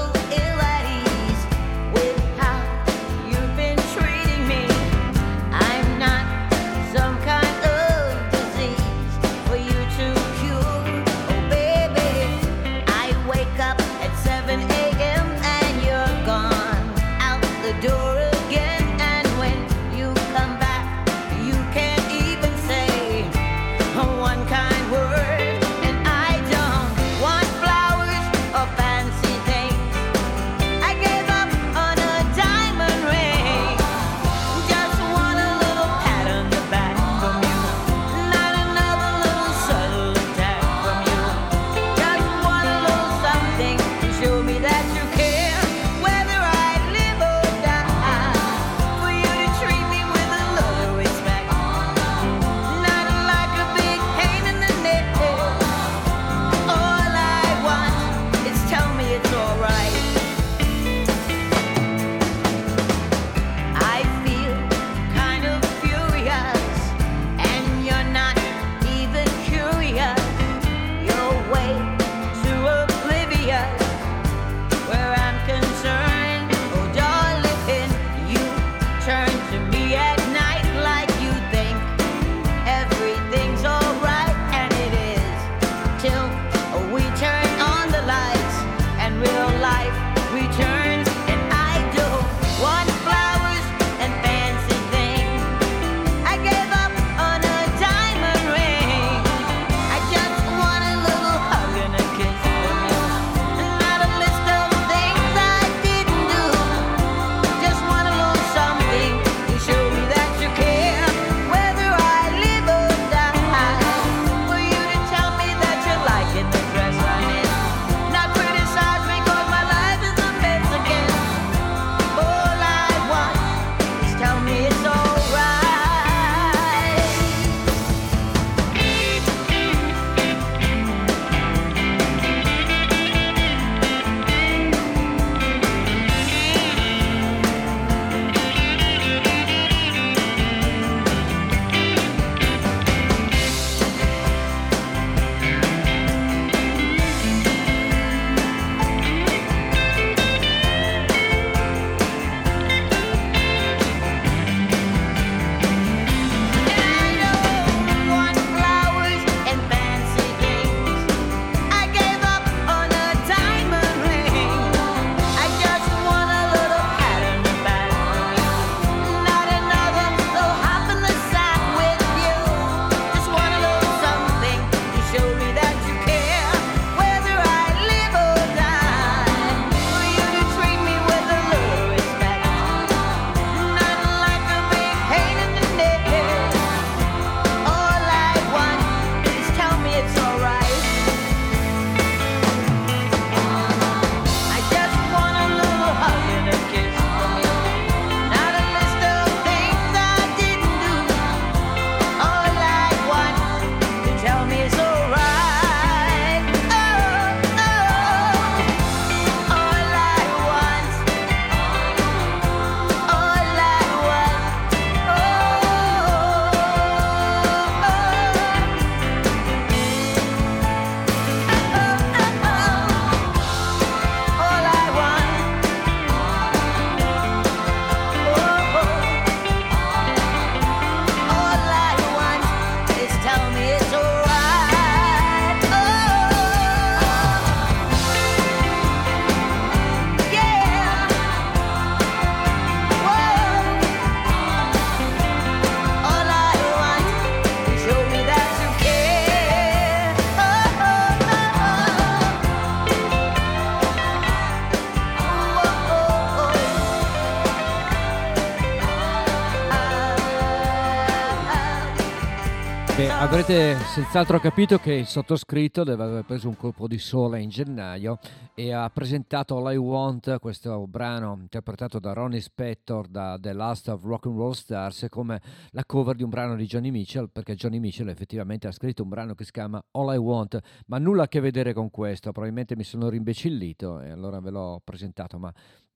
Avrete 263.47 263.77
senz'altro 263.93 264.39
capito 264.39 264.79
che 264.79 264.93
il 264.93 265.05
sottoscritto 265.05 265.83
deve 265.83 266.03
aver 266.03 266.25
preso 266.25 266.47
un 266.49 266.57
colpo 266.57 266.87
di 266.87 266.97
sole 266.97 267.39
in 267.39 267.49
gennaio 267.49 268.17
e 268.55 268.73
ha 268.73 268.89
presentato 268.89 269.55
All 269.57 269.71
I 269.71 269.77
Want, 269.77 270.39
questo 270.39 270.87
brano 270.87 271.37
interpretato 271.39 271.99
da 271.99 272.13
Ronnie 272.13 272.41
Spector 272.41 273.07
da 273.07 273.37
The 273.39 273.53
Last 273.53 273.89
of 273.89 274.03
Rock 274.03 274.25
and 274.25 274.37
Roll 274.37 274.53
Stars, 274.53 275.05
come 275.11 275.39
la 275.69 275.85
cover 275.85 276.15
di 276.15 276.23
un 276.23 276.29
brano 276.29 276.55
di 276.55 276.65
Johnny 276.65 276.89
Mitchell, 276.89 277.29
perché 277.31 277.53
Johnny 277.53 277.77
Mitchell 277.77 278.07
effettivamente 278.07 278.65
ha 278.65 278.71
scritto 278.71 279.03
un 279.03 279.09
brano 279.09 279.35
che 279.35 279.43
si 279.43 279.51
chiama 279.51 279.79
All 279.91 280.11
I 280.11 280.17
Want, 280.17 280.59
ma 280.87 280.97
nulla 280.97 281.25
a 281.25 281.27
che 281.27 281.39
vedere 281.39 281.73
con 281.73 281.91
questo, 281.91 282.31
probabilmente 282.31 282.75
mi 282.75 282.83
sono 282.83 283.09
rimbecillito 283.09 284.01
e 284.01 284.09
allora 284.09 284.39
ve 284.39 284.49
l'ho 284.49 284.81
presentato, 284.83 285.37
ma 285.37 285.53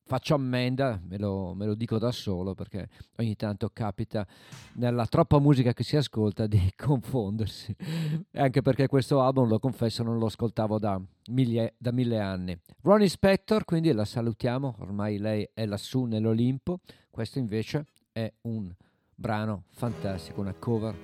faccio 0.10 0.34
ammenda, 0.34 1.00
me 1.08 1.20
lo, 1.20 1.54
me 1.54 1.68
lo 1.68 1.76
dico 1.76 2.00
da 2.00 2.12
solo 2.12 2.56
perché 2.56 2.90
ogni 3.18 3.36
tanto 3.36 3.70
capita 3.72 4.26
nella 4.74 5.06
troppa 5.06 5.38
musica 5.38 5.72
che 5.72 5.84
si 5.84 5.98
ascolta 5.98 6.48
di 6.48 6.60
confondersi, 6.76 7.76
anche 8.34 8.64
perché 8.64 8.88
questo 8.88 9.22
album, 9.22 9.48
lo 9.48 9.60
confesso, 9.60 10.02
non 10.02 10.18
lo 10.18 10.26
ascoltavo 10.26 10.80
da, 10.80 11.00
mille- 11.28 11.76
da 11.78 11.92
mille 11.92 12.20
anni. 12.20 12.60
Ronnie 12.82 13.08
Spector, 13.08 13.66
quindi 13.66 13.92
la 13.92 14.04
salutiamo, 14.04 14.78
ormai 14.80 15.20
lei 15.20 15.48
è 15.54 15.68
lassù 15.68 16.06
nell'Olimpo, 16.06 16.80
questo 17.12 17.38
invece 17.38 17.86
è 18.12 18.34
un 18.42 18.74
brano 19.14 19.66
fantastico, 19.74 20.42
una 20.42 20.56
cover, 20.58 20.96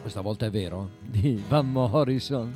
questa 0.00 0.20
volta 0.20 0.46
è 0.46 0.50
vero, 0.50 0.90
di 1.00 1.40
Van 1.46 1.70
Morrison, 1.70 2.52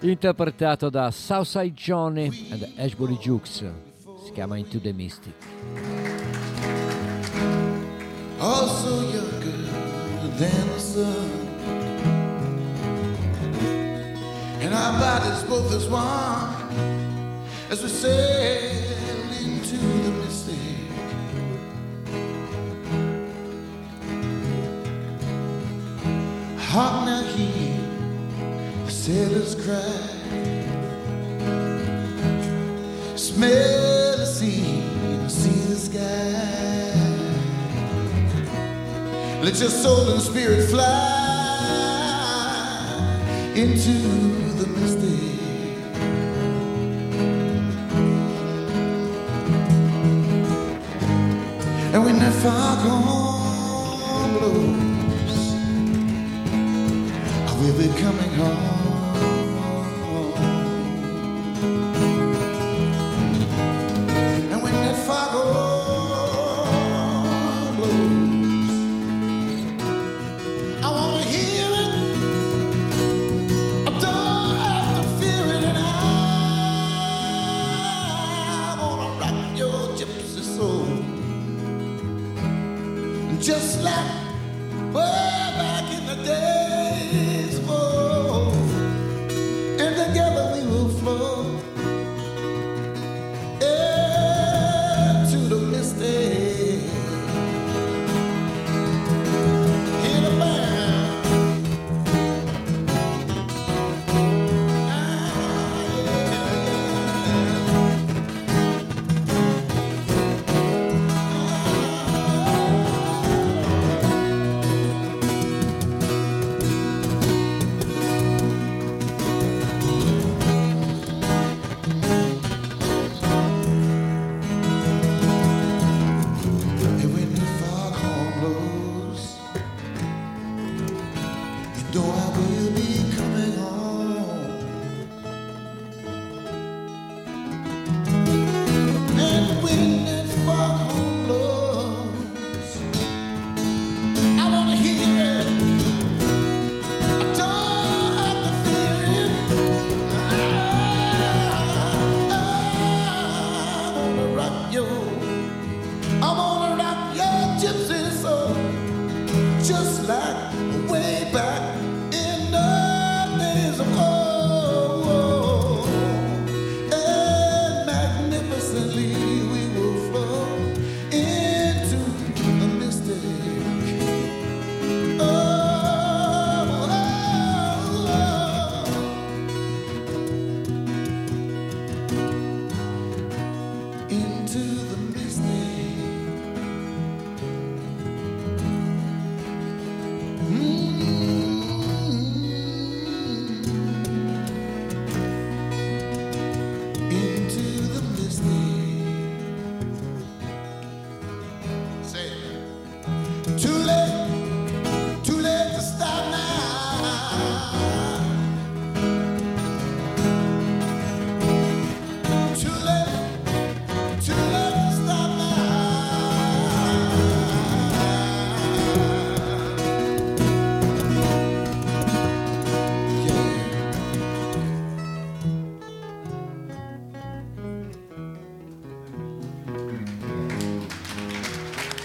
interpretato 0.00 0.88
da 0.88 1.10
Southside 1.10 1.74
Johnny 1.74 2.48
and 2.50 2.72
Ashbury 2.78 3.18
Jukes, 3.18 3.92
si 4.24 4.32
chiama 4.32 4.58
Into 4.58 4.78
the 4.80 4.92
Mystic. 4.92 5.34
also 8.40 9.00
younger 9.12 9.58
than 10.38 10.66
the 10.68 10.78
sun. 10.78 11.30
And 14.60 14.74
our 14.74 14.92
bodies 14.98 15.42
both 15.44 15.72
as 15.72 15.86
one 15.88 16.54
as 17.70 17.82
we 17.82 17.88
sail 17.88 19.30
into 19.44 19.76
the 19.76 20.10
mystic. 20.22 20.54
Hark 26.70 27.06
now 27.06 27.22
hear 27.34 27.80
the 28.84 28.90
sailors 28.90 29.54
cry. 29.54 30.14
Smell 33.16 33.93
see. 36.04 37.04
Let 39.42 39.60
your 39.60 39.70
soul 39.70 40.10
and 40.10 40.20
spirit 40.22 40.68
fly 40.70 41.24
into 43.54 43.92
the 44.60 44.66
mystic. 44.66 45.20
And 51.92 52.04
when 52.04 52.18
that 52.18 52.34
foghorn 52.42 54.30
blows, 54.38 55.36
I 57.48 57.52
will 57.60 57.76
be 57.78 57.88
coming 58.00 58.32
home. 58.34 58.83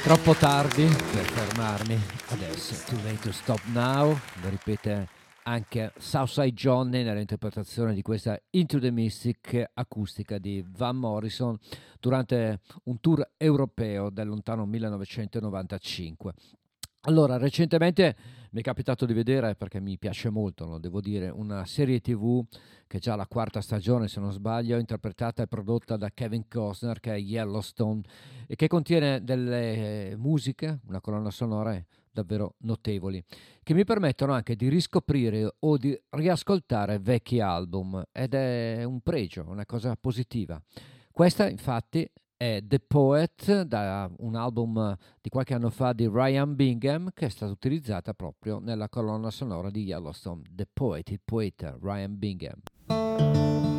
Troppo 0.09 0.33
tardi 0.33 0.85
per 0.85 1.23
fermarmi 1.23 1.95
adesso. 2.29 2.73
Too 2.87 2.99
late 3.03 3.19
to 3.19 3.31
stop 3.31 3.61
now. 3.65 4.17
Lo 4.41 4.49
ripete 4.49 5.07
anche 5.43 5.93
Southside 5.99 6.53
Johnny 6.53 7.03
nell'interpretazione 7.03 7.93
di 7.93 8.01
questa 8.01 8.41
Into 8.49 8.79
the 8.79 8.89
Mystic 8.89 9.69
acustica 9.71 10.39
di 10.39 10.65
Van 10.67 10.95
Morrison 10.95 11.55
durante 11.99 12.61
un 12.85 12.99
tour 12.99 13.33
europeo 13.37 14.09
del 14.09 14.29
lontano 14.29 14.65
1995. 14.65 16.33
Allora, 17.01 17.37
recentemente 17.37 18.15
Mi 18.51 18.61
è 18.61 18.63
capitato 18.63 19.05
di 19.05 19.13
vedere, 19.13 19.53
perché 19.53 19.79
mi 19.79 19.99
piace 19.99 20.31
molto, 20.31 20.65
lo 20.65 20.79
devo 20.79 21.01
dire, 21.01 21.29
una 21.29 21.67
serie 21.67 21.99
tv 21.99 22.43
che 22.87 22.97
è 22.97 22.99
già 22.99 23.15
la 23.15 23.27
quarta 23.27 23.61
stagione, 23.61 24.07
se 24.07 24.19
non 24.19 24.31
sbaglio, 24.31 24.79
interpretata 24.79 25.43
e 25.43 25.47
prodotta 25.47 25.97
da 25.97 26.09
Kevin 26.09 26.47
Costner, 26.47 26.99
che 26.99 27.13
è 27.13 27.19
Yellowstone, 27.19 28.01
e 28.47 28.55
che 28.55 28.67
contiene 28.67 29.23
delle 29.23 30.15
musiche, 30.17 30.79
una 30.87 30.99
colonna 30.99 31.29
sonora 31.29 31.79
davvero 32.11 32.55
notevoli, 32.61 33.23
che 33.61 33.75
mi 33.75 33.83
permettono 33.83 34.33
anche 34.33 34.55
di 34.55 34.67
riscoprire 34.67 35.53
o 35.59 35.77
di 35.77 35.95
riascoltare 36.09 36.97
vecchi 36.97 37.39
album, 37.39 38.03
ed 38.11 38.33
è 38.33 38.83
un 38.83 39.01
pregio, 39.01 39.45
una 39.47 39.67
cosa 39.67 39.95
positiva. 39.95 40.59
Questa, 41.11 41.47
infatti, 41.47 42.09
è 42.41 42.61
The 42.63 42.79
Poet, 42.79 43.63
da 43.63 44.09
un 44.19 44.35
album 44.35 44.95
di 45.19 45.27
qualche 45.27 45.53
anno 45.55 45.69
fa 45.69 45.91
di 45.91 46.07
Ryan 46.07 46.55
Bingham, 46.55 47.09
che 47.13 47.25
è 47.25 47.29
stata 47.29 47.51
utilizzata 47.51 48.13
proprio 48.13 48.59
nella 48.59 48.87
colonna 48.87 49.29
sonora 49.29 49.69
di 49.69 49.83
Yellowstone. 49.83 50.43
The 50.49 50.65
Poet, 50.71 51.09
il 51.09 51.19
poeta, 51.21 51.77
Ryan 51.81 52.17
Bingham. 52.17 53.78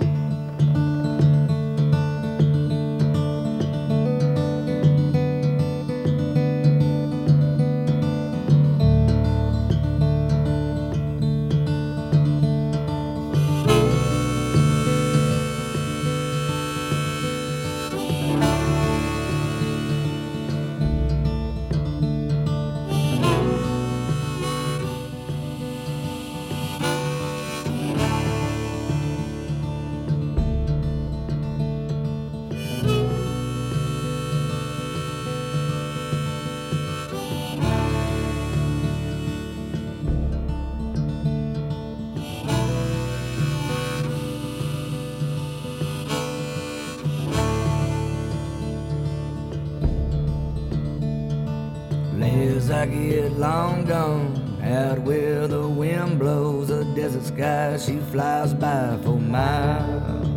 Long 53.40 53.86
gone, 53.86 54.60
out 54.62 54.98
where 54.98 55.48
the 55.48 55.66
wind 55.66 56.18
blows, 56.18 56.68
a 56.68 56.84
desert 56.94 57.24
sky, 57.24 57.78
she 57.78 57.96
flies 58.12 58.52
by 58.52 58.98
for 59.02 59.18
miles. 59.18 60.28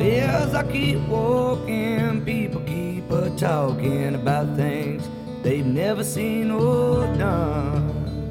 As 0.00 0.54
I 0.54 0.62
keep 0.72 1.00
walking, 1.08 2.24
people 2.24 2.62
keep 2.62 3.10
a 3.10 3.28
talking 3.36 4.14
about 4.14 4.56
things 4.56 5.06
they've 5.42 5.66
never 5.66 6.04
seen 6.04 6.50
or 6.50 7.04
done. 7.18 8.30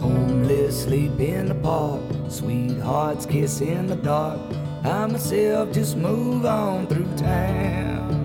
Homeless 0.00 0.84
sleep 0.84 1.18
in 1.18 1.46
the 1.46 1.56
park, 1.56 2.02
sweethearts 2.28 3.26
kiss 3.26 3.60
in 3.60 3.88
the 3.88 3.96
dark. 3.96 4.40
I 4.86 5.04
myself 5.06 5.72
just 5.72 5.96
move 5.96 6.46
on 6.46 6.86
through 6.86 7.12
town. 7.16 8.22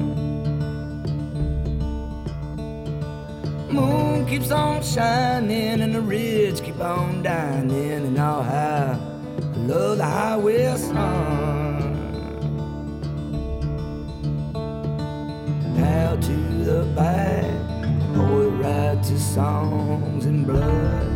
Moon 3.71 4.27
keeps 4.27 4.51
on 4.51 4.83
shining 4.83 5.81
and 5.81 5.95
the 5.95 6.01
ridge 6.01 6.61
keep 6.61 6.79
on 6.79 7.23
dining 7.23 8.05
and 8.05 8.19
all. 8.19 8.43
I 8.43 8.95
love 9.55 9.97
the 9.97 10.05
highway 10.05 10.77
sun. 10.77 11.93
Now 15.75 16.15
to 16.15 16.63
the 16.63 16.83
back, 16.95 18.13
boy 18.13 18.49
writes 18.49 19.09
his 19.09 19.25
songs 19.25 20.27
in 20.27 20.43
blood. 20.43 21.10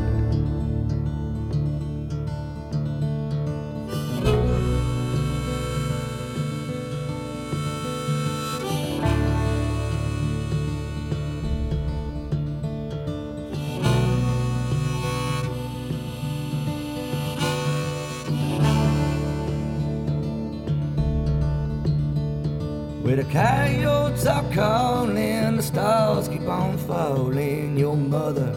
Calling, 24.56 25.58
the 25.58 25.62
stars 25.62 26.30
keep 26.30 26.48
on 26.48 26.78
falling. 26.78 27.78
Your 27.78 27.98
mother, 27.98 28.56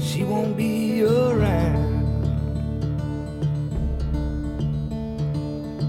she 0.00 0.24
won't 0.24 0.56
be 0.56 1.04
around. 1.04 2.24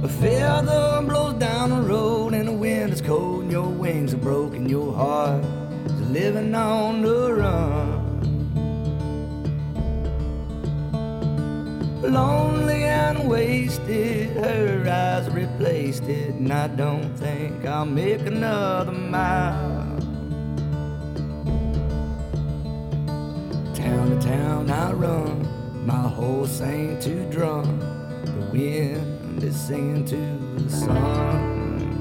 A 0.03 0.09
feather 0.09 1.01
blows 1.07 1.35
down 1.35 1.69
the 1.69 1.81
road, 1.81 2.33
and 2.33 2.49
the 2.49 2.51
wind 2.51 2.91
is 2.91 3.01
cold, 3.01 3.43
and 3.43 3.51
your 3.51 3.69
wings 3.69 4.13
are 4.13 4.17
broken. 4.17 4.67
Your 4.67 4.93
heart 4.93 5.45
is 5.85 6.01
living 6.09 6.53
on 6.53 7.01
the 7.01 7.33
run. 7.33 8.01
Lonely 12.01 12.83
and 12.83 13.29
wasted, 13.29 14.35
her 14.35 14.85
eyes 14.87 15.29
replaced 15.33 16.03
it, 16.03 16.35
and 16.35 16.51
I 16.51 16.67
don't 16.67 17.14
think 17.47 17.65
I'll 17.65 17.85
make 17.85 18.21
another 18.21 18.91
mile. 18.91 19.97
Town 23.75 24.09
to 24.09 24.19
town 24.19 24.71
I 24.71 24.91
run, 24.93 25.47
my 25.85 26.07
horse 26.07 26.61
ain't 26.61 27.03
too 27.03 27.23
drunk. 27.29 27.67
The 28.25 28.49
wind 28.51 29.43
is 29.43 29.55
singing 29.55 30.05
to 30.05 30.63
the 30.63 30.69
sun. 30.71 31.91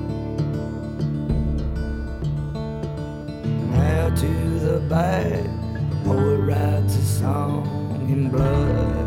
Now 3.72 4.14
to 4.14 4.58
the 4.60 4.80
back, 4.88 5.44
poet 6.04 6.40
writes 6.48 6.96
a 6.96 7.04
song 7.04 8.06
in 8.08 8.30
blood. 8.30 9.03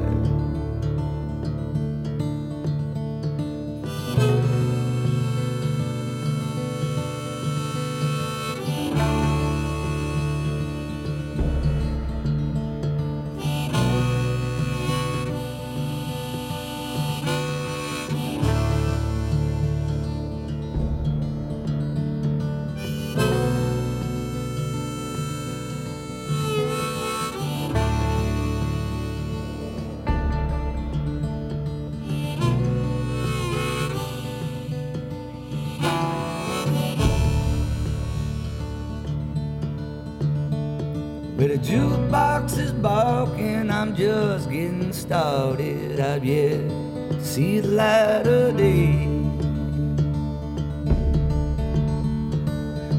A 41.57 41.59
jukebox 41.59 42.59
is 42.59 42.71
barking, 42.71 43.71
I'm 43.71 43.95
just 43.95 44.47
getting 44.47 44.93
started. 44.93 45.99
I've 45.99 46.23
yet 46.23 46.69
to 46.69 47.25
see 47.25 47.61
the 47.61 47.69
light 47.69 48.27
of 48.27 48.57
day. 48.57 48.93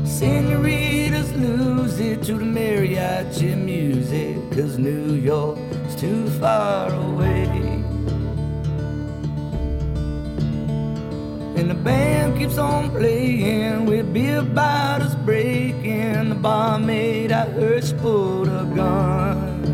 Senoritas 0.04 1.32
lose 1.36 2.00
it 2.00 2.24
to 2.24 2.34
the 2.34 2.44
mariachi 2.44 3.56
music, 3.56 4.34
cause 4.50 4.76
New 4.76 5.14
York's 5.14 5.94
too 5.94 6.28
far 6.40 6.92
away. 6.92 7.57
And 11.68 11.78
the 11.78 11.84
band 11.84 12.38
keeps 12.38 12.56
on 12.56 12.90
playing 12.92 13.84
with 13.84 14.14
beer 14.14 14.40
bottles 14.40 15.14
breaking. 15.16 16.30
The 16.30 16.34
barmaid 16.34 17.30
I 17.30 17.44
heard 17.44 17.84
she 17.84 17.92
pulled 17.92 18.48
a 18.48 18.64
gun. 18.74 19.66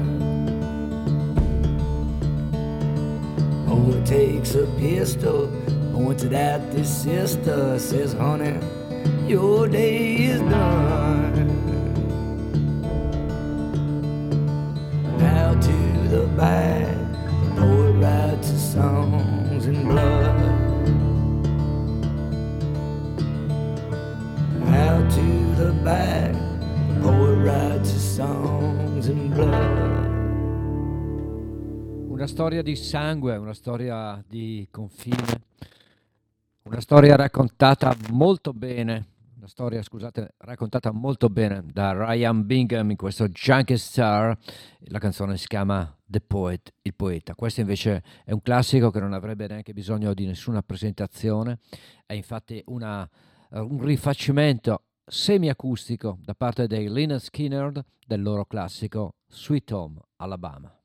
Oh, 3.69 3.93
it 3.93 4.05
takes 4.05 4.57
a 4.57 4.67
pistol. 4.77 5.49
Pointed 5.93 6.33
at 6.33 6.73
this 6.73 7.05
sister, 7.05 7.79
says, 7.79 8.13
honey, 8.15 8.59
your 9.29 9.69
day 9.69 10.17
is 10.17 10.41
done. 10.41 11.47
Now 15.17 15.55
to 15.61 16.09
the 16.09 16.27
back, 16.37 16.97
the 17.45 17.51
poet 17.57 17.93
right 18.03 18.43
to 18.43 18.59
song. 18.59 19.34
back, 25.85 26.35
poet 27.03 27.37
writes 27.45 27.93
his 27.93 28.15
songs 28.17 29.07
in 29.07 29.29
blood. 29.29 30.13
Una 32.09 32.27
storia 32.27 32.63
di 32.63 32.75
sangue, 32.75 33.37
una 33.37 33.53
storia 33.53 34.25
di 34.27 34.67
confine, 34.71 35.43
una 36.63 36.81
storia 36.81 37.17
raccontata 37.17 37.95
molto 38.13 38.55
bene, 38.55 39.09
una 39.37 39.47
storia, 39.47 39.83
scusate, 39.83 40.37
raccontata 40.39 40.91
molto 40.91 41.29
bene 41.29 41.63
da 41.71 41.93
Ryan 41.93 42.47
Bingham 42.47 42.91
in 42.91 42.97
questo 42.97 43.29
Junkie 43.29 43.77
Star. 43.77 44.39
La 44.87 44.99
canzone 44.99 45.37
si 45.37 45.47
chiama 45.47 45.95
The 46.07 46.23
Poet, 46.23 46.73
il 46.81 46.95
poeta. 46.95 47.35
Questo 47.35 47.61
invece 47.61 48.03
è 48.25 48.33
un 48.33 48.41
classico 48.41 48.91
che 48.91 49.01
non 49.01 49.13
avrebbe 49.13 49.47
neanche 49.47 49.75
bisogno 49.75 50.15
di 50.15 50.25
nessuna 50.25 50.63
presentazione, 50.63 51.59
è 52.07 52.15
infatti 52.15 52.63
una, 52.69 53.07
eh, 53.51 53.59
un 53.59 53.83
rifacimento 53.85 54.85
semiacustico 55.07 56.19
da 56.23 56.35
parte 56.35 56.67
dei 56.67 56.89
Lynyrd 56.89 57.21
Skynyrd 57.21 57.85
del 58.07 58.23
loro 58.23 58.45
classico 58.45 59.15
Sweet 59.29 59.71
Home 59.73 60.01
Alabama. 60.17 60.84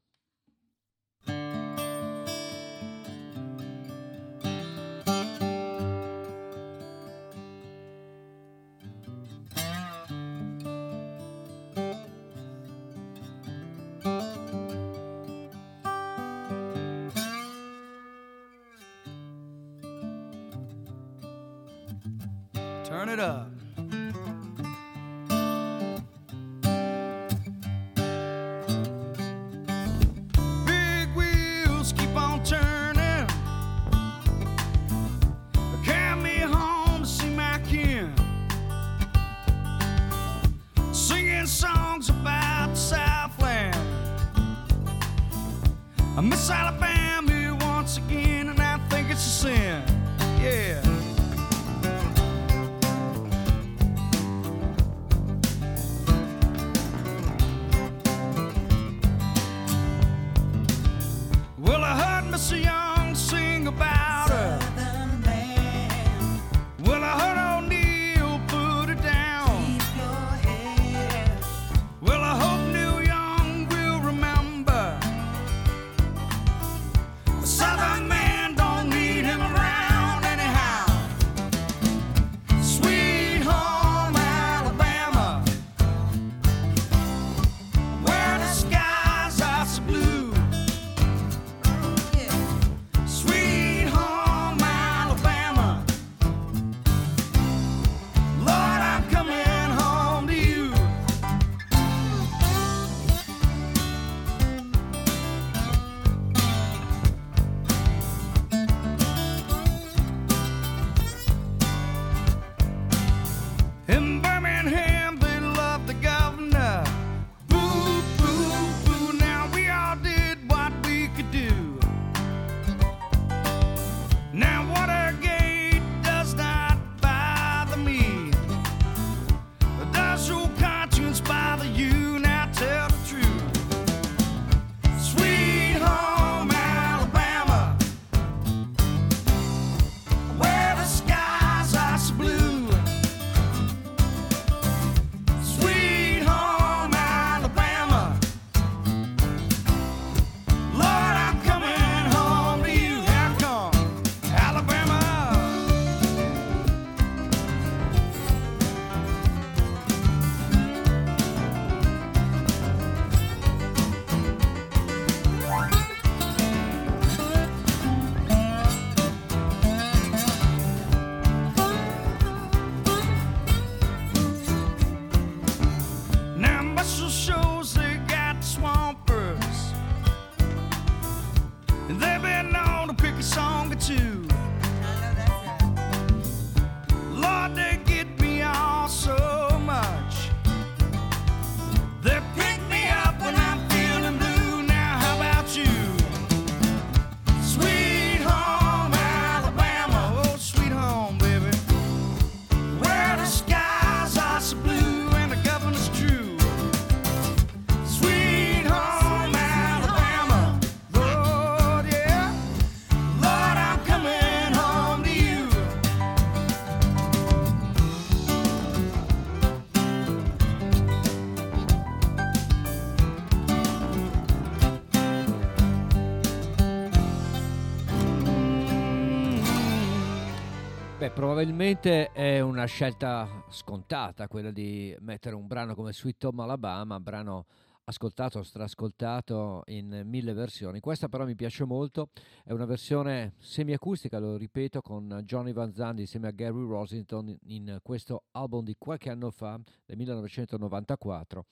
probabilmente 231.29 232.11
è 232.11 232.39
una 232.39 232.65
scelta 232.65 233.45
scontata 233.49 234.27
quella 234.27 234.49
di 234.49 234.95
mettere 235.01 235.35
un 235.35 235.45
brano 235.45 235.75
come 235.75 235.93
Sweet 235.93 236.23
Home 236.23 236.41
Alabama, 236.41 236.99
brano 236.99 237.45
ascoltato, 237.83 238.41
strascoltato 238.41 239.61
in 239.67 240.05
mille 240.05 240.33
versioni. 240.33 240.79
Questa 240.79 241.07
però 241.07 241.25
mi 241.25 241.35
piace 241.35 241.65
molto, 241.65 242.09
è 242.43 242.51
una 242.51 242.65
versione 242.65 243.35
semiacustica, 243.37 244.17
lo 244.17 244.37
ripeto, 244.37 244.81
con 244.81 245.21
Johnny 245.23 245.53
Van 245.53 245.71
Zandt 245.71 245.99
insieme 245.99 246.29
a 246.29 246.31
Gary 246.31 246.65
Rosington 246.65 247.37
in 247.43 247.77
questo 247.83 248.23
album 248.31 248.63
di 248.63 248.73
qualche 248.75 249.11
anno 249.11 249.29
fa, 249.29 249.59
del 249.85 249.97
1994, 249.97 251.45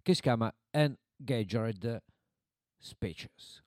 che 0.00 0.14
si 0.14 0.22
chiama 0.22 0.50
Engaged 0.70 2.02
Speeches. 2.78 3.62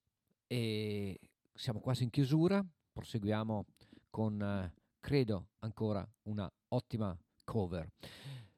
E 0.47 1.19
siamo 1.53 1.79
quasi 1.79 2.01
in 2.01 2.09
chiusura, 2.09 2.65
proseguiamo 2.93 3.65
con 4.09 4.41
eh, 4.41 4.79
credo, 5.01 5.47
ancora 5.59 6.07
una 6.23 6.49
ottima 6.69 7.17
cover. 7.43 7.89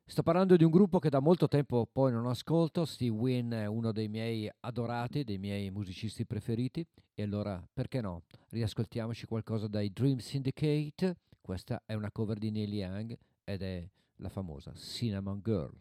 Sto 0.06 0.22
parlando 0.22 0.57
di 0.57 0.64
un 0.64 0.70
gruppo 0.70 0.99
che 0.99 1.10
da 1.10 1.20
molto 1.20 1.48
tempo 1.48 1.88
poi 1.91 2.11
non 2.11 2.28
ascolto, 2.28 2.86
Steve 2.86 3.15
Wynn 3.15 3.52
è 3.53 3.65
uno 3.65 3.91
dei 3.91 4.10
miei 4.10 4.52
adorati, 4.60 5.24
dei 5.24 5.40
miei 5.40 5.72
musicisti 5.72 6.26
preferiti 6.26 6.86
e 7.15 7.24
allora 7.24 7.65
perché 7.74 8.02
no? 8.02 8.24
Riascoltiamoci 8.49 9.26
qualcosa 9.26 9.68
dai 9.68 9.91
Dream 9.91 10.18
Syndicate, 10.18 11.15
questa 11.41 11.82
è 11.86 11.94
una 11.94 12.11
cover 12.11 12.38
di 12.38 12.52
Neil 12.52 12.74
Young 12.74 13.18
ed 13.44 13.61
è 13.64 13.90
la 14.18 14.30
famosa 14.30 14.74
Cinnamon 14.76 15.41
Girl. 15.41 15.74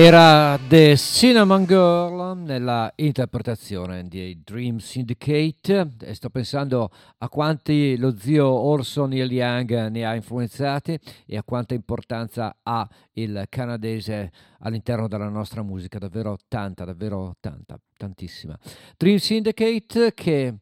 Era 0.00 0.56
The 0.68 0.96
Cinnamon 0.96 1.64
Girl 1.64 2.38
nella 2.38 2.92
interpretazione 2.94 4.06
di 4.06 4.42
Dream 4.44 4.76
Syndicate 4.76 5.88
e 6.02 6.14
sto 6.14 6.30
pensando 6.30 6.92
a 7.18 7.28
quanti 7.28 7.96
lo 7.96 8.16
zio 8.16 8.46
Orson 8.46 9.08
Neil 9.08 9.32
Young 9.32 9.88
ne 9.88 10.06
ha 10.06 10.14
influenzati 10.14 10.96
e 11.26 11.36
a 11.36 11.42
quanta 11.42 11.74
importanza 11.74 12.58
ha 12.62 12.88
il 13.14 13.46
canadese 13.48 14.30
all'interno 14.60 15.08
della 15.08 15.28
nostra 15.28 15.62
musica, 15.62 15.98
davvero 15.98 16.38
tanta, 16.46 16.84
davvero 16.84 17.34
tanta, 17.40 17.76
tantissima. 17.96 18.56
Dream 18.96 19.16
Syndicate 19.16 20.14
che 20.14 20.54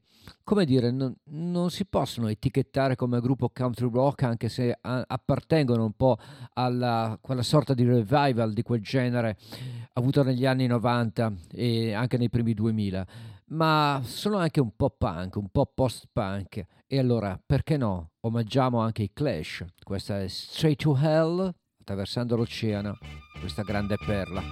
come 0.44 0.64
dire, 0.64 0.90
non, 0.90 1.14
non 1.30 1.70
si 1.70 1.84
possono 1.86 2.28
etichettare 2.28 2.96
come 2.96 3.20
gruppo 3.20 3.50
country 3.50 3.90
rock 3.90 4.22
anche 4.22 4.48
se 4.48 4.76
a- 4.80 5.04
appartengono 5.06 5.84
un 5.84 5.92
po' 5.92 6.16
a 6.54 7.18
quella 7.20 7.42
sorta 7.42 7.74
di 7.74 7.84
revival 7.84 8.52
di 8.52 8.62
quel 8.62 8.80
genere 8.82 9.36
avuto 9.94 10.22
negli 10.22 10.46
anni 10.46 10.66
90 10.66 11.32
e 11.52 11.92
anche 11.92 12.18
nei 12.18 12.28
primi 12.28 12.54
2000, 12.54 13.06
ma 13.48 14.00
sono 14.04 14.36
anche 14.36 14.60
un 14.60 14.74
po' 14.74 14.90
punk, 14.90 15.36
un 15.36 15.48
po' 15.48 15.66
post-punk. 15.66 16.64
E 16.86 16.98
allora, 16.98 17.40
perché 17.44 17.76
no? 17.76 18.10
Omaggiamo 18.20 18.78
anche 18.78 19.02
i 19.02 19.10
Clash. 19.12 19.64
Questa 19.82 20.20
è 20.20 20.28
Straight 20.28 20.80
to 20.82 20.96
Hell, 20.96 21.52
attraversando 21.80 22.36
l'oceano, 22.36 22.98
questa 23.40 23.62
grande 23.62 23.96
perla. 24.04 24.42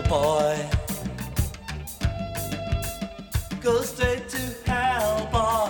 little 0.00 0.08
boy. 0.08 0.68
Go 3.60 3.82
straight 3.82 4.28
to 4.28 4.70
hell, 4.70 5.30
boy 5.30 5.68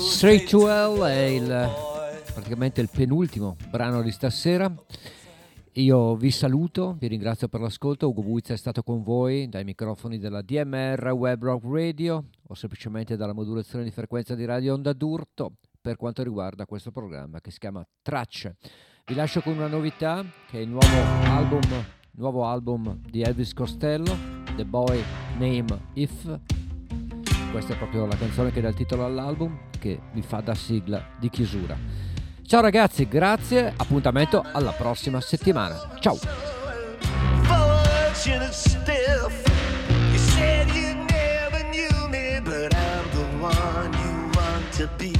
straight 0.00 0.48
to 0.48 0.68
Hell 0.68 1.00
è 1.02 1.24
il, 1.26 1.68
praticamente 2.32 2.80
il 2.80 2.88
penultimo 2.88 3.56
brano 3.70 4.02
di 4.02 4.10
stasera. 4.10 4.72
Io 5.74 6.16
vi 6.16 6.32
saluto, 6.32 6.96
vi 6.98 7.06
ringrazio 7.06 7.46
per 7.46 7.60
l'ascolto. 7.60 8.08
Ugo 8.08 8.22
Buizza 8.22 8.52
è 8.52 8.56
stato 8.56 8.82
con 8.82 9.04
voi 9.04 9.48
dai 9.48 9.62
microfoni 9.62 10.18
della 10.18 10.42
DMR 10.42 11.10
Web 11.10 11.44
Rock 11.44 11.64
Radio 11.68 12.30
o 12.48 12.54
semplicemente 12.54 13.16
dalla 13.16 13.32
modulazione 13.32 13.84
di 13.84 13.92
frequenza 13.92 14.34
di 14.34 14.44
Radio 14.44 14.74
Onda 14.74 14.92
d'Urto 14.92 15.52
per 15.80 15.94
quanto 15.96 16.24
riguarda 16.24 16.66
questo 16.66 16.90
programma 16.90 17.40
che 17.40 17.52
si 17.52 17.60
chiama 17.60 17.86
Tracce. 18.02 18.56
Vi 19.08 19.14
lascio 19.14 19.40
con 19.40 19.54
una 19.54 19.68
novità 19.68 20.22
che 20.50 20.58
è 20.58 20.60
il 20.60 20.68
nuovo 20.68 20.86
album, 21.24 21.62
nuovo 22.10 22.44
album 22.44 23.00
di 23.08 23.22
Elvis 23.22 23.54
Costello, 23.54 24.14
The 24.54 24.66
Boy 24.66 25.02
Name 25.38 25.64
If. 25.94 26.38
Questa 27.50 27.72
è 27.72 27.76
proprio 27.78 28.04
la 28.04 28.16
canzone 28.16 28.52
che 28.52 28.60
dà 28.60 28.68
il 28.68 28.74
titolo 28.74 29.06
all'album 29.06 29.70
che 29.80 29.98
vi 30.12 30.20
fa 30.20 30.40
da 30.40 30.54
sigla 30.54 31.02
di 31.18 31.30
chiusura. 31.30 31.74
Ciao 32.42 32.60
ragazzi, 32.60 33.08
grazie, 33.08 33.72
appuntamento 33.74 34.44
alla 34.52 34.72
prossima 34.72 35.22
settimana. 35.22 35.74
Ciao! 36.00 36.18
to 44.78 44.86
be 44.96 45.17